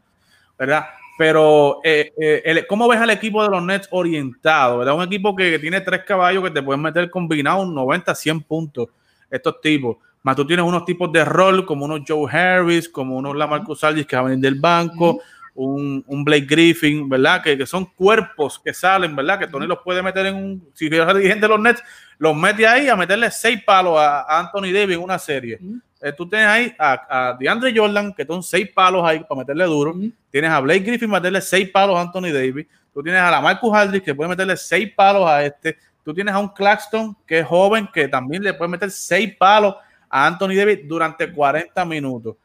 ¿verdad? 0.59 0.87
Pero, 1.19 1.81
eh, 1.85 2.12
eh, 2.19 2.65
¿cómo 2.69 2.88
ves 2.88 2.99
al 2.99 3.11
equipo 3.11 3.43
de 3.43 3.51
los 3.51 3.62
Nets 3.62 3.88
orientado? 3.91 4.79
¿verdad? 4.79 4.95
Un 4.95 5.05
equipo 5.05 5.37
que, 5.37 5.59
tiene 5.59 5.81
tres 5.81 6.05
caballos 6.05 6.43
que 6.43 6.51
te 6.51 6.62
pueden 6.62 6.81
meter 6.81 7.11
combinado 7.11 7.65
90, 7.65 8.15
100 8.15 8.41
puntos, 8.43 8.88
estos 9.31 9.61
tipos. 9.61 9.99
Más 10.22 10.37
tú 10.37 10.46
tienes 10.46 10.64
unos 10.64 10.85
tipos 10.85 11.11
de 11.12 11.24
rol 11.24 11.66
como 11.66 11.85
unos 11.85 12.02
Joe 12.06 12.30
Harris, 12.30 12.88
como 12.88 13.16
unos 13.16 13.37
Lamarcus 13.37 13.82
Aldridge 13.82 14.06
que 14.06 14.16
van 14.16 14.26
a 14.26 14.28
venir 14.28 14.42
del 14.42 14.61
banco 14.61 15.20
un, 15.54 16.02
un 16.06 16.24
Blake 16.24 16.46
Griffin, 16.46 17.08
¿verdad? 17.08 17.42
Que, 17.42 17.58
que, 17.58 17.66
son 17.66 17.85
cuerpos 17.85 18.58
que 18.58 18.72
salen, 18.72 19.14
¿verdad? 19.14 19.38
Que 19.38 19.46
Tony 19.46 19.66
los 19.66 19.78
puede 19.80 20.02
meter 20.02 20.26
en 20.26 20.37
un. 20.37 20.68
Si 20.74 20.87
es 20.87 20.90
dirigente 20.90 21.40
de 21.40 21.48
los 21.48 21.61
Nets, 21.61 21.82
los 22.18 22.35
mete 22.35 22.66
ahí 22.66 22.88
a 22.88 22.96
meterle 22.96 23.30
seis 23.30 23.62
palos 23.64 23.98
a, 23.98 24.40
Anthony 24.40 24.72
Davis 24.72 24.96
en 24.96 25.02
una 25.02 25.18
serie. 25.18 25.58
Eh, 26.00 26.12
tú 26.16 26.28
tienes 26.28 26.48
ahí 26.48 26.74
a, 26.78 27.28
a, 27.30 27.37
DeAndre 27.38 27.76
Jordan, 27.76 28.12
que 28.14 28.24
son 28.24 28.42
seis 28.42 28.68
palos 28.74 29.04
ahí 29.04 29.20
para 29.20 29.40
meterle 29.40 29.64
duro. 29.64 29.94
Tienes 30.30 30.50
a 30.50 30.61
Blake 30.61 30.80
Griffin, 30.80 31.11
meterle 31.11 31.40
seis 31.40 31.68
palos 31.70 31.96
a 31.96 32.00
Anthony 32.00 32.32
Davis. 32.32 32.66
Tú 32.92 33.02
tienes 33.02 33.20
a 33.20 33.30
la 33.30 33.40
Marcus 33.40 33.74
Aldridge, 33.74 34.04
que 34.04 34.14
puede 34.14 34.30
meterle 34.30 34.56
seis 34.56 34.90
palos 34.94 35.28
a 35.28 35.44
este. 35.44 35.76
Tú 36.04 36.12
tienes 36.12 36.35
a 36.35 36.38
un 36.38 36.48
Claxton, 36.48 37.16
que 37.26 37.40
es 37.40 37.46
joven, 37.46 37.88
que 37.92 38.08
también 38.08 38.42
le 38.42 38.54
puede 38.54 38.70
meter 38.70 38.90
seis 38.90 39.35
palos 39.37 39.76
a 40.12 40.27
Anthony 40.27 40.55
Davis 40.55 40.81
durante 40.87 41.33
40 41.33 41.85
minutos. 41.87 42.37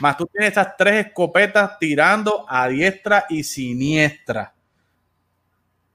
Más 0.00 0.16
tú 0.16 0.26
tienes 0.26 0.52
esas 0.52 0.76
tres 0.76 1.06
escopetas 1.06 1.78
tirando 1.78 2.44
a 2.46 2.68
diestra 2.68 3.24
y 3.30 3.42
siniestra. 3.42 4.52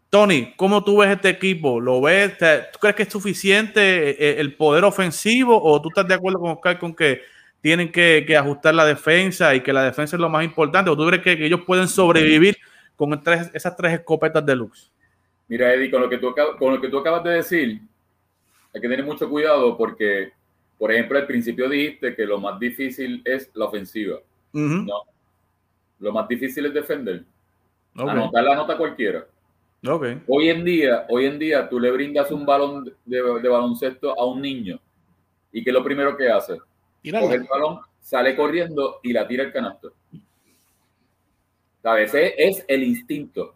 Tony, 0.09 0.53
¿cómo 0.55 0.83
tú 0.83 0.97
ves 0.97 1.11
este 1.11 1.29
equipo? 1.29 1.79
¿Lo 1.79 2.01
ves? 2.01 2.35
¿Tú 2.37 2.79
crees 2.79 2.95
que 2.95 3.03
es 3.03 3.09
suficiente 3.09 4.09
eh, 4.09 4.39
el 4.39 4.55
poder 4.55 4.83
ofensivo 4.83 5.61
o 5.61 5.79
tú 5.79 5.89
estás 5.89 6.07
de 6.07 6.15
acuerdo 6.15 6.39
con 6.39 6.51
Oscar 6.51 6.79
con 6.79 6.95
que 6.95 7.21
tienen 7.61 7.91
que, 7.91 8.25
ajustar 8.35 8.73
la 8.73 8.85
defensa 8.85 9.53
y 9.53 9.61
que 9.61 9.71
la 9.71 9.83
defensa 9.83 10.15
es 10.15 10.19
lo 10.19 10.29
más 10.29 10.43
importante? 10.43 10.89
¿O 10.89 10.97
tú 10.97 11.05
crees 11.05 11.21
que, 11.21 11.45
ellos 11.45 11.61
pueden 11.61 11.87
sobrevivir 11.87 12.57
con 12.95 13.21
esas 13.53 13.77
tres 13.77 13.93
escopetas 13.93 14.43
de? 14.43 14.59
Mira, 15.47 15.73
Eddie, 15.73 15.91
con 15.91 16.01
lo, 16.01 16.09
que 16.09 16.17
tú, 16.17 16.33
con 16.57 16.73
lo 16.73 16.81
que 16.81 16.89
tú 16.89 16.97
acabas 16.97 17.23
de 17.23 17.31
decir, 17.31 17.79
hay 18.73 18.81
que 18.81 18.89
tener 18.89 19.05
mucho 19.05 19.29
cuidado 19.29 19.77
porque 19.77 20.38
por 20.79 20.93
ejemplo, 20.93 21.19
al 21.19 21.27
principio 21.27 21.67
dijiste 21.67 22.15
que 22.15 22.25
lo 22.25 22.39
más 22.39 22.57
difícil 22.57 23.21
es 23.25 23.51
la 23.53 23.65
ofensiva. 23.65 24.19
No. 24.53 25.03
Lo 25.99 26.13
más 26.13 26.25
difícil 26.29 26.65
es 26.65 26.73
defender. 26.73 27.25
Anotar 27.93 28.43
la 28.45 28.55
nota 28.55 28.77
cualquiera. 28.77 29.27
Hoy 30.27 30.49
en 30.49 30.63
día, 30.63 31.05
hoy 31.09 31.25
en 31.25 31.37
día, 31.37 31.67
tú 31.67 31.81
le 31.81 31.91
brindas 31.91 32.31
un 32.31 32.45
balón 32.45 32.95
de, 33.05 33.21
baloncesto 33.21 34.17
a 34.17 34.25
un 34.25 34.41
niño. 34.41 34.79
¿Y 35.51 35.61
qué 35.61 35.69
es 35.69 35.73
lo 35.73 35.83
primero 35.83 36.15
que 36.15 36.29
hace? 36.29 36.57
Coge 36.57 37.35
el 37.35 37.43
balón, 37.43 37.79
sale 37.99 38.33
corriendo 38.37 39.01
y 39.03 39.11
la 39.11 39.27
tira 39.27 39.43
el 39.43 39.51
canasto. 39.51 39.91
¿Sabes? 41.83 42.13
Ese 42.13 42.35
es 42.37 42.65
el 42.69 42.83
instinto. 42.83 43.53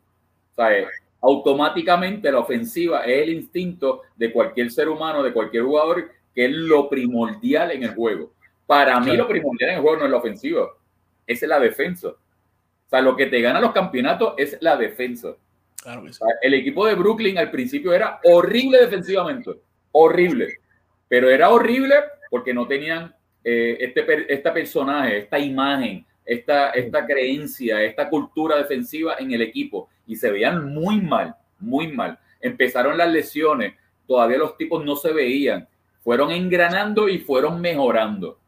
¿Sabes? 0.51 0.87
Automáticamente 1.21 2.29
la 2.29 2.39
ofensiva 2.39 3.05
es 3.05 3.23
el 3.23 3.33
instinto 3.33 4.01
de 4.17 4.29
cualquier 4.29 4.69
ser 4.71 4.89
humano, 4.89 5.23
de 5.23 5.31
cualquier 5.31 5.63
jugador 5.63 6.11
que 6.33 6.45
es 6.45 6.51
lo 6.51 6.89
primordial 6.89 7.71
en 7.71 7.83
el 7.83 7.93
juego. 7.93 8.33
Para 8.65 8.99
mí 8.99 9.15
lo 9.15 9.27
primordial 9.27 9.71
en 9.71 9.75
el 9.77 9.81
juego 9.81 9.97
no 9.99 10.05
es 10.05 10.11
la 10.11 10.17
ofensiva, 10.17 10.67
es 11.27 11.41
la 11.43 11.59
defensa. 11.59 12.09
O 12.09 12.89
sea, 12.89 13.01
lo 13.01 13.15
que 13.15 13.27
te 13.27 13.41
gana 13.41 13.59
los 13.59 13.71
campeonatos 13.71 14.33
es 14.37 14.57
la 14.61 14.77
defensa. 14.77 15.35
el 16.41 16.53
equipo 16.53 16.85
de 16.85 16.95
Brooklyn 16.95 17.37
al 17.37 17.51
principio 17.51 17.93
era 17.93 18.19
horrible 18.23 18.79
defensivamente, 18.79 19.51
horrible, 19.91 20.59
pero 21.07 21.29
era 21.29 21.49
horrible 21.49 21.95
porque 22.29 22.53
no 22.53 22.65
tenían 22.67 23.13
eh, 23.43 23.77
este, 23.79 24.33
este 24.33 24.51
personaje, 24.51 25.17
esta 25.19 25.37
imagen, 25.37 26.05
esta, 26.25 26.69
esta 26.71 27.05
creencia, 27.05 27.83
esta 27.83 28.09
cultura 28.09 28.55
defensiva 28.57 29.15
en 29.19 29.31
el 29.33 29.41
equipo 29.41 29.89
y 30.07 30.15
se 30.15 30.31
veían 30.31 30.73
muy 30.73 31.01
mal, 31.01 31.35
muy 31.59 31.91
mal. 31.91 32.17
Empezaron 32.39 32.97
las 32.97 33.11
lesiones, 33.11 33.75
todavía 34.07 34.37
los 34.37 34.57
tipos 34.57 34.83
no 34.83 34.95
se 34.95 35.11
veían 35.11 35.67
fueron 36.03 36.31
engranando 36.31 37.07
y 37.07 37.19
fueron 37.19 37.61
mejorando. 37.61 38.39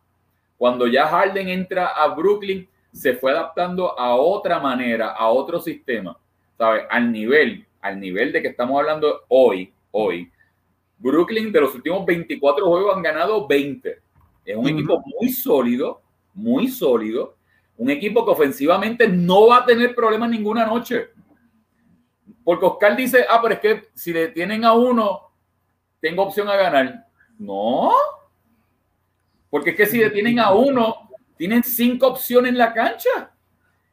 Cuando 0.57 0.87
ya 0.87 1.07
Harden 1.07 1.49
entra 1.49 1.87
a 1.87 2.07
Brooklyn, 2.09 2.67
se 2.91 3.13
fue 3.13 3.31
adaptando 3.31 3.97
a 3.99 4.15
otra 4.15 4.59
manera, 4.59 5.09
a 5.09 5.27
otro 5.29 5.59
sistema, 5.59 6.17
¿sabes? 6.57 6.83
Al 6.89 7.11
nivel, 7.11 7.65
al 7.81 7.99
nivel 7.99 8.31
de 8.31 8.41
que 8.41 8.47
estamos 8.49 8.79
hablando 8.79 9.21
hoy, 9.27 9.73
hoy. 9.91 10.31
Brooklyn 10.97 11.51
de 11.51 11.61
los 11.61 11.75
últimos 11.75 12.05
24 12.05 12.65
juegos 12.65 12.95
han 12.95 13.03
ganado 13.03 13.47
20. 13.47 13.99
Es 14.45 14.55
un 14.55 14.67
equipo 14.67 15.03
muy 15.19 15.29
sólido, 15.29 16.01
muy 16.33 16.67
sólido, 16.67 17.35
un 17.77 17.89
equipo 17.89 18.25
que 18.25 18.31
ofensivamente 18.31 19.07
no 19.07 19.47
va 19.47 19.57
a 19.57 19.65
tener 19.65 19.93
problemas 19.93 20.29
ninguna 20.29 20.65
noche. 20.65 21.09
Porque 22.43 22.65
Oscar 22.65 22.95
dice, 22.95 23.25
ah, 23.29 23.39
pero 23.41 23.55
es 23.55 23.59
que 23.59 23.89
si 23.93 24.13
le 24.13 24.29
tienen 24.29 24.63
a 24.63 24.73
uno, 24.73 25.31
tengo 25.99 26.23
opción 26.23 26.47
a 26.47 26.55
ganar. 26.55 27.04
No. 27.37 27.91
Porque 29.49 29.71
es 29.71 29.75
que 29.75 29.85
si 29.85 29.99
detienen 29.99 30.39
a 30.39 30.51
uno, 30.53 31.09
tienen 31.37 31.63
cinco 31.63 32.07
opciones 32.07 32.51
en 32.51 32.57
la 32.57 32.73
cancha. 32.73 33.31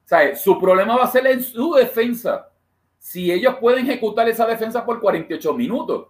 O 0.04 0.08
sea, 0.08 0.34
su 0.36 0.58
problema 0.58 0.96
va 0.96 1.04
a 1.04 1.10
ser 1.10 1.26
en 1.26 1.42
su 1.42 1.74
defensa. 1.74 2.50
Si 2.98 3.32
ellos 3.32 3.56
pueden 3.60 3.88
ejecutar 3.88 4.28
esa 4.28 4.46
defensa 4.46 4.84
por 4.84 5.00
48 5.00 5.54
minutos. 5.54 6.08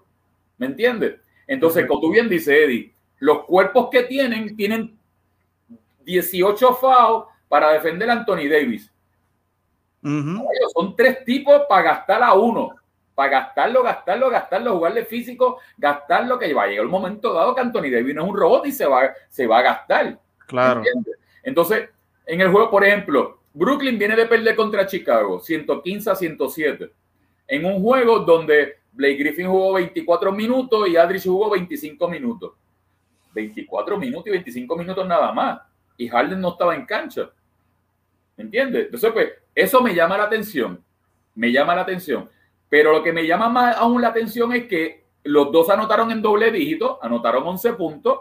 ¿Me 0.58 0.66
entiendes? 0.66 1.20
Entonces, 1.46 1.86
como 1.86 2.00
tú 2.00 2.10
bien 2.12 2.28
dices, 2.28 2.48
Eddie, 2.48 2.94
los 3.18 3.44
cuerpos 3.44 3.88
que 3.90 4.04
tienen, 4.04 4.56
tienen 4.56 4.98
18 6.04 6.74
FAO 6.74 7.28
para 7.48 7.72
defender 7.72 8.08
a 8.10 8.14
Anthony 8.14 8.48
Davis. 8.50 8.92
Son 10.74 10.96
tres 10.96 11.24
tipos 11.24 11.62
para 11.68 11.82
gastar 11.82 12.22
a 12.22 12.34
uno. 12.34 12.74
Para 13.14 13.30
gastarlo, 13.30 13.82
gastarlo, 13.82 14.30
gastarlo, 14.30 14.76
jugarle 14.76 15.04
físico, 15.04 15.58
gastarlo, 15.76 16.38
que 16.38 16.52
va 16.54 16.64
a 16.64 16.66
llegar 16.66 16.84
el 16.84 16.90
momento 16.90 17.32
dado 17.34 17.54
que 17.54 17.60
Anthony 17.60 17.90
Davis 17.90 18.14
no 18.14 18.22
es 18.22 18.28
un 18.30 18.36
robot 18.36 18.66
y 18.66 18.72
se 18.72 18.86
va, 18.86 19.12
se 19.28 19.46
va 19.46 19.58
a 19.58 19.62
gastar. 19.62 20.18
Claro. 20.46 20.82
Entonces, 21.42 21.90
en 22.26 22.40
el 22.40 22.50
juego, 22.50 22.70
por 22.70 22.84
ejemplo, 22.84 23.40
Brooklyn 23.52 23.98
viene 23.98 24.16
de 24.16 24.26
perder 24.26 24.56
contra 24.56 24.86
Chicago, 24.86 25.40
115 25.40 26.10
a 26.10 26.14
107. 26.14 26.92
En 27.48 27.64
un 27.66 27.82
juego 27.82 28.20
donde 28.20 28.76
Blake 28.92 29.16
Griffin 29.16 29.48
jugó 29.48 29.74
24 29.74 30.32
minutos 30.32 30.88
y 30.88 30.96
Adrich 30.96 31.24
jugó 31.24 31.50
25 31.50 32.08
minutos. 32.08 32.52
24 33.34 33.98
minutos 33.98 34.26
y 34.26 34.30
25 34.30 34.76
minutos 34.76 35.06
nada 35.06 35.32
más. 35.32 35.60
Y 35.96 36.08
Harden 36.08 36.40
no 36.40 36.50
estaba 36.50 36.74
en 36.74 36.86
cancha. 36.86 37.30
¿Me 38.36 38.44
entiendes? 38.44 38.86
Entonces, 38.86 39.12
pues, 39.12 39.32
eso 39.54 39.82
me 39.82 39.94
llama 39.94 40.16
la 40.16 40.24
atención. 40.24 40.82
Me 41.34 41.50
llama 41.50 41.74
la 41.74 41.82
atención. 41.82 42.28
Pero 42.72 42.90
lo 42.90 43.02
que 43.02 43.12
me 43.12 43.26
llama 43.26 43.50
más 43.50 43.76
aún 43.76 44.00
la 44.00 44.08
atención 44.08 44.50
es 44.54 44.64
que 44.64 45.04
los 45.24 45.52
dos 45.52 45.68
anotaron 45.68 46.10
en 46.10 46.22
doble 46.22 46.50
dígito, 46.50 46.98
anotaron 47.02 47.46
11 47.46 47.74
puntos, 47.74 48.20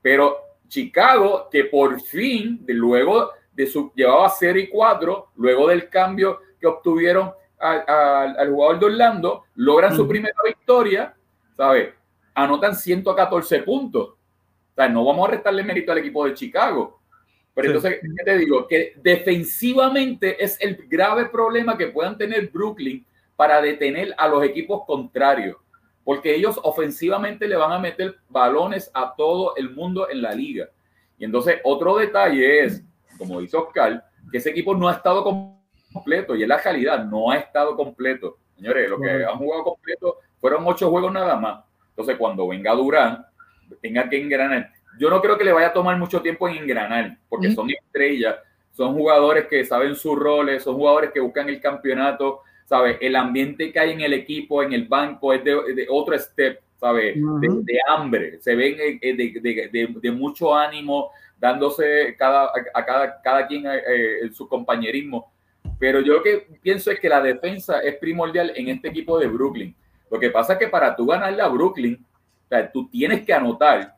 pero 0.00 0.38
Chicago, 0.68 1.48
que 1.52 1.64
por 1.64 2.00
fin, 2.00 2.64
luego 2.66 3.32
de 3.52 3.66
su, 3.66 3.92
llevaba 3.94 4.30
0 4.30 4.58
y 4.58 4.68
4, 4.70 5.32
luego 5.36 5.68
del 5.68 5.90
cambio 5.90 6.40
que 6.58 6.66
obtuvieron 6.66 7.30
al 7.58 8.48
jugador 8.48 8.78
de 8.78 8.86
Orlando, 8.86 9.44
logran 9.56 9.94
su 9.94 10.08
primera 10.08 10.38
victoria, 10.46 11.14
¿sabes? 11.54 11.90
Anotan 12.32 12.74
114 12.74 13.58
puntos. 13.64 14.08
O 14.12 14.74
sea, 14.76 14.88
no 14.88 15.04
vamos 15.04 15.28
a 15.28 15.32
restarle 15.32 15.62
mérito 15.62 15.92
al 15.92 15.98
equipo 15.98 16.24
de 16.24 16.32
Chicago. 16.32 17.02
Pero 17.52 17.66
entonces, 17.66 18.00
¿qué 18.00 18.24
te 18.24 18.38
digo? 18.38 18.66
Que 18.66 18.94
defensivamente 18.96 20.42
es 20.42 20.58
el 20.58 20.86
grave 20.88 21.26
problema 21.26 21.76
que 21.76 21.88
puedan 21.88 22.16
tener 22.16 22.48
Brooklyn 22.48 23.04
para 23.40 23.62
detener 23.62 24.14
a 24.18 24.28
los 24.28 24.44
equipos 24.44 24.84
contrarios. 24.84 25.56
Porque 26.04 26.34
ellos 26.34 26.60
ofensivamente 26.62 27.48
le 27.48 27.56
van 27.56 27.72
a 27.72 27.78
meter 27.78 28.16
balones 28.28 28.90
a 28.92 29.14
todo 29.16 29.56
el 29.56 29.70
mundo 29.70 30.10
en 30.10 30.20
la 30.20 30.32
liga. 30.32 30.68
Y 31.16 31.24
entonces, 31.24 31.56
otro 31.64 31.96
detalle 31.96 32.64
es, 32.64 32.84
como 33.16 33.40
dice 33.40 33.56
Oscar, 33.56 34.04
que 34.30 34.36
ese 34.36 34.50
equipo 34.50 34.74
no 34.74 34.88
ha 34.88 34.92
estado 34.92 35.24
completo. 35.24 36.36
Y 36.36 36.42
en 36.42 36.50
la 36.50 36.60
calidad, 36.60 37.02
no 37.06 37.30
ha 37.30 37.36
estado 37.38 37.74
completo. 37.76 38.36
Señores, 38.56 38.90
lo 38.90 39.00
que 39.00 39.24
han 39.24 39.38
jugado 39.38 39.64
completo 39.64 40.18
fueron 40.38 40.66
ocho 40.66 40.90
juegos 40.90 41.10
nada 41.10 41.36
más. 41.36 41.64
Entonces, 41.88 42.18
cuando 42.18 42.46
venga 42.46 42.74
Durán, 42.74 43.24
tenga 43.80 44.06
que 44.06 44.20
engranar 44.20 44.70
yo 44.98 45.08
no 45.08 45.22
creo 45.22 45.38
que 45.38 45.44
le 45.44 45.52
vaya 45.52 45.68
a 45.68 45.72
tomar 45.72 45.96
mucho 45.96 46.20
tiempo 46.20 46.46
en 46.46 46.56
engranar, 46.56 47.16
porque 47.30 47.52
son 47.52 47.70
estrellas, 47.70 48.36
son 48.72 48.94
jugadores 48.94 49.46
que 49.46 49.64
saben 49.64 49.94
sus 49.94 50.18
roles, 50.18 50.62
son 50.62 50.74
jugadores 50.74 51.10
que 51.10 51.20
buscan 51.20 51.48
el 51.48 51.58
campeonato, 51.58 52.42
¿sabes? 52.70 52.98
El 53.00 53.16
ambiente 53.16 53.72
que 53.72 53.80
hay 53.80 53.90
en 53.90 54.00
el 54.00 54.12
equipo, 54.12 54.62
en 54.62 54.72
el 54.72 54.86
banco, 54.86 55.32
es 55.32 55.42
de, 55.42 55.86
otro 55.90 56.16
step, 56.16 56.60
¿sabes? 56.78 57.16
de, 57.16 57.78
hambre, 57.88 58.40
se 58.40 58.54
ven 58.54 58.76
eh, 58.78 59.00
eh, 59.02 59.90
de, 60.00 60.10
mucho 60.12 60.54
ánimo, 60.54 61.10
dándose 61.36 62.14
cada, 62.16 62.48
a 62.72 62.86
cada, 62.86 63.20
cada 63.22 63.46
quien 63.48 63.64
eh, 63.66 64.30
su 64.32 64.48
compañerismo. 64.48 65.32
Pero 65.80 66.00
yo 66.00 66.12
lo 66.12 66.22
que 66.22 66.46
pienso 66.62 66.92
es 66.92 67.00
que 67.00 67.08
la 67.08 67.20
defensa 67.20 67.80
es 67.80 67.96
primordial 67.96 68.52
en 68.54 68.68
este 68.68 68.86
equipo 68.86 69.18
de 69.18 69.26
Brooklyn. 69.26 69.74
Lo 70.08 70.20
que 70.20 70.30
pasa 70.30 70.52
es 70.52 70.60
que 70.60 70.68
para 70.68 70.94
tú 70.94 71.06
ganarle 71.06 71.42
a 71.42 71.48
Brooklyn, 71.48 71.98
tú 72.72 72.88
tienes 72.88 73.26
que 73.26 73.34
anotar 73.34 73.96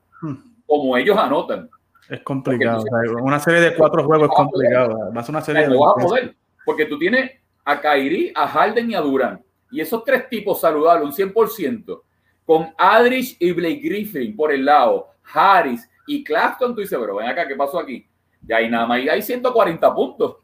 como 0.67 0.97
ellos 0.97 1.19
anotan. 1.19 1.69
Es 2.09 2.23
complicado. 2.23 2.83
una 3.21 3.39
serie 3.39 3.61
de 3.61 3.77
cuatro 3.77 4.03
juegos 4.03 4.31
es 4.31 4.35
complicado. 4.35 5.13
Más 5.13 5.29
una 5.29 5.43
serie 5.43 5.69
de. 5.69 5.77
vas 5.77 5.93
a 5.99 6.07
poder, 6.07 6.35
porque 6.65 6.87
tú 6.87 6.99
tienes 6.99 7.42
a 7.65 7.81
Kairi, 7.81 8.33
a 8.35 8.47
Harden 8.47 8.91
y 8.91 8.95
a 8.95 9.01
Durán. 9.01 9.43
Y 9.71 9.81
esos 9.81 10.05
tres 10.05 10.29
tipos 10.29 10.61
saludables, 10.61 11.19
un 11.19 11.33
100%, 11.33 12.03
con 12.45 12.75
Adrich 12.77 13.37
y 13.39 13.53
Blake 13.53 13.81
Griffin 13.83 14.37
por 14.37 14.53
el 14.53 14.65
lado, 14.65 15.09
Harris 15.33 15.89
y 16.07 16.23
Claxton, 16.23 16.75
tú 16.75 16.81
dices, 16.81 16.99
pero 17.01 17.17
ven 17.17 17.29
acá, 17.29 17.47
¿qué 17.47 17.57
pasó 17.57 17.79
aquí? 17.79 18.07
Ya 18.43 18.57
hay 18.57 18.69
nada 18.69 18.87
más, 18.87 19.01
y 19.01 19.09
hay 19.09 19.23
140 19.23 19.95
puntos. 19.95 20.37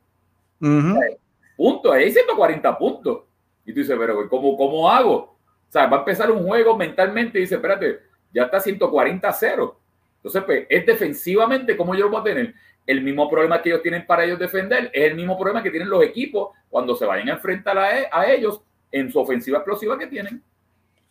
Puntos, 1.56 1.92
hay 1.92 2.10
140 2.10 2.78
puntos. 2.78 3.22
Y 3.66 3.72
tú 3.72 3.80
dices, 3.80 3.96
pero 3.98 4.28
¿cómo, 4.28 4.56
¿cómo 4.56 4.90
hago? 4.90 5.14
O 5.14 5.36
sea, 5.70 5.86
va 5.86 5.98
a 5.98 6.00
empezar 6.00 6.30
un 6.30 6.46
juego 6.46 6.76
mentalmente 6.76 7.38
y 7.38 7.42
dice, 7.42 7.56
espérate, 7.56 8.00
ya 8.32 8.44
está 8.44 8.60
140 8.60 9.28
a 9.28 9.32
0. 9.32 9.80
Entonces, 10.16 10.42
pues, 10.44 10.66
es 10.68 10.86
defensivamente 10.86 11.76
como 11.76 11.94
yo 11.94 12.08
voy 12.08 12.20
a 12.20 12.24
tener 12.24 12.54
el 12.86 13.02
mismo 13.02 13.28
problema 13.28 13.60
que 13.60 13.68
ellos 13.70 13.82
tienen 13.82 14.06
para 14.06 14.24
ellos 14.24 14.38
defender, 14.38 14.90
es 14.94 15.10
el 15.10 15.14
mismo 15.14 15.36
problema 15.36 15.62
que 15.62 15.70
tienen 15.70 15.90
los 15.90 16.02
equipos 16.02 16.50
cuando 16.68 16.96
se 16.96 17.04
vayan 17.04 17.28
a 17.28 17.32
enfrentar 17.32 17.76
a, 17.78 17.98
e, 17.98 18.36
ellos 18.36 18.62
en 18.90 19.12
su 19.12 19.18
ofensiva 19.18 19.58
explosiva 19.58 19.98
que 19.98 20.06
tienen. 20.06 20.42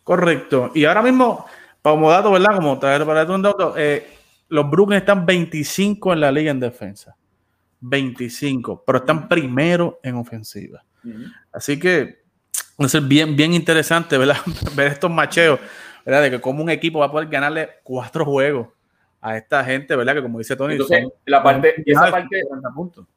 Correcto. 0.02 0.72
Y 0.74 0.84
ahora 0.84 1.02
mismo, 1.02 1.46
como 1.82 2.10
dato, 2.10 2.32
¿verdad? 2.32 2.56
Como 2.56 2.78
traer 2.78 3.04
para 3.04 3.24
un 3.24 3.42
dato, 3.42 3.74
eh, 3.76 4.06
los 4.48 4.68
Brooklyn 4.68 4.98
están 4.98 5.24
25 5.24 6.12
en 6.12 6.20
la 6.20 6.32
liga 6.32 6.50
en 6.50 6.60
defensa. 6.60 7.16
25, 7.80 8.82
pero 8.84 8.98
están 8.98 9.28
primero 9.28 10.00
en 10.02 10.16
ofensiva. 10.16 10.84
Así 11.52 11.78
que 11.78 12.22
va 12.80 12.86
a 12.86 12.88
ser 12.88 13.02
bien, 13.02 13.36
bien 13.36 13.54
interesante, 13.54 14.18
¿verdad? 14.18 14.38
Ver 14.74 14.92
estos 14.92 15.10
macheos, 15.10 15.60
¿verdad? 16.04 16.22
De 16.22 16.30
que 16.32 16.40
como 16.40 16.62
un 16.62 16.70
equipo 16.70 16.98
va 16.98 17.06
a 17.06 17.10
poder 17.12 17.28
ganarle 17.28 17.68
cuatro 17.84 18.24
juegos 18.24 18.68
a 19.20 19.36
esta 19.36 19.64
gente, 19.64 19.96
¿verdad? 19.96 20.14
Que 20.14 20.22
como 20.22 20.38
dice 20.38 20.56
Tony, 20.56 20.78
la 21.26 21.42
parte, 21.42 21.82
y, 21.84 21.92
esa 21.92 22.10
parte 22.10 22.42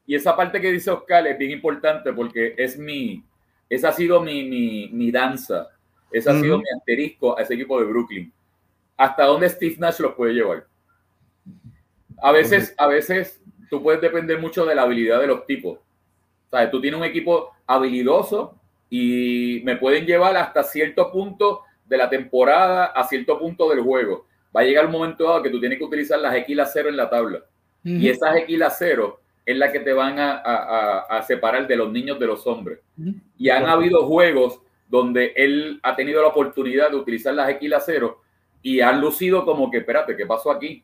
y 0.05 0.15
esa 0.15 0.35
parte 0.35 0.59
que 0.59 0.71
dice 0.71 0.89
Oscar 0.89 1.27
es 1.27 1.37
bien 1.37 1.51
importante 1.51 2.11
porque 2.13 2.55
es 2.57 2.77
mi, 2.77 3.23
esa 3.69 3.89
ha 3.89 3.91
sido 3.91 4.21
mi, 4.21 4.43
mi, 4.43 4.89
mi 4.91 5.11
danza, 5.11 5.69
esa 6.11 6.31
ha 6.31 6.39
sido 6.39 6.57
mi 6.57 6.65
asterisco 6.75 7.37
a 7.37 7.41
ese 7.41 7.53
equipo 7.53 7.79
de 7.79 7.85
Brooklyn. 7.85 8.33
¿Hasta 8.97 9.25
dónde 9.25 9.49
Steve 9.49 9.75
Nash 9.79 9.99
los 9.99 10.13
puede 10.13 10.33
llevar? 10.33 10.65
A 12.21 12.31
veces, 12.31 12.75
a 12.77 12.87
veces 12.87 13.41
tú 13.69 13.81
puedes 13.81 14.01
depender 14.01 14.39
mucho 14.39 14.65
de 14.65 14.75
la 14.75 14.83
habilidad 14.83 15.19
de 15.19 15.27
los 15.27 15.45
tipos. 15.45 15.79
¿Sabes? 16.49 16.69
Tú 16.69 16.81
tienes 16.81 16.99
un 16.99 17.05
equipo 17.05 17.51
habilidoso 17.65 18.55
y 18.89 19.61
me 19.63 19.77
pueden 19.77 20.05
llevar 20.05 20.35
hasta 20.35 20.63
cierto 20.63 21.11
punto 21.11 21.61
de 21.85 21.97
la 21.97 22.09
temporada, 22.09 22.87
a 22.87 23.07
cierto 23.07 23.39
punto 23.39 23.69
del 23.69 23.81
juego 23.81 24.25
va 24.55 24.61
a 24.61 24.63
llegar 24.63 24.85
un 24.85 24.91
momento 24.91 25.23
dado 25.23 25.43
que 25.43 25.49
tú 25.49 25.59
tienes 25.59 25.77
que 25.77 25.85
utilizar 25.85 26.19
las 26.19 26.35
equilas 26.35 26.71
cero 26.73 26.89
en 26.89 26.97
la 26.97 27.09
tabla. 27.09 27.43
Y 27.83 28.09
esas 28.09 28.35
equilas 28.35 28.75
cero 28.77 29.21
es 29.45 29.57
la 29.57 29.71
que 29.71 29.79
te 29.79 29.91
van 29.91 30.15
a, 30.19 31.23
separar 31.25 31.67
de 31.67 31.75
los 31.75 31.91
niños 31.91 32.19
de 32.19 32.27
los 32.27 32.45
hombres. 32.45 32.79
Y 33.37 33.49
han 33.49 33.65
habido 33.65 34.05
juegos 34.05 34.59
donde 34.87 35.33
él 35.35 35.79
ha 35.83 35.95
tenido 35.95 36.21
la 36.21 36.27
oportunidad 36.27 36.91
de 36.91 36.97
utilizar 36.97 37.33
las 37.33 37.49
equilas 37.49 37.83
cero 37.85 38.21
y 38.61 38.81
han 38.81 39.01
lucido 39.01 39.45
como 39.45 39.71
que, 39.71 39.77
espérate, 39.77 40.15
¿qué 40.15 40.25
pasó 40.25 40.51
aquí? 40.51 40.83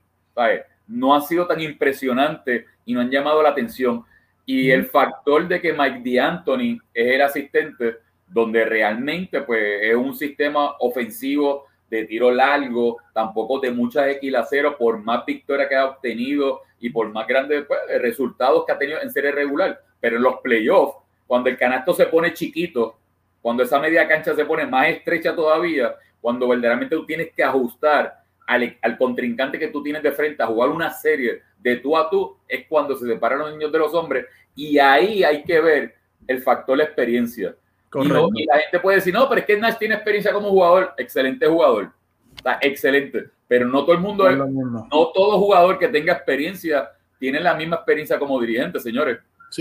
No 0.88 1.14
ha 1.14 1.22
sido 1.22 1.46
tan 1.46 1.62
impresionante 1.62 2.66
y 2.86 2.94
no 2.94 3.02
han 3.02 3.12
llamado 3.12 3.44
la 3.44 3.50
atención. 3.50 4.04
Y 4.46 4.72
el 4.72 4.86
factor 4.86 5.48
de 5.48 5.62
que 5.62 5.74
Mike 5.74 6.02
D'Antoni 6.06 6.80
es 6.94 7.16
el 7.16 7.22
asistente, 7.22 7.98
donde 8.28 8.66
realmente 8.66 9.42
pues, 9.42 9.84
es 9.84 9.96
un 9.96 10.16
sistema 10.16 10.76
ofensivo 10.80 11.67
de 11.90 12.06
tiro 12.06 12.32
largo, 12.32 12.98
tampoco 13.14 13.60
de 13.60 13.72
muchas 13.72 14.18
cero 14.50 14.76
por 14.78 14.98
más 15.00 15.26
victorias 15.26 15.70
que 15.70 15.76
ha 15.76 15.86
obtenido 15.86 16.62
y 16.80 16.90
por 16.90 17.10
más 17.12 17.28
grandes 17.28 17.66
pues, 17.66 17.80
resultados 18.02 18.66
que 18.66 18.72
ha 18.72 18.78
tenido 18.78 19.02
en 19.02 19.12
serie 19.12 19.32
regular. 19.32 19.82
Pero 20.00 20.18
en 20.18 20.24
los 20.24 20.38
playoffs, 20.42 20.98
cuando 21.26 21.50
el 21.50 21.58
canasto 21.58 21.94
se 21.94 22.08
pone 22.08 22.34
chiquito, 22.34 22.98
cuando 23.42 23.64
esa 23.64 23.80
media 23.80 24.08
cancha 24.08 24.36
se 24.36 24.46
pone 24.46 24.66
más 24.66 24.88
estrecha 24.90 25.36
todavía, 25.36 25.96
cuando 26.20 26.48
verdaderamente 26.48 26.96
tú 26.96 27.06
tienes 27.06 27.32
que 27.34 27.44
ajustar 27.44 28.14
al, 28.46 28.78
al 28.82 28.98
contrincante 28.98 29.60
que 29.60 29.68
tú 29.68 29.82
tienes 29.82 30.04
de 30.04 30.12
frente 30.12 30.44
a 30.44 30.48
jugar 30.48 30.70
una 30.70 30.92
serie 30.92 31.42
de 31.58 31.78
tú 31.78 31.98
a 31.98 32.10
tú, 32.10 32.38
es 32.48 32.66
cuando 32.68 32.96
se 32.96 33.06
separan 33.06 33.40
los 33.40 33.52
niños 33.52 33.72
de 33.72 33.80
los 33.80 33.94
hombres. 33.94 34.26
Y 34.56 34.78
ahí 34.80 35.24
hay 35.24 35.44
que 35.44 35.60
ver 35.62 35.96
el 36.28 36.42
factor 36.42 36.78
la 36.78 36.84
experiencia 36.84 37.56
y, 37.94 38.46
la 38.46 38.60
gente 38.60 38.80
puede 38.82 38.98
decir, 38.98 39.14
no, 39.14 39.28
pero 39.30 39.42
es 39.42 39.48
que 39.48 39.58
Nash 39.58 39.78
tiene 39.78 39.96
experiencia 39.96 40.34
como 40.34 40.50
jugador, 40.50 40.94
excelente 40.98 41.48
jugador, 41.48 41.92
está 42.36 42.60
excelente, 42.62 43.30
pero 43.48 43.68
no 43.68 43.84
todo 43.84 43.94
el 43.94 44.02
mundo 44.02 44.30
no, 44.30 44.46
es, 44.46 44.56
no 44.92 45.12
todo 45.14 45.40
jugador 45.40 45.80
que 45.80 45.88
tenga 45.88 46.14
experiencia 46.14 46.90
tiene 47.20 47.40
la 47.40 47.56
misma 47.56 47.78
experiencia 47.78 48.20
como 48.20 48.40
dirigente, 48.40 48.80
señores. 48.80 49.20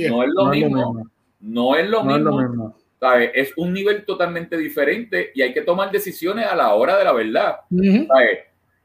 no, 0.09 0.23
es 0.23 0.31
lo, 0.31 0.47
mismo, 0.47 1.11
no 1.41 1.77
es 1.77 1.89
lo 1.89 2.05
mismo. 2.05 2.77
Es 3.35 3.53
un 3.57 3.73
nivel 3.73 4.05
totalmente 4.05 4.57
diferente 4.57 5.31
y 5.35 5.43
hay 5.43 5.53
que 5.53 5.63
tomar 5.63 5.91
decisiones 5.91 6.47
a 6.47 6.57
la 6.57 6.75
hora 6.75 6.97
de 6.97 7.05
la 7.05 7.13
verdad. 7.13 7.57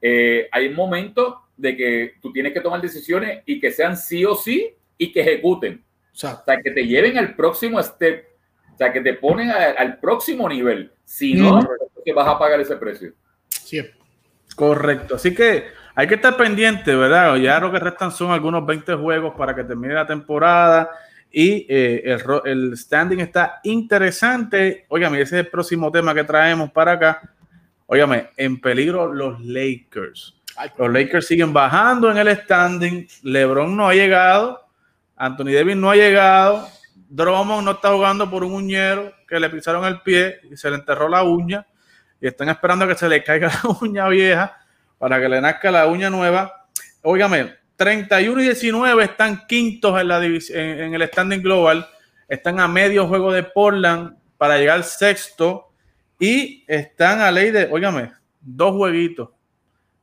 Eh, 0.01 0.47
hay 0.51 0.69
momentos 0.69 1.35
de 1.55 1.77
que 1.77 2.13
tú 2.21 2.31
tienes 2.31 2.53
que 2.53 2.61
tomar 2.61 2.81
decisiones 2.81 3.43
y 3.45 3.59
que 3.59 3.71
sean 3.71 3.95
sí 3.95 4.25
o 4.25 4.35
sí 4.35 4.73
y 4.97 5.11
que 5.11 5.21
ejecuten. 5.21 5.83
O 6.13 6.15
sea, 6.15 6.43
que 6.63 6.71
te 6.71 6.85
lleven 6.85 7.17
al 7.17 7.35
próximo 7.35 7.81
step. 7.81 8.25
O 8.81 8.83
sea, 8.83 8.91
que 8.91 9.01
te 9.01 9.13
ponen 9.13 9.51
al 9.51 9.99
próximo 9.99 10.49
nivel. 10.49 10.91
Si 11.05 11.35
no, 11.35 11.59
que 12.03 12.13
vas 12.13 12.27
a 12.27 12.39
pagar 12.39 12.59
ese 12.59 12.77
precio. 12.77 13.13
Sí. 13.47 13.79
Correcto. 14.55 15.17
Así 15.17 15.35
que 15.35 15.65
hay 15.93 16.07
que 16.07 16.15
estar 16.15 16.35
pendiente, 16.35 16.95
¿verdad? 16.95 17.35
Ya 17.35 17.59
lo 17.59 17.71
que 17.71 17.77
restan 17.77 18.11
son 18.11 18.31
algunos 18.31 18.65
20 18.65 18.95
juegos 18.95 19.35
para 19.37 19.55
que 19.55 19.63
termine 19.63 19.93
la 19.93 20.07
temporada 20.07 20.89
y 21.29 21.67
eh, 21.69 22.01
el, 22.05 22.21
el, 22.45 22.75
standing 22.75 23.19
está 23.19 23.59
interesante. 23.65 24.87
Óigame, 24.89 25.21
ese 25.21 25.39
es 25.39 25.45
el 25.45 25.51
próximo 25.51 25.91
tema 25.91 26.15
que 26.15 26.23
traemos 26.23 26.71
para 26.71 26.93
acá. 26.93 27.21
Óigame, 27.85 28.31
en 28.35 28.59
peligro 28.59 29.13
los 29.13 29.39
Lakers. 29.41 30.35
Los 30.75 30.91
Lakers 30.91 31.27
siguen 31.27 31.53
bajando 31.53 32.09
en 32.09 32.17
el 32.17 32.35
standing. 32.35 33.07
LeBron 33.21 33.77
no 33.77 33.89
ha 33.89 33.93
llegado. 33.93 34.59
Anthony 35.15 35.51
Davis 35.53 35.75
no 35.75 35.91
ha 35.91 35.95
llegado. 35.95 36.67
Drummond 37.13 37.65
no 37.65 37.71
está 37.71 37.91
jugando 37.91 38.29
por 38.29 38.41
un 38.45 38.53
uñero 38.53 39.13
que 39.27 39.37
le 39.37 39.49
pisaron 39.49 39.83
el 39.83 39.99
pie 39.99 40.39
y 40.49 40.55
se 40.55 40.69
le 40.69 40.77
enterró 40.77 41.09
la 41.09 41.23
uña. 41.23 41.67
Y 42.21 42.27
están 42.27 42.47
esperando 42.47 42.87
que 42.87 42.95
se 42.95 43.09
le 43.09 43.21
caiga 43.21 43.51
la 43.63 43.69
uña 43.81 44.07
vieja 44.07 44.57
para 44.97 45.19
que 45.19 45.27
le 45.27 45.41
nazca 45.41 45.71
la 45.71 45.87
uña 45.87 46.09
nueva. 46.09 46.67
Óigame, 47.01 47.53
31 47.75 48.41
y 48.41 48.43
19 48.45 49.03
están 49.03 49.45
quintos 49.45 49.99
en, 49.99 50.07
la 50.07 50.23
en, 50.23 50.93
el 50.93 51.07
standing 51.07 51.41
global, 51.41 51.85
están 52.29 52.61
a 52.61 52.67
medio 52.67 53.05
juego 53.07 53.33
de 53.33 53.43
Portland 53.43 54.15
para 54.37 54.57
llegar 54.57 54.77
al 54.77 54.85
sexto 54.85 55.73
y 56.17 56.63
están 56.67 57.19
a 57.19 57.29
ley 57.29 57.51
de, 57.51 57.65
óigame, 57.65 58.11
dos 58.39 58.73
jueguitos 58.75 59.29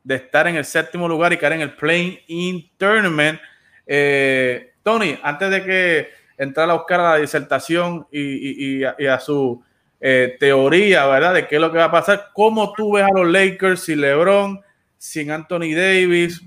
de 0.03 0.17
estar 0.17 0.47
en 0.47 0.57
el 0.57 0.65
séptimo 0.67 1.09
lugar 1.09 1.33
y 1.33 1.39
caer 1.39 1.55
en 1.55 1.61
el 1.63 1.75
Playing 1.75 2.19
In 2.27 2.71
Tournament. 2.77 3.41
Eh, 3.87 4.75
Tony, 4.83 5.19
antes 5.23 5.51
de 5.51 5.65
que 5.65 6.18
entrara 6.39 6.73
a 6.73 6.77
buscar 6.77 7.01
a 7.01 7.11
la 7.11 7.17
disertación 7.17 8.07
y, 8.11 8.85
a, 8.85 9.21
su 9.21 9.63
eh, 10.01 10.37
teoría, 10.41 11.07
¿verdad? 11.07 11.35
De 11.35 11.47
qué 11.47 11.57
es 11.57 11.61
lo 11.61 11.71
que 11.71 11.79
va 11.79 11.85
a 11.85 11.91
pasar, 11.91 12.31
¿cómo 12.33 12.73
tú 12.73 12.93
ves 12.95 13.05
a 13.05 13.19
los 13.19 13.29
Lakers 13.29 13.83
sin 13.83 14.01
LeBron, 14.01 14.61
sin 14.97 15.31
Anthony 15.31 15.75
Davis? 15.75 16.43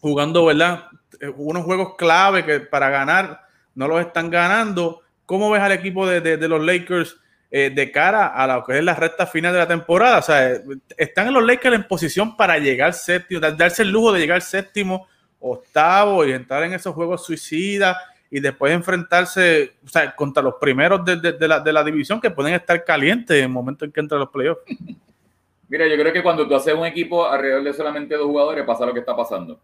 jugando, 0.00 0.46
¿verdad? 0.46 0.84
Eh, 1.20 1.28
unos 1.36 1.64
juegos 1.64 1.94
clave 1.96 2.44
que 2.44 2.60
para 2.60 2.90
ganar 2.90 3.42
no 3.74 3.88
los 3.88 4.00
están 4.00 4.30
ganando. 4.30 5.02
¿Cómo 5.26 5.50
ves 5.50 5.62
al 5.62 5.72
equipo 5.72 6.06
de, 6.06 6.48
los 6.48 6.64
Lakers 6.64 7.16
eh, 7.50 7.70
de 7.74 7.90
cara 7.90 8.28
a 8.28 8.46
lo 8.46 8.64
que 8.64 8.78
es 8.78 8.84
la 8.84 8.94
recta 8.94 9.26
final 9.26 9.52
de 9.52 9.58
la 9.58 9.68
temporada? 9.68 10.18
O 10.18 10.22
sea, 10.22 10.52
eh, 10.52 10.62
están 10.96 11.32
los 11.32 11.44
Lakers 11.44 11.76
en 11.76 11.86
posición 11.86 12.36
para 12.36 12.58
llegar 12.58 12.94
séptimo, 12.94 13.40
darse 13.40 13.82
el 13.82 13.90
lujo 13.90 14.12
de 14.12 14.20
llegar 14.20 14.40
séptimo, 14.42 15.06
octavo 15.40 16.24
y 16.24 16.32
entrar 16.32 16.64
en 16.64 16.72
esos 16.72 16.94
juegos 16.94 17.24
suicidas 17.24 17.96
y 18.30 18.40
después 18.40 18.72
enfrentarse 18.72 19.72
contra 20.16 20.42
los 20.42 20.54
primeros 20.60 21.04
de, 21.04 21.48
la, 21.48 21.84
división 21.84 22.20
que 22.20 22.30
pueden 22.30 22.54
estar 22.54 22.84
calientes 22.84 23.36
en 23.36 23.44
el 23.44 23.48
momento 23.48 23.84
en 23.84 23.92
que 23.92 24.00
entran 24.00 24.20
los 24.20 24.30
playoffs. 24.30 24.62
Mira, 25.68 25.86
yo 25.86 25.96
creo 25.96 26.12
que 26.12 26.22
cuando 26.22 26.48
tú 26.48 26.54
haces 26.54 26.74
un 26.74 26.86
equipo 26.86 27.26
alrededor 27.26 27.62
de 27.62 27.72
solamente 27.74 28.14
dos 28.16 28.26
jugadores, 28.26 28.64
pasa 28.64 28.86
lo 28.86 28.94
que 28.94 29.00
está 29.00 29.14
pasando 29.14 29.60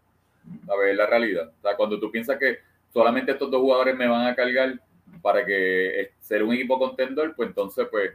a 0.67 0.75
ver 0.77 0.95
la 0.95 1.07
realidad. 1.07 1.51
Cuando 1.77 1.99
tú 1.99 2.11
piensas 2.11 2.37
que 2.37 2.59
solamente 2.93 3.31
estos 3.31 3.49
dos 3.49 3.61
jugadores 3.61 3.95
me 3.95 4.07
van 4.07 4.27
a 4.27 4.35
cargar 4.35 4.79
para 5.21 5.43
que 5.43 6.11
ser 6.19 6.43
un 6.43 6.53
equipo 6.53 6.77
contendor, 6.77 7.35
pues 7.35 7.49
entonces 7.49 7.87
pues 7.89 8.11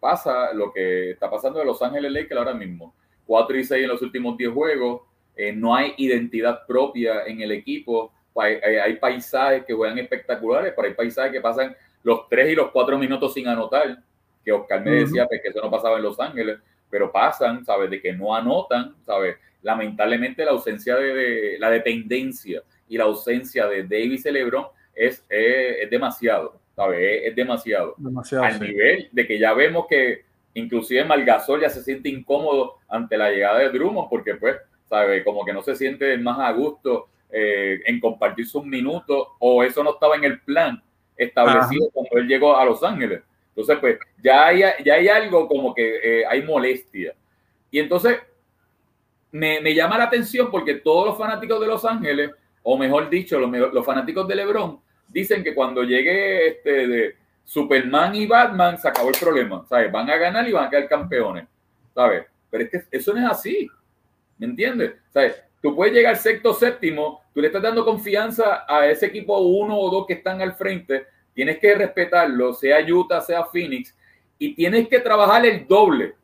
pasa 0.00 0.52
lo 0.52 0.72
que 0.72 1.10
está 1.10 1.30
pasando 1.30 1.60
de 1.60 1.64
Los 1.64 1.80
Ángeles 1.82 2.10
Lakers 2.10 2.38
ahora 2.38 2.54
mismo. 2.54 2.94
4 3.26 3.58
y 3.58 3.64
6 3.64 3.82
en 3.82 3.88
los 3.88 4.02
últimos 4.02 4.36
10 4.36 4.50
juegos, 4.50 5.02
eh, 5.36 5.52
no 5.52 5.74
hay 5.74 5.94
identidad 5.98 6.66
propia 6.66 7.24
en 7.26 7.40
el 7.40 7.52
equipo, 7.52 8.12
hay, 8.40 8.96
paisajes 8.96 9.64
que 9.64 9.74
juegan 9.74 9.98
espectaculares, 9.98 10.72
pero 10.74 10.88
hay 10.88 10.94
paisajes 10.94 11.32
que 11.32 11.40
pasan 11.40 11.76
los 12.02 12.28
3 12.28 12.52
y 12.52 12.54
los 12.54 12.70
4 12.70 12.98
minutos 12.98 13.34
sin 13.34 13.48
anotar, 13.48 13.98
que 14.44 14.52
Oscar 14.52 14.84
me 14.84 14.90
decía 14.92 15.26
pues, 15.26 15.40
que 15.42 15.48
eso 15.48 15.60
no 15.60 15.70
pasaba 15.70 15.96
en 15.96 16.02
Los 16.02 16.18
Ángeles, 16.20 16.58
pero 16.90 17.12
pasan, 17.12 17.64
¿sabes? 17.64 17.90
De 17.90 18.00
que 18.00 18.12
no 18.12 18.34
anotan, 18.34 18.94
¿sabes? 19.04 19.36
lamentablemente 19.62 20.44
la 20.44 20.52
ausencia 20.52 20.96
de, 20.96 21.56
la 21.58 21.70
dependencia 21.70 22.62
y 22.88 22.96
la 22.96 23.04
ausencia 23.04 23.66
de 23.66 23.82
Davis 23.82 24.26
y 24.26 24.30
LeBron 24.30 24.66
es, 24.94 25.24
es, 25.28 25.90
demasiado, 25.90 26.60
¿sabes? 26.74 27.22
Es, 27.24 27.34
demasiado. 27.34 27.94
Al 28.42 28.60
nivel 28.60 29.08
de 29.12 29.26
que 29.26 29.38
ya 29.38 29.52
vemos 29.54 29.86
que 29.88 30.24
inclusive 30.54 31.04
Malgasol 31.04 31.60
ya 31.60 31.70
se 31.70 31.82
siente 31.82 32.08
incómodo 32.08 32.76
ante 32.88 33.16
la 33.16 33.30
llegada 33.30 33.58
de 33.58 33.70
Drummond 33.70 34.08
porque 34.08 34.34
pues, 34.34 34.56
¿sabes? 34.88 35.24
Como 35.24 35.44
que 35.44 35.52
no 35.52 35.62
se 35.62 35.76
siente 35.76 36.16
más 36.18 36.38
a 36.38 36.50
gusto 36.52 37.08
eh, 37.30 37.80
en 37.84 38.00
compartir 38.00 38.46
sus 38.46 38.64
minutos 38.64 39.28
o 39.38 39.62
eso 39.62 39.84
no 39.84 39.92
estaba 39.92 40.16
en 40.16 40.24
el 40.24 40.40
plan 40.40 40.82
establecido 41.16 41.90
cuando 41.92 42.16
él 42.18 42.26
llegó 42.26 42.56
a 42.56 42.64
Los 42.64 42.82
Ángeles. 42.82 43.22
Entonces, 43.48 43.78
pues 43.80 43.98
ya 44.22 44.46
hay, 44.46 44.62
ya 44.84 44.94
hay 44.94 45.08
algo 45.08 45.48
como 45.48 45.74
que 45.74 46.20
eh, 46.20 46.26
hay 46.26 46.42
molestia. 46.42 47.14
Y 47.70 47.80
entonces 47.80 48.18
me, 49.32 49.60
me, 49.60 49.74
llama 49.74 49.98
la 49.98 50.04
atención 50.04 50.50
porque 50.50 50.74
todos 50.74 51.06
los 51.06 51.18
fanáticos 51.18 51.60
de 51.60 51.66
Los 51.66 51.84
Ángeles, 51.84 52.30
o 52.62 52.78
mejor 52.78 53.10
dicho, 53.10 53.38
los, 53.38 53.72
los 53.72 53.84
fanáticos 53.84 54.26
de 54.28 54.36
LeBron, 54.36 54.80
dicen 55.08 55.42
que 55.42 55.54
cuando 55.54 55.82
llegue 55.82 56.48
este 56.48 56.86
de 56.86 57.16
Superman 57.44 58.14
y 58.14 58.26
Batman 58.26 58.78
se 58.78 58.88
acabó 58.88 59.08
el 59.08 59.18
problema, 59.18 59.64
¿sabes? 59.68 59.90
Van 59.90 60.08
a 60.08 60.16
ganar 60.16 60.48
y 60.48 60.52
van 60.52 60.66
a 60.66 60.70
quedar 60.70 60.88
campeones, 60.88 61.46
¿sabes? 61.94 62.26
Pero 62.50 62.64
es 62.64 62.70
que 62.70 62.96
eso 62.96 63.12
no 63.12 63.20
es 63.20 63.30
así, 63.30 63.68
¿me 64.38 64.46
entiendes? 64.46 64.94
¿Sabes? 65.12 65.47
Tú 65.60 65.74
puedes 65.74 65.94
llegar 65.94 66.16
sexto, 66.16 66.54
séptimo, 66.54 67.22
tú 67.34 67.40
le 67.40 67.48
estás 67.48 67.62
dando 67.62 67.84
confianza 67.84 68.64
a 68.68 68.86
ese 68.86 69.06
equipo 69.06 69.38
uno 69.38 69.76
o 69.76 69.90
dos 69.90 70.06
que 70.06 70.14
están 70.14 70.40
al 70.40 70.54
frente, 70.54 71.06
tienes 71.34 71.58
que 71.58 71.74
respetarlo, 71.74 72.54
sea 72.54 72.78
Utah, 72.80 73.20
sea 73.20 73.44
Phoenix, 73.44 73.96
y 74.38 74.54
tienes 74.54 74.88
que 74.88 75.00
trabajar 75.00 75.44
el 75.44 75.66
doble, 75.66 76.14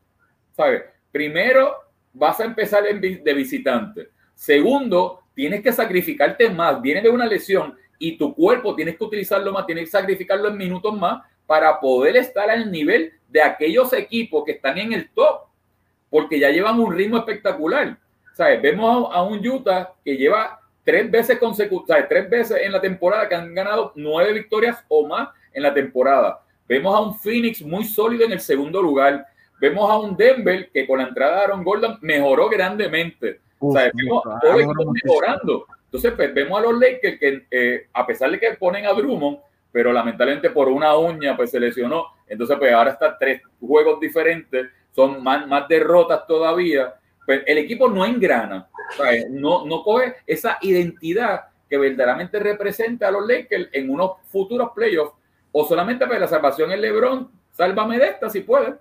¿sabes? 0.53 0.83
Primero, 1.11 1.75
vas 2.13 2.39
a 2.41 2.45
empezar 2.45 2.85
de 2.85 3.35
visitante. 3.35 4.11
Segundo, 4.35 5.25
tienes 5.35 5.63
que 5.63 5.73
sacrificarte 5.73 6.49
más. 6.51 6.81
Viene 6.81 7.01
de 7.01 7.11
una 7.11 7.27
lesión 7.27 7.77
y 7.99 8.17
tu 8.17 8.35
cuerpo 8.35 8.75
tienes 8.75 8.97
que 8.97 9.05
utilizarlo 9.05 9.53
más, 9.53 9.67
tienes 9.67 9.85
que 9.85 9.91
sacrificarlo 9.91 10.49
en 10.49 10.57
minutos 10.57 10.97
más 10.99 11.23
para 11.47 11.79
poder 11.81 12.17
estar 12.17 12.49
al 12.51 12.71
nivel 12.71 13.13
de 13.29 13.43
aquellos 13.43 13.93
equipos 13.93 14.45
que 14.45 14.53
están 14.53 14.79
en 14.79 14.93
el 14.93 15.11
top, 15.11 15.43
porque 16.11 16.39
ya 16.39 16.51
llevan 16.51 16.79
un 16.81 16.95
ritmo 16.95 17.19
espectacular. 17.19 17.99
¿Sabes? 18.35 18.61
Vemos 18.61 19.09
a, 19.13 19.23
un 19.23 19.47
Utah 19.47 19.93
que 20.05 20.17
lleva 20.17 20.61
tres 20.83 21.11
veces 21.11 21.39
consecutivas, 21.39 22.07
tres 22.09 22.29
veces 22.29 22.61
en 22.63 22.73
la 22.73 22.81
temporada 22.81 23.29
que 23.29 23.35
han 23.35 23.55
ganado 23.55 23.93
nueve 23.95 24.33
victorias 24.33 24.85
o 24.89 25.07
más 25.07 25.29
en 25.53 25.63
la 25.63 25.73
temporada. 25.73 26.41
Vemos 26.69 26.95
a 26.95 27.01
un 27.01 27.19
Phoenix 27.19 27.63
muy 27.63 27.85
sólido 27.85 28.25
en 28.25 28.33
el 28.33 28.41
segundo 28.41 28.83
lugar. 28.83 29.25
Vemos 29.61 29.89
a 29.89 29.99
un 29.99 30.17
Denver 30.17 30.69
que 30.73 30.87
con 30.87 30.99
la 30.99 31.09
entrada 31.09 31.37
de 31.37 31.43
Aaron 31.45 31.65
Gordon 31.65 31.99
mejoró 32.03 32.49
grandemente. 32.49 33.41
o 33.61 33.73
sea, 33.73 33.91
vemos 33.95 34.87
mejorando. 35.05 35.67
Entonces, 35.85 36.13
pues, 36.17 36.35
vemos 36.35 36.59
a 36.59 36.63
los 36.63 36.79
Lakers 36.79 37.19
que, 37.21 37.47
eh, 37.49 37.87
a 37.93 38.05
pesar 38.05 38.31
de 38.31 38.41
que 38.41 38.51
ponen 38.55 38.85
a 38.85 38.93
Drummond, 38.93 39.39
pero 39.71 39.93
lamentablemente 39.93 40.51
por 40.51 40.69
una 40.69 40.97
uña 40.97 41.37
pues 41.37 41.53
se 41.53 41.61
lesionó. 41.61 42.07
Entonces, 42.27 42.57
pues 42.59 42.73
ahora 42.73 42.91
está 42.91 43.17
tres 43.17 43.43
juegos 43.61 44.01
diferentes, 44.01 44.67
son 44.91 45.23
más, 45.23 45.47
más 45.47 45.69
derrotas 45.69 46.27
todavía. 46.27 46.95
Pues 47.27 47.43
el 47.47 47.59
equipo 47.59 47.89
no 47.89 48.05
engrana, 48.05 48.69
no, 49.31 49.67
no 49.67 49.83
coge 49.83 50.17
esa 50.27 50.59
identidad 50.61 51.43
que 51.69 51.79
verdaderamente 51.79 52.39
representa 52.39 53.09
a 53.09 53.11
los 53.11 53.27
Lakers 53.27 53.69
en 53.73 53.91
unos 53.91 54.13
futuros 54.31 54.71
playoffs, 54.75 55.15
o 55.53 55.67
solamente 55.67 56.05
para 56.05 56.19
pues, 56.19 56.21
la 56.21 56.29
salvación 56.29 56.73
en 56.73 56.81
LeBron, 56.81 57.31
sálvame 57.53 57.99
de 57.99 58.09
esta 58.09 58.29
si 58.29 58.41
puedes. 58.41 58.75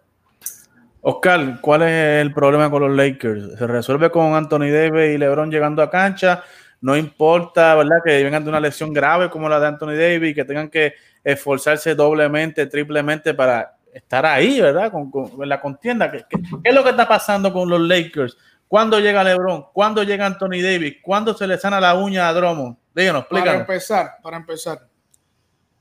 Oscar, 1.01 1.59
¿cuál 1.61 1.83
es 1.83 2.21
el 2.21 2.33
problema 2.33 2.69
con 2.69 2.81
los 2.81 2.95
Lakers? 2.95 3.57
¿Se 3.57 3.67
resuelve 3.67 4.09
con 4.09 4.33
Anthony 4.35 4.71
Davis 4.71 5.15
y 5.15 5.17
LeBron 5.17 5.51
llegando 5.51 5.81
a 5.81 5.89
cancha? 5.89 6.43
No 6.79 6.97
importa, 6.97 7.75
¿verdad? 7.75 7.97
Que 8.05 8.23
vengan 8.23 8.43
de 8.43 8.49
una 8.49 8.59
lesión 8.59 8.93
grave 8.93 9.29
como 9.29 9.49
la 9.49 9.59
de 9.59 9.67
Anthony 9.67 9.95
Davis 9.95 10.31
y 10.31 10.33
que 10.33 10.45
tengan 10.45 10.69
que 10.69 10.93
esforzarse 11.23 11.95
doblemente, 11.95 12.67
triplemente 12.67 13.33
para 13.33 13.72
estar 13.93 14.25
ahí, 14.25 14.59
¿verdad? 14.59 14.91
Con, 14.91 15.31
la 15.47 15.59
contienda. 15.59 16.11
¿Qué, 16.11 16.25
es 16.63 16.73
lo 16.73 16.83
que 16.83 16.89
está 16.91 17.07
pasando 17.07 17.53
con 17.53 17.69
los 17.69 17.81
Lakers? 17.81 18.37
¿Cuándo 18.67 18.99
llega 18.99 19.23
LeBron? 19.23 19.65
¿Cuándo 19.73 20.03
llega 20.03 20.25
Anthony 20.25 20.61
Davis? 20.61 20.97
¿Cuándo 21.01 21.33
se 21.33 21.45
le 21.47 21.57
sana 21.57 21.79
la 21.79 21.95
uña 21.95 22.27
a 22.27 22.33
Drummond? 22.33 22.77
Díganos, 22.95 23.21
explícanos. 23.21 23.53
Para 23.53 23.59
empezar, 23.59 24.11
para 24.21 24.37
empezar. 24.37 24.87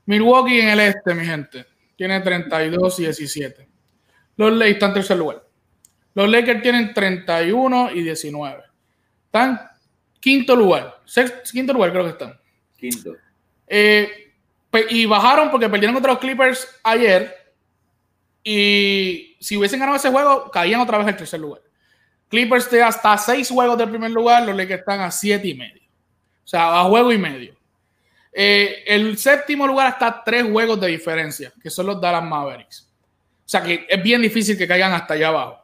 Milwaukee 0.05 0.59
en 0.59 0.69
el 0.69 0.79
este, 0.79 1.15
mi 1.15 1.25
gente, 1.25 1.65
tiene 1.95 2.19
32 2.19 2.99
y 2.99 3.03
17. 3.03 3.69
Los 4.35 4.51
Lakers 4.53 4.73
están 4.73 4.89
en 4.89 4.93
tercer 4.93 5.17
lugar. 5.17 5.43
Los 6.13 6.29
Lakers 6.29 6.61
tienen 6.61 6.93
31 6.93 7.91
y 7.93 8.03
19. 8.03 8.63
Están 9.25 9.59
quinto 10.19 10.55
lugar. 10.55 11.01
quinto 11.51 11.73
lugar 11.73 11.91
creo 11.91 12.03
que 12.03 12.11
están. 12.11 12.39
Quinto. 12.77 13.15
Eh, 13.67 14.23
y 14.89 15.05
bajaron 15.05 15.51
porque 15.51 15.69
perdieron 15.69 15.93
contra 15.93 16.13
los 16.13 16.21
Clippers 16.21 16.67
ayer. 16.83 17.42
Y 18.43 19.37
si 19.39 19.55
hubiesen 19.57 19.79
ganado 19.79 19.97
ese 19.97 20.09
juego, 20.09 20.51
caían 20.51 20.81
otra 20.81 20.97
vez 20.97 21.07
el 21.07 21.15
tercer 21.15 21.39
lugar. 21.39 21.61
Clippers 22.27 22.69
te 22.69 22.81
hasta 22.81 23.17
seis 23.17 23.49
juegos 23.49 23.77
del 23.77 23.89
primer 23.89 24.11
lugar, 24.11 24.43
los 24.43 24.55
Lakers 24.55 24.79
están 24.79 25.01
a 25.01 25.11
siete 25.11 25.47
y 25.47 25.53
medio. 25.53 25.81
O 26.43 26.47
sea, 26.47 26.79
a 26.79 26.83
juego 26.85 27.11
y 27.11 27.17
medio. 27.17 27.55
Eh, 28.33 28.83
el 28.87 29.17
séptimo 29.17 29.67
lugar 29.67 29.89
está 29.89 30.23
tres 30.23 30.43
juegos 30.43 30.81
de 30.81 30.87
diferencia, 30.87 31.53
que 31.61 31.69
son 31.69 31.85
los 31.85 32.01
Dallas 32.01 32.23
Mavericks. 32.23 32.89
O 33.45 33.49
sea 33.49 33.61
que 33.61 33.85
es 33.87 34.01
bien 34.01 34.21
difícil 34.21 34.57
que 34.57 34.67
caigan 34.67 34.93
hasta 34.93 35.13
allá 35.13 35.27
abajo. 35.27 35.59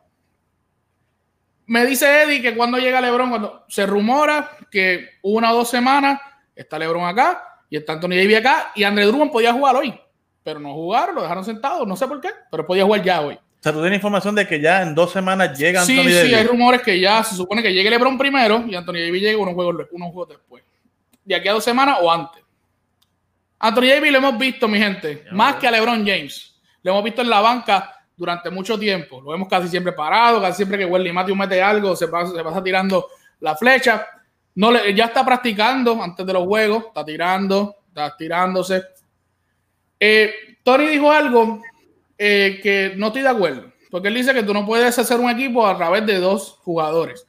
Me 1.65 1.85
dice 1.85 2.23
Eddie 2.23 2.41
que 2.41 2.55
cuando 2.55 2.77
llega 2.77 3.01
LeBron, 3.01 3.29
cuando 3.29 3.65
se 3.67 3.85
rumora 3.85 4.57
que 4.69 5.17
una 5.23 5.51
o 5.51 5.57
dos 5.57 5.69
semanas 5.69 6.19
está 6.55 6.77
LeBron 6.77 7.07
acá 7.07 7.63
y 7.69 7.77
está 7.77 7.93
Anthony 7.93 8.09
Davis 8.09 8.37
acá 8.37 8.71
y 8.75 8.83
André 8.83 9.05
Drummond 9.05 9.31
podía 9.31 9.53
jugar 9.53 9.75
hoy, 9.75 9.99
pero 10.43 10.59
no 10.59 10.73
jugaron, 10.73 11.15
lo 11.15 11.21
dejaron 11.21 11.45
sentado, 11.45 11.85
no 11.85 11.95
sé 11.95 12.07
por 12.07 12.21
qué, 12.21 12.29
pero 12.49 12.65
podía 12.65 12.83
jugar 12.85 13.03
ya 13.03 13.21
hoy. 13.21 13.35
O 13.35 13.61
sea, 13.61 13.73
tú 13.73 13.81
tienes 13.81 13.97
información 13.97 14.35
de 14.35 14.47
que 14.47 14.61
ya 14.61 14.81
en 14.81 14.95
dos 14.95 15.11
semanas 15.11 15.57
llega 15.57 15.81
Anthony 15.81 15.95
Davis. 15.95 16.21
Sí, 16.21 16.33
hay 16.33 16.47
rumores 16.47 16.81
que 16.81 16.97
ya 16.97 17.23
se 17.23 17.35
supone 17.35 17.61
que 17.61 17.73
llegue 17.73 17.89
LeBron 17.89 18.17
primero 18.17 18.63
y 18.65 18.73
Anthony 18.73 18.93
Davis 18.93 19.21
llegue 19.21 19.35
unos 19.35 19.53
juegos, 19.53 19.87
unos 19.91 20.11
juegos 20.13 20.29
después. 20.29 20.63
De 21.25 21.35
aquí 21.35 21.47
a 21.49 21.53
dos 21.53 21.63
semanas 21.63 21.97
o 22.01 22.09
antes. 22.09 22.41
Anthony 23.59 23.87
Davis 23.87 24.11
lo 24.13 24.17
hemos 24.19 24.37
visto, 24.37 24.67
mi 24.69 24.77
gente, 24.77 25.25
más 25.33 25.55
que 25.55 25.67
a 25.67 25.71
LeBron 25.71 26.07
James. 26.07 26.57
Lo 26.81 26.91
hemos 26.91 27.03
visto 27.03 27.21
en 27.21 27.29
la 27.29 27.41
banca 27.41 27.99
durante 28.15 28.49
mucho 28.49 28.79
tiempo. 28.79 29.19
Lo 29.19 29.31
vemos 29.31 29.49
casi 29.49 29.67
siempre 29.67 29.91
parado, 29.91 30.41
casi 30.41 30.57
siempre 30.57 30.77
que 30.77 30.85
Wesley 30.85 31.11
Matthews 31.11 31.37
mete 31.37 31.61
algo, 31.61 31.97
se 31.97 32.07
pasa, 32.07 32.33
se 32.33 32.41
pasa 32.41 32.63
tirando 32.63 33.07
la 33.41 33.57
flecha. 33.57 34.07
No 34.55 34.71
ya 34.87 35.05
está 35.05 35.25
practicando 35.25 36.01
antes 36.01 36.25
de 36.25 36.33
los 36.33 36.43
juegos, 36.43 36.85
está 36.87 37.03
tirando, 37.03 37.75
está 37.89 38.15
tirándose. 38.15 38.83
Eh, 39.99 40.33
Tony 40.63 40.87
dijo 40.87 41.11
algo 41.11 41.61
eh, 42.17 42.59
que 42.61 42.93
no 42.95 43.07
estoy 43.07 43.23
de 43.23 43.29
acuerdo, 43.29 43.71
porque 43.89 44.07
él 44.07 44.15
dice 44.15 44.33
que 44.33 44.43
tú 44.43 44.53
no 44.53 44.65
puedes 44.65 44.97
hacer 44.97 45.19
un 45.19 45.29
equipo 45.29 45.65
a 45.65 45.75
través 45.77 46.05
de 46.05 46.19
dos 46.19 46.59
jugadores. 46.63 47.25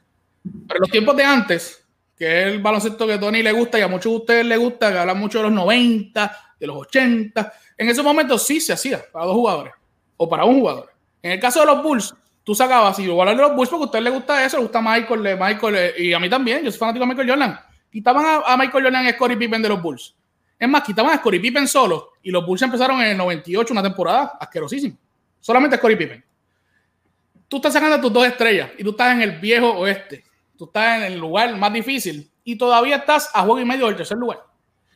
Pero 0.67 0.79
los 0.79 0.89
tiempos 0.89 1.15
de 1.15 1.23
antes, 1.23 1.85
que 2.17 2.41
es 2.41 2.47
el 2.47 2.61
baloncesto 2.61 3.07
que 3.07 3.13
a 3.13 3.19
Tony 3.19 3.43
le 3.43 3.51
gusta 3.51 3.79
y 3.79 3.81
a 3.81 3.87
muchos 3.87 4.11
de 4.11 4.17
ustedes 4.17 4.45
les 4.45 4.59
gusta, 4.59 4.91
que 4.91 4.97
hablan 4.97 5.19
mucho 5.19 5.39
de 5.39 5.45
los 5.45 5.53
90, 5.53 6.37
de 6.59 6.67
los 6.67 6.77
80. 6.77 7.53
En 7.77 7.89
esos 7.89 8.03
momentos 8.03 8.43
sí 8.45 8.61
se 8.61 8.73
hacía 8.73 9.03
para 9.11 9.25
dos 9.25 9.35
jugadores 9.35 9.73
o 10.17 10.29
para 10.29 10.45
un 10.45 10.59
jugador. 10.59 10.93
En 11.21 11.31
el 11.31 11.39
caso 11.39 11.61
de 11.61 11.65
los 11.65 11.83
Bulls, 11.83 12.13
tú 12.43 12.55
sacabas, 12.55 12.97
y 12.99 13.03
igual 13.03 13.35
de 13.35 13.41
los 13.41 13.55
Bulls 13.55 13.69
porque 13.69 13.83
a 13.83 13.85
usted 13.85 14.01
le 14.01 14.09
gusta 14.09 14.45
eso, 14.45 14.57
le 14.57 14.63
gusta 14.63 14.81
Michael, 14.81 15.37
Michael 15.39 15.93
y 15.97 16.13
a 16.13 16.19
mí 16.19 16.29
también, 16.29 16.63
yo 16.63 16.71
soy 16.71 16.79
fanático 16.79 17.05
de 17.05 17.09
Michael 17.09 17.29
Jordan. 17.29 17.59
Quitaban 17.91 18.43
a, 18.45 18.57
Michael 18.57 18.83
Jordan 18.85 19.07
y 19.07 19.11
Scottie 19.11 19.37
Pippen 19.37 19.61
de 19.61 19.69
los 19.69 19.81
Bulls. 19.81 20.15
Es 20.61 20.69
más, 20.69 20.83
quitaban 20.83 21.11
a 21.11 21.17
Scottie 21.17 21.39
Pippen 21.39 21.67
solo 21.67 22.11
y 22.21 22.29
los 22.29 22.45
Bulls 22.45 22.61
empezaron 22.61 23.01
en 23.01 23.07
el 23.07 23.17
98, 23.17 23.73
una 23.73 23.81
temporada 23.81 24.37
asquerosísima. 24.39 24.95
Solamente 25.39 25.77
Scottie 25.77 25.97
Pippen. 25.97 26.23
Tú 27.47 27.57
estás 27.57 27.73
sacando 27.73 27.99
tus 27.99 28.13
dos 28.13 28.27
estrellas 28.27 28.69
y 28.77 28.83
tú 28.83 28.91
estás 28.91 29.13
en 29.13 29.23
el 29.23 29.39
viejo 29.39 29.71
oeste 29.71 30.23
tú 30.61 30.65
estás 30.65 30.97
en 30.97 31.13
el 31.13 31.17
lugar 31.17 31.57
más 31.57 31.73
difícil 31.73 32.29
y 32.43 32.55
todavía 32.55 32.97
estás 32.97 33.31
a 33.33 33.41
juego 33.41 33.59
y 33.59 33.65
medio 33.65 33.87
del 33.87 33.95
tercer 33.95 34.15
lugar. 34.15 34.45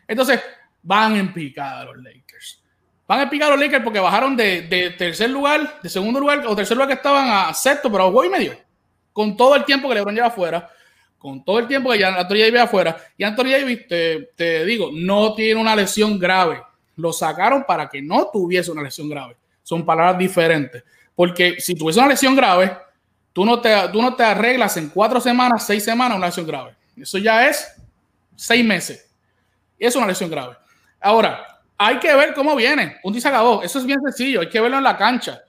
Entonces, 0.07 0.39
van 0.83 1.15
en 1.15 1.33
picada 1.33 1.85
los 1.85 1.97
Lakers. 1.97 2.61
Van 3.07 3.21
en 3.21 3.29
picada 3.31 3.55
los 3.55 3.59
Lakers 3.59 3.83
porque 3.83 3.99
bajaron 3.99 4.37
de, 4.37 4.93
tercer 4.95 5.31
lugar, 5.31 5.79
de 5.81 5.89
segundo 5.89 6.19
lugar 6.19 6.45
o 6.45 6.55
tercer 6.55 6.77
lugar 6.77 6.89
que 6.89 6.93
estaban 6.93 7.27
a 7.27 7.51
sexto, 7.55 7.91
pero 7.91 8.03
a 8.03 8.11
juego 8.11 8.25
y 8.25 8.29
medio. 8.29 8.55
Con 9.11 9.35
todo 9.35 9.55
el 9.55 9.65
tiempo 9.65 9.89
que 9.89 9.95
LeBron 9.95 10.13
lleva 10.13 10.27
afuera, 10.27 10.69
con 11.25 11.43
todo 11.43 11.59
el 11.59 11.67
tiempo 11.67 11.91
que 11.91 11.99
ya 11.99 12.09
Anthony 12.09 12.37
Davis 12.37 12.61
afuera. 12.61 12.97
Y 13.17 13.23
Anthony 13.23 13.51
Davis, 13.51 13.87
te, 13.87 14.29
te 14.35 14.65
digo, 14.65 14.89
no 14.93 15.33
tiene 15.33 15.59
una 15.59 15.75
lesión 15.75 16.19
grave. 16.19 16.61
Lo 16.95 17.11
sacaron 17.11 17.63
para 17.67 17.89
que 17.89 18.01
no 18.01 18.29
tuviese 18.31 18.71
una 18.71 18.83
lesión 18.83 19.09
grave. 19.09 19.35
Son 19.63 19.85
palabras 19.85 20.17
diferentes. 20.17 20.83
Porque 21.15 21.59
si 21.59 21.75
tuviese 21.75 21.99
una 21.99 22.09
lesión 22.09 22.35
grave, 22.35 22.71
Tú 23.35 23.43
no, 23.43 23.59
te, 23.59 23.69
tú 23.91 24.01
no 24.01 24.15
te 24.15 24.23
arreglas 24.23 24.77
en 24.77 24.87
cuatro 24.87 25.19
semanas, 25.19 25.67
seis 25.67 25.83
semanas 25.83 26.17
una 26.17 26.27
lesión 26.27 26.47
grave. 26.47 26.73
Eso 26.95 27.17
ya 27.17 27.45
es 27.45 27.69
seis 28.33 28.63
meses. 28.63 29.11
Es 29.77 29.93
una 29.97 30.07
lesión 30.07 30.29
grave. 30.29 30.55
Ahora, 31.01 31.45
hay 31.77 31.99
que 31.99 32.15
ver 32.15 32.33
cómo 32.33 32.55
viene. 32.55 32.95
Un 33.03 33.19
se 33.19 33.27
acabó. 33.27 33.61
Eso 33.61 33.79
es 33.79 33.85
bien 33.85 33.99
sencillo. 34.01 34.39
Hay 34.39 34.47
que 34.47 34.61
verlo 34.61 34.77
en 34.77 34.85
la 34.85 34.95
cancha. 34.95 35.41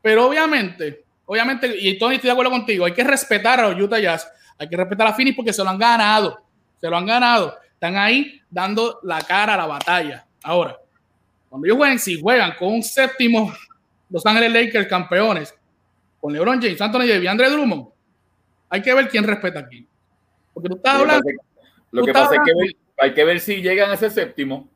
Pero 0.00 0.26
obviamente, 0.26 1.04
obviamente, 1.26 1.70
y 1.78 1.98
Tony, 1.98 2.14
estoy 2.14 2.28
de 2.28 2.32
acuerdo 2.32 2.50
contigo, 2.50 2.86
hay 2.86 2.94
que 2.94 3.04
respetar 3.04 3.60
a 3.60 3.68
los 3.68 3.78
Utah 3.78 3.98
Jazz. 3.98 4.26
Hay 4.58 4.68
que 4.68 4.76
respetar 4.76 5.06
a 5.06 5.12
Phoenix 5.12 5.36
porque 5.36 5.52
se 5.52 5.62
lo 5.62 5.70
han 5.70 5.78
ganado. 5.78 6.40
Se 6.80 6.88
lo 6.88 6.96
han 6.96 7.06
ganado. 7.06 7.56
Están 7.72 7.96
ahí 7.96 8.40
dando 8.50 9.00
la 9.02 9.20
cara 9.22 9.54
a 9.54 9.56
la 9.56 9.66
batalla. 9.66 10.26
Ahora, 10.42 10.76
cuando 11.48 11.66
ellos 11.66 11.76
jueguen, 11.76 11.98
si 11.98 12.20
juegan 12.20 12.54
con 12.58 12.72
un 12.72 12.82
séptimo 12.82 13.52
Los 14.10 14.24
Ángeles 14.26 14.52
Lakers 14.52 14.86
campeones 14.86 15.54
con 16.20 16.32
LeBron 16.32 16.60
James, 16.60 16.80
Anthony 16.80 17.00
Davis 17.00 17.24
y 17.24 17.26
Andre 17.26 17.50
Drummond, 17.50 17.88
hay 18.68 18.80
que 18.80 18.94
ver 18.94 19.08
quién 19.08 19.24
respeta 19.24 19.60
aquí. 19.60 19.86
Porque 20.52 20.68
tú 20.68 20.76
estás 20.76 21.00
hablando. 21.00 21.28
Lo 21.90 22.04
que 22.04 22.12
pasa 22.12 22.34
es 22.34 22.40
que 22.44 22.76
hay 22.98 23.12
que 23.12 23.24
ver 23.24 23.40
si 23.40 23.56
llegan 23.60 23.90
a 23.90 23.94
ese 23.94 24.10
séptimo. 24.10 24.68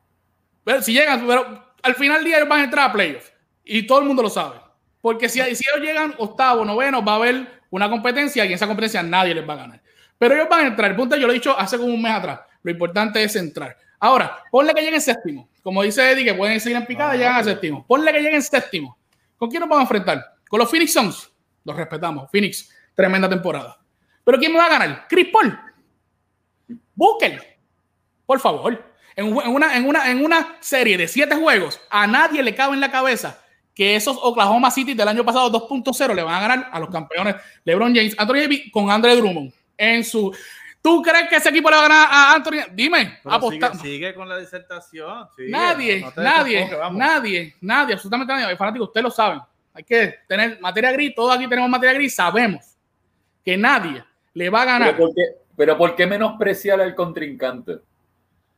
Pero 0.63 0.81
si 0.81 0.93
llegan, 0.93 1.25
pero 1.25 1.63
al 1.81 1.95
final 1.95 2.17
del 2.17 2.25
día 2.25 2.37
ellos 2.37 2.49
van 2.49 2.61
a 2.61 2.63
entrar 2.65 2.89
a 2.89 2.93
playoffs 2.93 3.33
y 3.63 3.87
todo 3.87 3.99
el 3.99 4.05
mundo 4.05 4.23
lo 4.23 4.29
sabe. 4.29 4.57
Porque 5.01 5.29
si, 5.29 5.39
si 5.55 5.63
ellos 5.67 5.85
llegan 5.85 6.13
octavo, 6.17 6.65
noveno, 6.65 7.03
va 7.03 7.13
a 7.13 7.15
haber 7.15 7.58
una 7.69 7.89
competencia 7.89 8.43
y 8.43 8.47
en 8.47 8.53
esa 8.53 8.67
competencia 8.67 9.03
nadie 9.03 9.33
les 9.33 9.47
va 9.47 9.53
a 9.53 9.57
ganar. 9.57 9.81
Pero 10.17 10.35
ellos 10.35 10.47
van 10.49 10.65
a 10.65 10.67
entrar. 10.67 10.91
El 10.91 10.97
punto 10.97 11.15
yo 11.15 11.27
lo 11.27 11.33
he 11.33 11.35
dicho 11.35 11.57
hace 11.57 11.77
como 11.77 11.93
un 11.93 12.01
mes 12.01 12.11
atrás. 12.11 12.41
Lo 12.61 12.71
importante 12.71 13.23
es 13.23 13.35
entrar. 13.35 13.77
Ahora, 13.99 14.43
ponle 14.51 14.73
que 14.73 14.81
lleguen 14.81 15.01
séptimo. 15.01 15.49
Como 15.61 15.83
dice 15.83 16.11
Eddie, 16.11 16.25
que 16.25 16.33
pueden 16.33 16.59
seguir 16.59 16.77
en 16.77 16.85
picada, 16.85 17.15
llegan 17.15 17.35
a 17.35 17.43
séptimo. 17.43 17.85
Ponle 17.85 18.11
que 18.11 18.19
lleguen 18.19 18.41
séptimo. 18.41 18.97
¿Con 19.37 19.49
quién 19.49 19.61
nos 19.61 19.69
vamos 19.69 19.81
a 19.81 19.83
enfrentar? 19.83 20.35
Con 20.47 20.59
los 20.59 20.69
Phoenix 20.69 20.93
Suns. 20.93 21.31
Los 21.63 21.75
respetamos. 21.75 22.29
Phoenix, 22.31 22.69
tremenda 22.95 23.29
temporada. 23.29 23.77
Pero 24.23 24.37
¿quién 24.37 24.51
me 24.51 24.59
va 24.59 24.65
a 24.65 24.69
ganar? 24.69 25.05
Chris 25.07 25.27
Paul. 25.31 25.57
Booker. 26.95 27.57
Por 28.25 28.39
favor. 28.39 28.85
En 29.15 29.33
una, 29.33 29.75
en, 29.75 29.85
una, 29.85 30.09
en 30.09 30.23
una 30.23 30.57
serie 30.59 30.97
de 30.97 31.07
siete 31.07 31.35
juegos, 31.35 31.79
a 31.89 32.07
nadie 32.07 32.41
le 32.41 32.55
cabe 32.55 32.73
en 32.73 32.79
la 32.79 32.91
cabeza 32.91 33.38
que 33.79 33.95
esos 33.95 34.17
Oklahoma 34.21 34.69
City 34.69 34.93
del 34.93 35.07
año 35.07 35.23
pasado 35.23 35.49
2.0 35.49 36.13
le 36.13 36.23
van 36.23 36.35
a 36.35 36.41
ganar 36.41 36.69
a 36.69 36.79
los 36.81 36.89
campeones 36.89 37.37
LeBron 37.63 37.95
James, 37.95 38.13
Anthony 38.17 38.41
Davis 38.41 38.71
con 38.73 38.91
Andre 38.91 39.15
Drummond 39.15 39.53
en 39.77 40.03
su 40.03 40.35
¿Tú 40.81 41.01
crees 41.01 41.29
que 41.29 41.35
ese 41.37 41.49
equipo 41.49 41.69
le 41.69 41.75
va 41.75 41.85
a 41.85 41.87
ganar 41.87 42.07
a 42.09 42.33
Anthony? 42.35 42.73
Dime, 42.73 43.19
apostar. 43.25 43.75
Sigue, 43.77 44.13
con 44.13 44.29
la 44.29 44.37
disertación. 44.37 45.27
nadie, 45.49 46.05
nadie, 46.15 46.69
nadie, 46.93 47.55
nadie, 47.59 47.93
absolutamente 47.93 48.33
nadie. 48.33 48.55
Fanático, 48.55 48.85
ustedes 48.85 49.03
lo 49.03 49.11
saben 49.11 49.41
hay 49.73 49.83
que 49.83 50.15
tener 50.27 50.59
materia 50.59 50.91
gris, 50.91 51.15
todos 51.15 51.35
aquí 51.35 51.47
tenemos 51.47 51.69
materia 51.69 51.93
gris, 51.93 52.15
sabemos 52.15 52.75
que 53.43 53.57
nadie 53.57 54.03
le 54.33 54.49
va 54.49 54.63
a 54.63 54.65
ganar. 54.65 54.97
Pero 55.55 55.77
¿por 55.77 55.95
qué, 55.95 56.05
menospreciar 56.07 56.79
al 56.81 56.95
contrincante? 56.95 57.79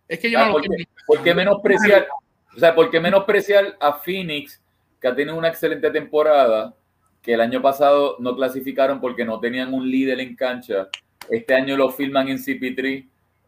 Es 0.08 0.20
que 0.20 0.30
yo 0.30 0.40
no 0.40 0.58
lo 0.58 0.64
¿Por 1.08 1.24
qué 1.24 1.34
menospreciar, 1.34 2.08
o 2.56 2.60
sea, 2.60 2.76
por 2.76 2.90
qué 2.90 3.00
menospreciar 3.00 3.78
a 3.80 3.94
Phoenix, 3.94 4.61
que 5.02 5.08
ha 5.08 5.16
tenido 5.16 5.38
una 5.38 5.48
excelente 5.48 5.90
temporada, 5.90 6.76
que 7.22 7.34
el 7.34 7.42
año 7.42 7.62
pasado 7.62 8.18
no 8.20 8.36
clasificaron 8.36 9.02
porque 9.02 9.26
no 9.26 9.40
tenían 9.40 9.74
un 9.74 9.90
líder 9.90 10.20
en 10.20 10.36
cancha? 10.36 10.90
Este 11.30 11.56
año 11.56 11.76
lo 11.76 11.90
filman 11.90 12.30
en 12.30 12.38
CP3, 12.38 13.08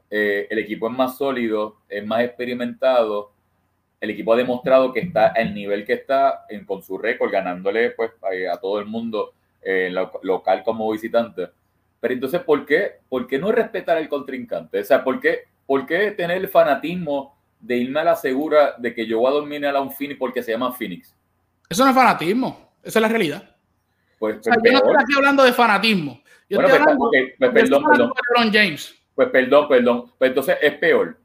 eh, 0.09 0.47
el 0.49 0.59
equipo 0.59 0.89
es 0.89 0.95
más 0.97 1.17
sólido, 1.17 1.77
es 1.87 2.05
más 2.05 2.23
experimentado, 2.23 3.31
el 4.03 4.09
equipo 4.09 4.33
ha 4.33 4.37
demostrado 4.37 4.91
que 4.91 4.99
está 4.99 5.27
al 5.27 5.53
nivel 5.53 5.85
que 5.85 5.93
está 5.93 6.45
con 6.65 6.83
su 6.83 6.97
récord, 6.97 7.31
ganándole 7.31 7.91
pues, 7.91 8.11
a, 8.51 8.57
todo 8.57 8.79
el 8.79 8.85
mundo 8.85 9.31
eh, 9.61 9.93
local 10.23 10.61
como 10.65 10.91
visitante. 10.91 11.47
Pero 12.01 12.13
entonces, 12.13 12.41
¿por 12.41 12.65
qué, 12.65 12.95
¿por 13.07 13.27
qué 13.27 13.39
no 13.39 13.49
respetar 13.53 13.95
al 13.95 14.09
contrincante? 14.09 14.81
O 14.81 14.83
sea, 14.83 15.05
¿por 15.05 15.21
qué, 15.21 15.43
¿por 15.65 15.85
qué 15.85 16.11
tener 16.11 16.35
el 16.35 16.49
fanatismo 16.49 17.37
de 17.61 17.77
irme 17.77 18.01
a 18.01 18.03
la 18.03 18.15
segura 18.17 18.75
de 18.77 18.93
que 18.93 19.07
yo 19.07 19.19
voy 19.19 19.29
a 19.29 19.35
dormir 19.35 19.65
a 19.65 19.81
un 19.81 19.89
Phoenix 19.89 20.19
porque 20.19 20.43
se 20.43 20.51
llama 20.51 20.73
Phoenix? 20.73 21.15
Eso 21.69 21.83
no 21.83 21.89
es 21.89 21.95
fanatismo, 21.95 22.73
esa 22.83 22.99
es 22.99 23.01
la 23.01 23.07
realidad. 23.07 23.55
Pues, 24.19 24.37
yo 24.43 24.71
no 24.71 24.77
estoy 24.77 24.95
aquí 24.95 25.13
hablando 25.15 25.43
de 25.43 25.53
fanatismo. 25.53 26.21
Yo 26.49 26.59
estoy 26.59 26.69
pues, 26.69 26.81
hablando 26.81 27.09
pues, 27.09 27.37
de 27.39 27.49
perdón, 27.49 27.83
perdón. 27.83 28.53
James. 28.53 28.95
Pues 29.15 29.29
perdón, 29.29 29.67
perdón. 29.67 30.11
Pues 30.17 30.29
entonces 30.29 30.57
es 30.61 30.73
peor 30.75 31.17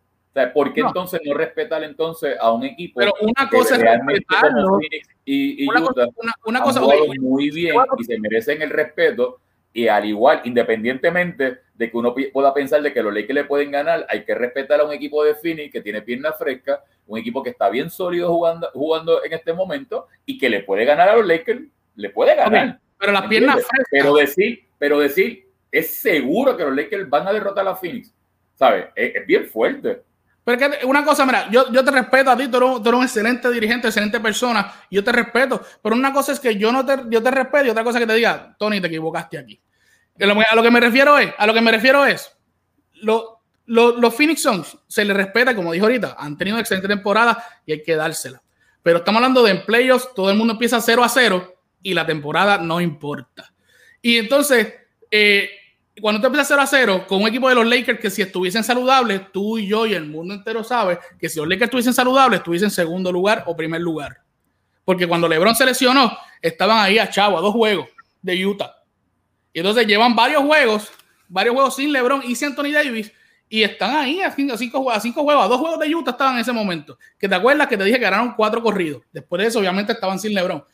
¿por 0.47 0.73
qué 0.73 0.81
entonces 0.81 1.21
no 1.25 1.35
respetar 1.35 1.83
entonces 1.83 2.37
a 2.41 2.53
un 2.53 2.65
equipo? 2.65 3.01
Pero 3.01 3.13
una 3.21 3.49
cosa 3.49 3.77
es 3.77 3.83
respetarlo. 3.83 4.79
Y, 5.25 5.65
y 5.65 5.69
una, 5.69 5.83
Utah 5.83 6.07
una, 6.45 6.61
cosa, 6.63 6.81
muy 7.21 7.51
bien 7.51 7.77
y 7.99 8.05
se 8.05 8.19
merecen 8.19 8.63
el 8.63 8.71
respeto. 8.71 9.41
Y 9.73 9.89
al 9.89 10.05
igual, 10.05 10.41
independientemente 10.45 11.59
de 11.75 11.91
que 11.91 11.97
uno 11.97 12.15
pueda 12.33 12.53
pensar 12.53 12.83
de 12.83 12.93
que 12.93 13.03
los 13.03 13.15
Lakers 13.15 13.35
le 13.35 13.45
pueden 13.45 13.71
ganar, 13.71 14.07
hay 14.09 14.25
que 14.25 14.35
respetar 14.35 14.81
a 14.81 14.85
un 14.85 14.93
equipo 14.93 15.23
de 15.23 15.35
Phoenix 15.35 15.73
que 15.73 15.81
tiene 15.81 16.03
pierna 16.03 16.33
fresca, 16.33 16.83
un 17.07 17.19
equipo 17.19 17.43
que 17.43 17.51
está 17.51 17.69
bien 17.69 17.89
sólido 17.89 18.29
jugando, 18.33 18.69
jugando 18.73 19.25
en 19.25 19.33
este 19.33 19.53
momento 19.53 20.09
y 20.27 20.39
que 20.39 20.49
le 20.49 20.61
puede 20.65 20.85
ganar 20.85 21.09
a 21.09 21.17
los 21.17 21.27
Lakers, 21.27 21.63
le 21.95 22.11
puede 22.11 22.35
ganar. 22.35 22.81
pero 22.99 23.13
las 23.13 23.27
piernas 23.27 23.57
frescas. 23.57 23.87
Pero 23.91 24.15
decir, 24.17 24.65
pero 24.79 24.99
decir, 24.99 25.47
es 25.71 25.95
seguro 25.95 26.57
que 26.57 26.65
los 26.65 26.75
Lakers 26.75 27.09
van 27.09 27.29
a 27.29 27.33
derrotar 27.33 27.67
a 27.69 27.77
Phoenix, 27.77 28.13
¿sabes? 28.55 28.87
Es, 28.97 29.15
es 29.15 29.27
bien 29.27 29.47
fuerte. 29.47 30.03
Pero 30.49 30.63
es 30.63 30.79
que 30.79 30.87
una 30.87 31.05
cosa, 31.05 31.27
mira, 31.27 31.47
yo, 31.51 31.71
yo 31.71 31.85
te 31.85 31.91
respeto 31.91 32.31
a 32.31 32.37
ti, 32.39 32.49
tú 32.49 32.57
eres, 32.57 32.83
tú 32.83 32.89
eres, 32.89 32.99
un 32.99 33.05
excelente 33.05 33.51
dirigente, 33.51 33.89
excelente 33.89 34.19
persona, 34.19 34.73
yo 34.91 35.05
te 35.05 35.13
respeto, 35.13 35.63
pero 35.83 35.95
una 35.95 36.11
cosa 36.11 36.33
es 36.33 36.41
que 36.41 36.57
yo 36.57 36.73
no 36.73 36.87
te, 36.87 36.97
yo 37.11 37.23
te 37.23 37.31
respeto 37.31 37.67
y 37.67 37.69
otra 37.69 37.85
cosa 37.85 37.99
es 37.99 38.05
que 38.05 38.07
te 38.07 38.15
diga, 38.15 38.57
Tony, 38.59 38.81
te 38.81 38.87
equivocaste 38.87 39.37
aquí. 39.37 39.61
A 40.19 40.55
lo 40.55 40.63
que 40.63 40.71
me 40.71 40.81
refiero 40.81 41.19
es, 41.19 41.35
a 41.37 41.47
lo 41.47 41.53
que 41.53 41.61
me 41.61 41.71
refiero 41.71 42.07
es, 42.07 42.35
lo, 42.95 43.43
lo, 43.67 43.99
los 43.99 44.15
Phoenix 44.15 44.41
Suns 44.41 44.79
se 44.87 45.05
les 45.05 45.15
respeta, 45.15 45.55
como 45.55 45.71
dijo 45.71 45.85
ahorita, 45.85 46.17
han 46.19 46.39
tenido 46.39 46.55
una 46.55 46.63
excelente 46.63 46.89
temporada 46.89 47.45
y 47.67 47.73
hay 47.73 47.83
que 47.83 47.95
dársela. 47.95 48.41
Pero 48.83 49.01
estamos 49.01 49.19
hablando 49.19 49.43
de 49.43 49.51
empleos, 49.51 50.15
todo 50.15 50.31
el 50.31 50.39
mundo 50.39 50.55
empieza 50.55 50.81
0 50.81 51.05
a 51.05 51.11
0 51.11 51.61
y 51.83 51.93
la 51.93 52.07
temporada 52.07 52.57
no 52.57 52.81
importa. 52.81 53.53
Y 54.01 54.17
entonces, 54.17 54.73
eh, 55.11 55.51
cuando 56.01 56.21
tú 56.21 56.27
empiezas 56.27 56.49
0 56.49 56.63
a 56.63 56.67
0 56.67 57.05
con 57.09 57.23
un 57.23 57.29
equipo 57.29 57.49
de 57.49 57.55
los 57.55 57.67
Lakers 57.67 58.01
que 58.01 58.11
si 58.11 58.23
estuviesen 58.23 58.63
saludables, 58.63 59.33
tú 59.33 59.59
y 59.59 59.67
yo 59.67 59.87
y 59.87 59.95
el 59.95 60.07
mundo 60.07 60.35
entero 60.35 60.63
sabe 60.63 60.99
que 61.19 61.29
si 61.29 61.39
los 61.39 61.49
Lakers 61.49 61.65
estuviesen 61.65 61.95
saludables, 61.95 62.39
estuviesen 62.39 62.67
en 62.67 62.71
segundo 62.71 63.11
lugar 63.13 63.45
o 63.47 63.57
primer 63.57 63.81
lugar. 63.81 64.19
Porque 64.85 65.07
cuando 65.07 65.29
LeBron 65.29 65.55
se 65.55 65.67
lesionó, 65.67 66.17
estaban 66.41 66.79
ahí 66.79 66.99
a 66.99 67.11
chavo, 67.11 67.39
a 67.39 67.41
dos 67.41 67.53
juegos 67.53 67.89
de 68.23 68.47
Utah. 68.47 68.75
Y 69.53 69.61
entonces 69.61 69.87
llevan 69.87 70.15
varios 70.17 70.43
juegos, 70.43 70.91
varios 71.29 71.55
juegos 71.55 71.77
sin 71.77 71.93
LeBron 71.93 72.23
y 72.25 72.35
sin 72.35 72.49
Anthony 72.49 72.73
Davis. 72.73 73.13
Y 73.51 73.63
están 73.63 73.97
ahí 73.97 74.21
a 74.21 74.31
cinco, 74.31 74.91
a 74.91 74.97
a 74.97 75.01
cinco 75.01 75.23
juegos, 75.23 75.45
a 75.45 75.49
dos 75.49 75.59
juegos 75.59 75.79
de 75.79 75.95
Utah 75.95 76.13
estaban 76.13 76.35
en 76.35 76.41
ese 76.41 76.53
momento. 76.53 76.99
Que 77.19 77.29
te 77.29 77.35
acuerdas 77.35 77.67
que 77.67 77.77
te 77.77 77.85
dije 77.85 77.99
que 77.99 78.05
ganaron 78.05 78.35
cuatro 78.35 78.63
corridos. 78.63 79.03
Después 79.13 79.43
de 79.43 79.49
eso, 79.49 79.59
obviamente, 79.59 79.93
estaban 79.93 80.19
sin 80.19 80.35
LeBron. 80.35 80.65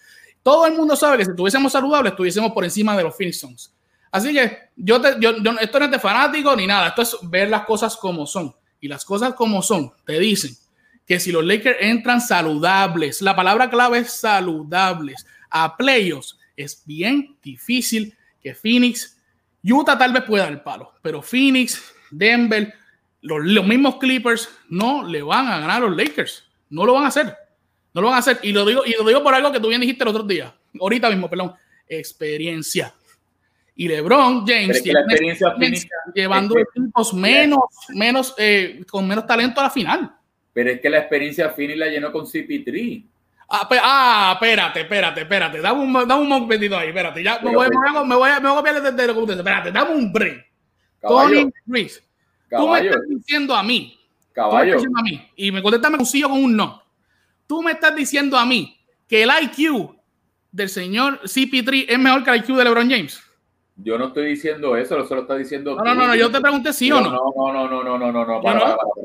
Todo 0.43 0.67
el 0.67 0.75
mundo 0.75 0.95
sabe 0.95 1.19
que 1.19 1.25
si 1.25 1.31
estuviésemos 1.31 1.73
saludables, 1.73 2.13
estuviésemos 2.13 2.53
por 2.53 2.65
encima 2.65 2.97
de 2.97 3.03
los 3.03 3.17
Phoenix 3.17 3.41
Suns. 3.41 3.74
Así 4.15 4.33
que 4.33 4.71
yo, 4.77 5.01
te, 5.01 5.17
yo, 5.19 5.31
esto 5.61 5.79
no 5.81 5.85
es 5.87 5.91
de 5.91 5.99
fanático 5.99 6.55
ni 6.55 6.69
nada, 6.69 6.87
esto 6.87 7.03
es 7.03 7.17
ver 7.23 7.51
las 7.51 7.65
cosas 7.65 7.97
como 7.97 8.29
son. 8.29 8.55
Y 8.81 8.87
las 8.87 9.05
cosas 9.05 9.35
como 9.35 9.61
son, 9.61 9.93
te 10.07 10.21
dicen 10.21 10.57
que 11.05 11.19
si 11.19 11.33
los 11.33 11.45
Lakers 11.45 11.79
entran 11.81 12.21
saludables, 12.21 13.21
la 13.23 13.35
palabra 13.35 13.69
clave 13.69 13.99
es 13.99 14.13
saludables, 14.13 15.27
a 15.51 15.77
playoffs, 15.77 16.39
es 16.57 16.85
bien 16.87 17.37
difícil 17.43 18.17
que 18.41 18.55
Phoenix, 18.55 19.21
Utah 19.65 19.99
tal 19.99 20.13
vez 20.13 20.23
pueda 20.23 20.45
dar 20.45 20.53
el 20.53 20.61
palo, 20.61 20.93
pero 21.03 21.21
Phoenix, 21.21 21.83
Denver, 22.09 22.73
los, 23.21 23.45
los, 23.45 23.67
mismos 23.67 23.97
Clippers 23.97 24.49
no 24.69 25.03
le 25.03 25.23
van 25.23 25.49
a 25.49 25.59
ganar 25.59 25.83
a 25.83 25.87
los 25.89 25.97
Lakers. 25.97 26.45
No 26.71 26.87
lo 26.87 26.95
van 26.95 27.03
a 27.03 27.09
hacer. 27.09 27.35
No 27.93 28.01
lo 28.01 28.11
van 28.11 28.17
a 28.17 28.21
hacer. 28.21 28.39
Y 28.45 28.53
lo 28.53 28.65
digo, 28.65 28.87
y 28.87 28.93
lo 28.93 29.09
digo 29.09 29.25
por 29.25 29.35
algo 29.35 29.51
que 29.51 29.59
tú 29.59 29.71
bien 29.71 29.81
dijiste 29.81 30.05
el 30.05 30.09
otro 30.11 30.23
día. 30.23 30.55
Ahorita 30.81 31.11
mismo, 31.11 31.29
perdón. 31.29 31.53
Experiencia. 31.89 32.95
Y 33.77 33.89
LeBron 33.89 34.47
James 34.47 34.83
tiene 34.83 35.01
experiencia 35.01 35.53
llevando 36.15 36.57
equipos 36.59 37.13
menos, 37.13 37.61
menos, 37.89 38.35
eh, 38.39 38.85
con 38.89 39.07
menos 39.07 39.27
talento 39.27 39.61
a 39.61 39.65
la 39.65 39.71
final. 39.71 40.15
Pero 40.53 40.71
es 40.71 40.81
que 40.81 40.89
la 40.89 40.99
experiencia 40.99 41.51
Phoenix 41.51 41.79
la 41.79 41.89
llenó 41.89 42.13
con 42.13 42.25
CP3. 42.25 43.05
Ah, 43.49 43.69
ah, 43.83 44.33
espérate, 44.35 44.81
espérate, 44.83 45.21
espérate. 45.23 45.61
Dame 45.61 45.81
un, 45.81 45.93
dame 45.93 46.23
un 46.23 46.29
momentito 46.29 46.79
ahí, 46.79 46.89
espérate. 46.89 47.23
Ya 47.23 47.41
me 47.41 47.55
voy, 47.55 47.69
me, 47.69 47.93
voy, 47.93 48.07
me, 48.07 48.15
voy 48.15 48.31
a, 48.31 48.41
me 48.41 48.49
voy 48.49 48.53
a 48.53 48.61
copiar 48.61 48.83
desde 48.83 49.07
lo 49.09 49.15
que 49.15 49.21
usted 49.21 49.39
Espérate, 49.39 49.73
dame 49.73 49.95
un 49.95 50.13
break. 50.13 50.55
Tony 51.01 51.51
Ruiz, 51.67 52.03
tú 52.51 52.69
me 52.69 52.81
estás 52.81 53.03
diciendo 53.09 53.55
a 53.55 53.63
mí. 53.63 53.99
Caballo. 54.33 54.79
a 54.79 55.03
mí, 55.03 55.31
y 55.37 55.53
me 55.53 55.63
contestas 55.63 55.93
un 55.93 56.07
sí 56.07 56.25
o 56.25 56.29
con 56.29 56.43
un 56.43 56.57
no. 56.57 56.83
Tú 57.47 57.63
me 57.63 57.73
estás 57.73 57.95
diciendo 57.95 58.37
a 58.37 58.45
mí 58.45 58.77
que 59.07 59.23
el 59.23 59.31
IQ 59.43 59.95
del 60.51 60.69
señor 60.69 61.21
CP3 61.23 61.87
es 61.89 61.99
mejor 61.99 62.25
que 62.25 62.31
el 62.31 62.37
IQ 62.37 62.57
de 62.57 62.65
LeBron 62.65 62.91
James. 62.91 63.24
Yo 63.77 63.99
no 63.99 64.07
estoy 64.09 64.27
diciendo 64.27 64.77
eso, 64.77 64.97
lo 64.97 65.05
está 65.05 65.35
diciendo. 65.37 65.75
No, 65.77 65.83
no, 65.83 65.95
no, 65.95 66.07
no, 66.07 66.15
yo 66.15 66.31
te 66.31 66.41
pregunté 66.41 66.73
sí 66.73 66.93
o 66.93 67.01
no. 67.01 67.11
No, 67.11 67.53
no, 67.53 67.69
no, 67.69 67.83
no, 67.83 67.99
no, 67.99 68.13
no, 68.13 68.25
no, 68.25 68.41
para, 68.41 68.61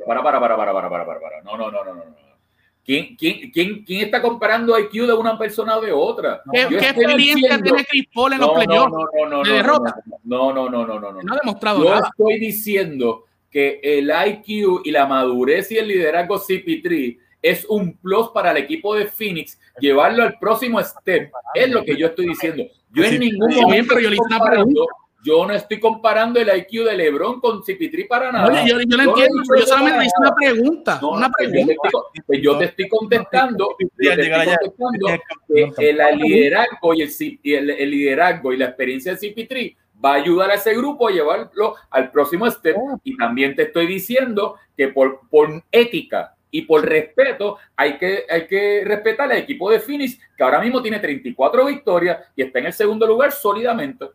para, 0.05 0.21
para, 0.23 0.39
para, 0.39 0.39
para, 0.39 0.57
para, 0.57 0.73
para, 0.73 1.05
para, 1.05 1.19
para, 1.19 1.41
no, 1.43 1.57
no, 1.57 1.71
no, 1.71 1.83
no, 1.83 1.93
no. 1.95 2.03
¿Quién, 2.85 3.15
quién, 3.15 3.51
quién, 3.51 3.83
quién 3.83 4.05
está 4.05 4.21
comparando 4.21 4.77
IQ 4.79 5.05
de 5.05 5.13
una 5.13 5.37
persona 5.37 5.77
o 5.77 5.81
de 5.81 5.91
otra? 5.91 6.41
¿Qué, 6.51 6.67
¿qué 6.69 6.89
experiencia 6.89 7.59
tiene 7.61 7.85
Chris 7.85 8.07
Paul 8.13 8.33
en 8.33 8.39
los 8.39 8.51
playoffs 8.51 8.91
no, 8.91 9.05
no, 9.13 9.29
no, 9.29 9.43
de 9.43 9.51
derrota? 9.51 9.95
No, 10.23 10.53
no, 10.53 10.69
no, 10.69 10.87
no, 10.87 10.99
no, 10.99 11.11
no. 11.11 11.21
No 11.21 11.33
ha 11.33 11.37
demostrado 11.37 11.83
Yo 11.83 11.89
nada. 11.91 12.09
estoy 12.09 12.39
diciendo 12.39 13.25
que 13.51 13.79
el 13.83 14.09
IQ 14.09 14.81
y 14.85 14.91
la 14.91 15.05
madurez 15.05 15.71
y 15.71 15.77
el 15.77 15.87
liderazgo 15.87 16.39
CP3 16.39 17.19
es 17.41 17.65
un 17.65 17.97
plus 17.97 18.29
para 18.29 18.51
el 18.51 18.57
equipo 18.57 18.95
de 18.95 19.05
Phoenix 19.05 19.59
llevarlo 19.79 20.23
al 20.23 20.37
próximo 20.39 20.81
step. 20.81 21.31
Es 21.53 21.69
lo 21.69 21.83
que 21.83 21.95
yo 21.95 22.07
estoy 22.07 22.27
diciendo. 22.27 22.63
Yo 22.91 23.03
en 23.03 23.19
ningún 23.19 23.55
momento 23.55 23.99
yo, 23.99 24.09
comparando, 24.17 24.87
yo 25.23 25.45
no 25.45 25.53
estoy 25.53 25.79
comparando 25.79 26.39
el 26.39 26.49
IQ 26.49 26.85
de 26.85 26.97
LeBron 26.97 27.39
con 27.39 27.61
CP3 27.61 28.07
para 28.07 28.31
nada. 28.31 28.47
Oye, 28.47 28.69
yo, 28.69 28.79
yo 28.79 28.97
no 28.97 29.03
entiendo, 29.03 29.43
yo 29.57 29.65
solamente 29.65 30.05
hice 30.05 30.13
una 30.19 30.35
pregunta. 30.35 30.99
No, 31.01 31.09
una 31.11 31.29
pregunta. 31.29 31.73
Pues 32.25 32.41
yo 32.41 32.57
te 32.57 32.65
estoy 32.65 32.87
contestando, 32.87 33.75
yo 33.97 34.15
te 34.15 34.21
estoy 34.21 34.29
contestando 34.77 35.07
que 35.47 35.89
el 35.89 36.17
liderazgo 36.17 36.93
y 36.93 37.01
el, 37.01 37.39
el, 37.43 37.69
el 37.69 37.91
liderazgo 37.91 38.53
y 38.53 38.57
la 38.57 38.65
experiencia 38.65 39.15
de 39.15 39.19
CP3 39.19 39.75
va 40.03 40.13
a 40.13 40.15
ayudar 40.15 40.51
a 40.51 40.55
ese 40.55 40.73
grupo 40.73 41.07
a 41.07 41.11
llevarlo 41.11 41.75
al 41.89 42.11
próximo 42.11 42.49
step. 42.49 42.75
Y 43.03 43.17
también 43.17 43.55
te 43.55 43.63
estoy 43.63 43.87
diciendo 43.87 44.55
que 44.75 44.87
por, 44.87 45.21
por 45.29 45.63
ética 45.71 46.35
y 46.51 46.63
por 46.63 46.85
respeto 46.85 47.57
hay 47.75 47.97
que, 47.97 48.25
hay 48.29 48.47
que 48.47 48.83
respetar 48.85 49.31
al 49.31 49.37
equipo 49.37 49.69
de 49.69 49.79
Phoenix, 49.79 50.19
que 50.35 50.43
ahora 50.43 50.61
mismo 50.61 50.81
tiene 50.81 50.99
34 50.99 51.65
victorias 51.65 52.17
y 52.35 52.43
está 52.43 52.59
en 52.59 52.67
el 52.67 52.73
segundo 52.73 53.05
lugar 53.05 53.31
sólidamente. 53.31 54.05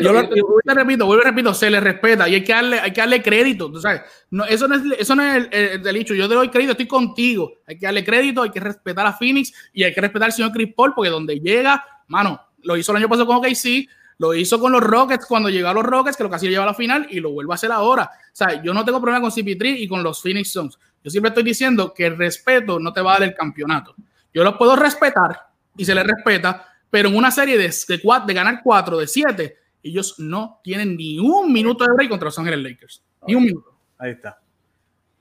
Yo, 0.00 0.12
lo, 0.12 0.22
yo, 0.34 0.44
te 0.64 0.74
repito, 0.74 1.06
vuelvo 1.06 1.22
y 1.22 1.26
repito, 1.26 1.54
se 1.54 1.70
le 1.70 1.80
respeta 1.80 2.28
y 2.28 2.34
hay 2.34 2.44
que 2.44 2.52
darle, 2.52 2.78
hay 2.78 2.92
que 2.92 3.00
darle 3.00 3.22
crédito. 3.22 3.72
¿tú 3.72 3.80
sabes? 3.80 4.02
No, 4.30 4.44
eso 4.44 4.68
no 4.68 4.76
es, 4.76 4.82
eso 5.00 5.14
no 5.14 5.22
es 5.24 5.36
el, 5.36 5.48
el, 5.52 5.86
el, 5.86 6.04
Yo 6.04 6.28
te 6.28 6.34
doy 6.34 6.48
crédito, 6.48 6.72
estoy 6.72 6.86
contigo. 6.86 7.54
Hay 7.66 7.78
que 7.78 7.86
darle 7.86 8.04
crédito, 8.04 8.42
hay 8.42 8.50
que 8.50 8.60
respetar 8.60 9.06
a 9.06 9.12
Phoenix 9.12 9.52
y 9.72 9.82
hay 9.82 9.94
que 9.94 10.00
respetar 10.00 10.26
al 10.26 10.32
señor 10.32 10.52
Chris 10.52 10.72
Paul, 10.74 10.92
porque 10.94 11.10
donde 11.10 11.40
llega, 11.40 11.84
mano, 12.08 12.40
lo 12.62 12.76
hizo 12.76 12.92
el 12.92 12.98
año 12.98 13.08
pasado 13.08 13.26
con 13.26 13.36
OKC, 13.36 13.88
lo 14.18 14.34
hizo 14.34 14.60
con 14.60 14.70
los 14.70 14.82
Rockets 14.82 15.24
cuando 15.24 15.48
llegó 15.48 15.68
a 15.68 15.74
los 15.74 15.84
Rockets, 15.84 16.16
que 16.16 16.22
lo 16.22 16.30
casi 16.30 16.48
lleva 16.48 16.64
a 16.64 16.66
la 16.66 16.74
final, 16.74 17.06
y 17.10 17.20
lo 17.20 17.32
vuelvo 17.32 17.52
a 17.52 17.54
hacer 17.54 17.72
ahora. 17.72 18.10
O 18.12 18.36
sea, 18.36 18.62
yo 18.62 18.74
no 18.74 18.84
tengo 18.84 19.00
problema 19.00 19.22
con 19.22 19.30
CP3 19.30 19.76
y 19.78 19.88
con 19.88 20.02
los 20.02 20.20
Phoenix 20.20 20.52
Suns. 20.52 20.78
Yo 21.02 21.10
siempre 21.10 21.30
estoy 21.30 21.44
diciendo 21.44 21.94
que 21.94 22.06
el 22.06 22.16
respeto 22.16 22.78
no 22.78 22.92
te 22.92 23.00
va 23.00 23.12
a 23.12 23.18
dar 23.18 23.28
el 23.28 23.34
campeonato. 23.34 23.94
Yo 24.32 24.44
los 24.44 24.56
puedo 24.56 24.76
respetar 24.76 25.48
y 25.76 25.84
se 25.84 25.94
les 25.94 26.04
respeta, 26.04 26.66
pero 26.90 27.08
en 27.08 27.16
una 27.16 27.30
serie 27.30 27.56
de, 27.56 27.72
de, 27.88 28.00
cuatro, 28.00 28.26
de 28.26 28.34
ganar 28.34 28.60
cuatro 28.62 28.98
de 28.98 29.06
siete, 29.06 29.56
ellos 29.82 30.16
no 30.18 30.60
tienen 30.62 30.96
ni 30.96 31.18
un 31.18 31.52
minuto 31.52 31.84
de 31.84 31.92
break 31.94 32.10
contra 32.10 32.26
los 32.26 32.38
Ángeles 32.38 32.60
Lakers. 32.60 33.02
Ni 33.26 33.34
un 33.34 33.44
minuto. 33.44 33.74
Ahí 33.98 34.12
está. 34.12 34.40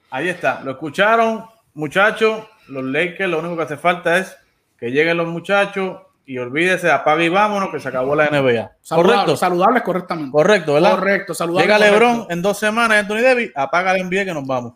Ahí 0.10 0.30
está. 0.30 0.62
Lo 0.62 0.72
escucharon, 0.72 1.46
muchachos. 1.74 2.46
Los 2.68 2.84
Lakers, 2.84 3.30
lo 3.30 3.40
único 3.40 3.58
que 3.58 3.64
hace 3.64 3.78
falta 3.78 4.18
es 4.18 4.36
que 4.78 4.92
lleguen 4.92 5.18
los 5.18 5.28
muchachos 5.28 5.98
y 6.26 6.38
olvídese, 6.38 6.92
apague 6.92 7.26
y 7.26 7.30
vámonos, 7.30 7.70
que 7.72 7.80
se 7.80 7.90
acabó 7.90 8.16
la 8.16 8.28
NBA. 8.28 8.72
Saludable, 8.82 9.14
correcto. 9.14 9.36
Saludables 9.36 9.84
correctamente. 9.84 10.32
Correcto, 10.32 10.74
¿verdad? 10.76 10.92
Correcto, 10.92 11.34
saludable. 11.34 11.66
Llega 11.66 11.80
LeBron 11.80 12.28
en 12.30 12.42
dos 12.44 12.60
semanas, 12.60 13.00
Anthony 13.00 13.22
Davis, 13.24 13.52
apaga 13.56 13.94
la 13.94 14.04
NBA 14.04 14.26
que 14.26 14.34
nos 14.34 14.46
vamos. 14.46 14.74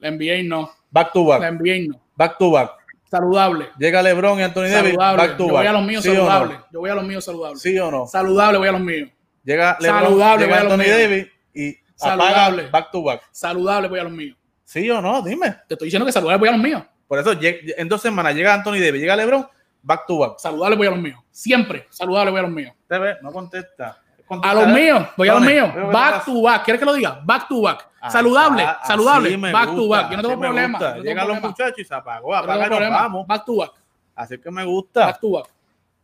La 0.00 0.10
NBA 0.10 0.42
no. 0.44 0.70
Back 0.90 1.12
to 1.12 1.24
back. 1.26 1.40
La 1.40 1.50
NBA 1.52 1.88
no. 1.88 2.00
Back 2.16 2.38
to 2.38 2.50
back. 2.50 2.70
Saludable. 3.10 3.68
Llega 3.78 4.02
LeBron 4.02 4.38
y 4.38 4.42
Anthony 4.42 4.68
Davis, 4.68 4.96
back 4.96 5.36
to 5.36 5.46
Yo 5.48 5.52
back. 5.54 5.62
voy 5.62 5.66
a 5.66 5.72
los 5.72 5.82
míos 5.84 6.02
¿Sí 6.04 6.10
saludables. 6.14 6.58
no? 6.58 6.66
Yo 6.72 6.80
voy 6.80 6.90
a 6.90 6.94
los 6.94 7.04
míos 7.04 7.24
saludables. 7.24 7.60
¿Sí 7.62 7.78
o 7.78 7.90
no? 7.90 8.06
Saludable, 8.06 8.58
voy 8.58 8.68
a 8.68 8.72
los 8.72 8.80
míos. 8.80 9.08
Llega 9.42 9.76
LeBron, 9.80 10.02
Saludable, 10.02 10.44
llega 10.46 10.56
voy 10.56 10.60
a 10.60 10.64
los 10.64 10.72
Anthony 10.72 10.84
míos. 10.84 10.98
Davis 10.98 11.26
y 11.54 11.76
Saludable. 11.96 12.62
apaga 12.62 12.70
back 12.70 12.90
to 12.92 13.02
back. 13.02 13.22
Saludable, 13.32 13.88
voy 13.88 13.98
a 14.00 14.04
los 14.04 14.12
míos. 14.12 14.36
¿Sí 14.64 14.88
o 14.90 15.00
no? 15.02 15.22
Dime. 15.22 15.50
Te 15.66 15.74
estoy 15.74 15.86
diciendo 15.86 16.06
que 16.06 16.12
saludable, 16.12 16.38
voy 16.38 16.48
a 16.48 16.52
los 16.52 16.60
míos. 16.60 16.82
Por 17.08 17.18
eso 17.18 17.32
en 17.42 17.88
dos 17.88 18.00
semanas 18.00 18.34
llega 18.36 18.54
Anthony 18.54 18.78
Davis, 18.78 19.00
llega 19.00 19.16
LeBron, 19.16 19.48
back 19.82 20.06
to 20.06 20.18
back. 20.18 20.38
Saludable, 20.38 20.76
voy 20.76 20.86
a 20.86 20.90
los 20.90 21.00
míos. 21.00 21.18
Siempre. 21.32 21.86
Saludable, 21.90 22.30
voy 22.30 22.38
a 22.38 22.42
los 22.42 22.52
míos. 22.52 22.72
Te 22.86 22.96
ve, 22.98 23.16
no 23.22 23.32
contesta. 23.32 24.00
A 24.42 24.54
los 24.54 24.68
míos, 24.68 25.06
voy 25.16 25.28
a 25.28 25.34
los 25.34 25.42
míos. 25.42 25.70
Back 25.92 26.24
to 26.24 26.42
back. 26.42 26.64
¿Quieres 26.64 26.78
que 26.78 26.86
lo 26.86 26.92
diga? 26.94 27.20
Back 27.24 27.48
to 27.48 27.62
back. 27.62 27.88
Ah, 28.00 28.10
Saludable, 28.10 28.62
ah, 28.62 28.80
saludable. 28.84 29.28
así 29.28 29.36
me 29.36 29.52
Back 29.52 29.74
to 29.74 29.88
back. 29.88 30.10
Yo 30.10 30.16
no 30.16 30.22
tengo 30.22 30.40
problema. 30.40 30.78
yo 30.78 30.86
tengo 30.92 31.04
Llegan 31.04 31.28
los 31.28 31.40
muchachos 31.42 31.78
y 31.78 31.84
se 31.84 31.94
apagó. 31.94 32.34
No 32.40 32.90
vamos. 32.90 33.26
Back 33.26 33.44
to 33.44 33.56
back. 33.56 33.72
Así 34.14 34.38
que 34.38 34.50
me 34.50 34.64
gusta. 34.64 35.06
Back 35.06 35.20
to 35.20 35.30
back. 35.32 35.46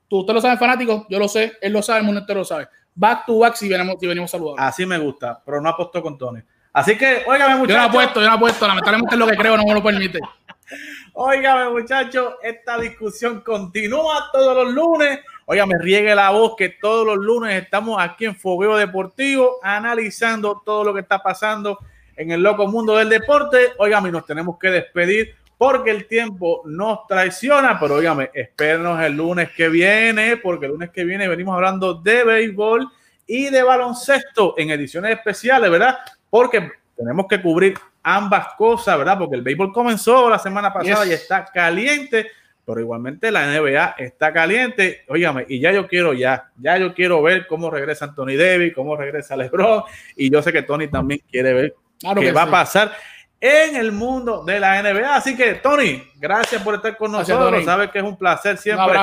Tú, 0.09 0.21
usted 0.21 0.35
lo 0.35 0.41
sabe, 0.41 0.57
fanático. 0.57 1.07
Yo 1.09 1.19
lo 1.19 1.29
sé. 1.29 1.57
Él 1.61 1.73
lo 1.73 1.83
sabe. 1.83 2.01
El 2.01 2.05
mundo 2.05 2.21
entero 2.21 2.41
lo 2.41 2.45
sabe. 2.45 2.69
Back 2.95 3.27
to 3.27 3.39
back 3.39 3.55
si 3.55 3.69
venimos, 3.69 3.97
si 4.01 4.07
venimos 4.07 4.31
saludables. 4.31 4.65
Así 4.65 4.87
me 4.87 4.99
gusta, 4.99 5.41
pero 5.45 5.61
no 5.61 5.69
apostó 5.69 6.03
con 6.03 6.17
Tony. 6.17 6.41
Así 6.73 6.97
que, 6.97 7.25
óigame, 7.27 7.53
Yo 7.53 7.57
no 7.57 7.59
muchachos. 7.61 7.89
apuesto, 7.89 8.21
yo 8.21 8.27
no 8.27 8.33
apuesto. 8.35 8.67
Lamentablemente 8.67 9.15
es 9.15 9.19
lo 9.19 9.27
que 9.27 9.37
creo, 9.37 9.57
no 9.57 9.65
me 9.65 9.75
lo 9.75 9.83
permite. 9.83 10.19
Óigame, 11.15 11.71
muchachos, 11.71 12.35
esta 12.43 12.79
discusión 12.79 13.41
continúa 13.41 14.29
todos 14.33 14.65
los 14.65 14.75
lunes. 14.75 15.21
Óigame, 15.49 15.79
riegue 15.79 16.13
la 16.17 16.31
voz 16.31 16.57
que 16.57 16.71
todos 16.71 17.07
los 17.07 17.19
lunes 17.19 17.63
estamos 17.63 18.03
aquí 18.03 18.25
en 18.25 18.35
Fogueo 18.35 18.77
Deportivo 18.77 19.61
analizando 19.63 20.61
todo 20.65 20.83
lo 20.83 20.93
que 20.93 20.99
está 20.99 21.23
pasando 21.23 21.79
en 22.17 22.33
el 22.33 22.43
loco 22.43 22.67
mundo 22.67 22.97
del 22.97 23.09
deporte. 23.09 23.69
Óigame, 23.79 24.11
nos 24.11 24.27
tenemos 24.27 24.59
que 24.59 24.73
despedir 24.73 25.37
porque 25.57 25.93
el 25.93 26.09
tiempo 26.09 26.63
nos 26.65 27.07
traiciona, 27.07 27.79
pero 27.79 27.95
óigame, 27.95 28.29
espérenos 28.35 29.01
el 29.01 29.13
lunes 29.13 29.51
que 29.53 29.69
viene, 29.69 30.37
porque 30.37 30.67
el 30.67 30.73
lunes 30.73 30.91
que 30.91 31.05
viene 31.05 31.29
venimos 31.29 31.55
hablando 31.55 31.95
de 31.95 32.25
béisbol 32.25 32.91
y 33.25 33.49
de 33.49 33.63
baloncesto 33.63 34.55
en 34.59 34.71
ediciones 34.71 35.13
especiales, 35.13 35.71
¿verdad? 35.71 35.99
Porque 36.29 36.73
tenemos 36.97 37.27
que 37.29 37.41
cubrir 37.41 37.79
ambas 38.03 38.49
cosas, 38.59 38.99
¿verdad? 38.99 39.17
Porque 39.17 39.37
el 39.37 39.43
béisbol 39.43 39.73
comenzó 39.73 40.29
la 40.29 40.41
semana 40.41 40.73
pasada 40.73 41.07
y 41.07 41.13
está 41.13 41.45
caliente, 41.45 42.33
pero 42.67 42.81
igualmente 42.81 43.31
la 43.31 43.47
NBA 43.47 43.95
está 43.99 44.33
caliente. 44.33 45.05
Óigame, 45.09 45.47
y 45.49 45.61
ya 45.61 45.73
yo 45.73 45.87
quiero 45.87 46.13
ya, 46.13 46.51
ya 46.59 46.77
yo 46.77 46.93
quiero 46.93 47.23
ver 47.23 47.47
cómo 47.47 47.71
regresa 47.71 48.07
Anthony 48.07 48.37
Davis, 48.37 48.75
cómo 48.75 48.97
regresa 48.97 49.37
LeBron, 49.37 49.85
y 50.17 50.31
yo 50.31 50.43
sé 50.43 50.53
que 50.53 50.63
Tony 50.63 50.89
también 50.89 51.23
quiere 51.31 51.55
ver 51.55 51.75
qué 52.19 52.33
va 52.33 52.43
a 52.43 52.51
pasar 52.51 52.93
en 53.41 53.77
el 53.77 53.93
mundo 53.93 54.43
de 54.45 54.59
la 54.59 54.83
NBA. 54.83 55.15
Así 55.15 55.37
que, 55.37 55.55
Tony, 55.55 56.03
gracias 56.17 56.61
por 56.63 56.75
estar 56.75 56.97
con 56.97 57.13
nosotros. 57.13 57.65
Sabes 57.65 57.91
que 57.91 57.99
es 57.99 58.05
un 58.05 58.17
placer 58.17 58.59
siempre 58.59 58.99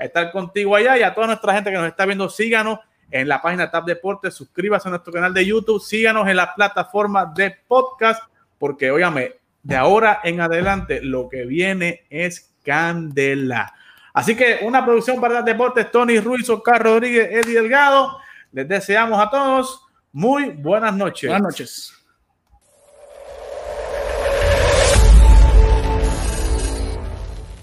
estar 0.00 0.30
contigo 0.30 0.76
allá 0.76 0.98
y 0.98 1.02
a 1.02 1.14
toda 1.14 1.28
nuestra 1.28 1.54
gente 1.54 1.70
que 1.70 1.76
nos 1.76 1.88
está 1.88 2.04
viendo, 2.04 2.28
síganos 2.28 2.80
en 3.10 3.28
la 3.28 3.40
página 3.40 3.70
Tab 3.70 3.84
Deportes, 3.84 4.34
suscríbase 4.34 4.88
a 4.88 4.90
nuestro 4.90 5.12
canal 5.12 5.32
de 5.32 5.46
YouTube, 5.46 5.80
síganos 5.80 6.28
en 6.28 6.36
la 6.36 6.54
plataforma 6.54 7.32
de 7.34 7.56
podcast 7.66 8.22
porque 8.58 8.90
óyame, 8.90 9.34
de 9.62 9.76
ahora 9.76 10.20
en 10.22 10.40
adelante 10.40 11.00
lo 11.02 11.28
que 11.28 11.44
viene 11.44 12.04
es 12.10 12.55
candela. 12.66 13.72
Así 14.12 14.34
que 14.34 14.58
una 14.62 14.84
producción 14.84 15.20
para 15.20 15.42
deportes, 15.42 15.90
Tony 15.90 16.18
Ruiz, 16.18 16.48
Oscar 16.50 16.82
Rodríguez, 16.82 17.28
Eddie 17.30 17.60
Delgado. 17.60 18.18
Les 18.52 18.66
deseamos 18.66 19.20
a 19.20 19.30
todos 19.30 19.86
muy 20.12 20.50
buenas 20.50 20.94
noches. 20.94 21.30
Buenas 21.30 21.52
noches. 21.52 21.92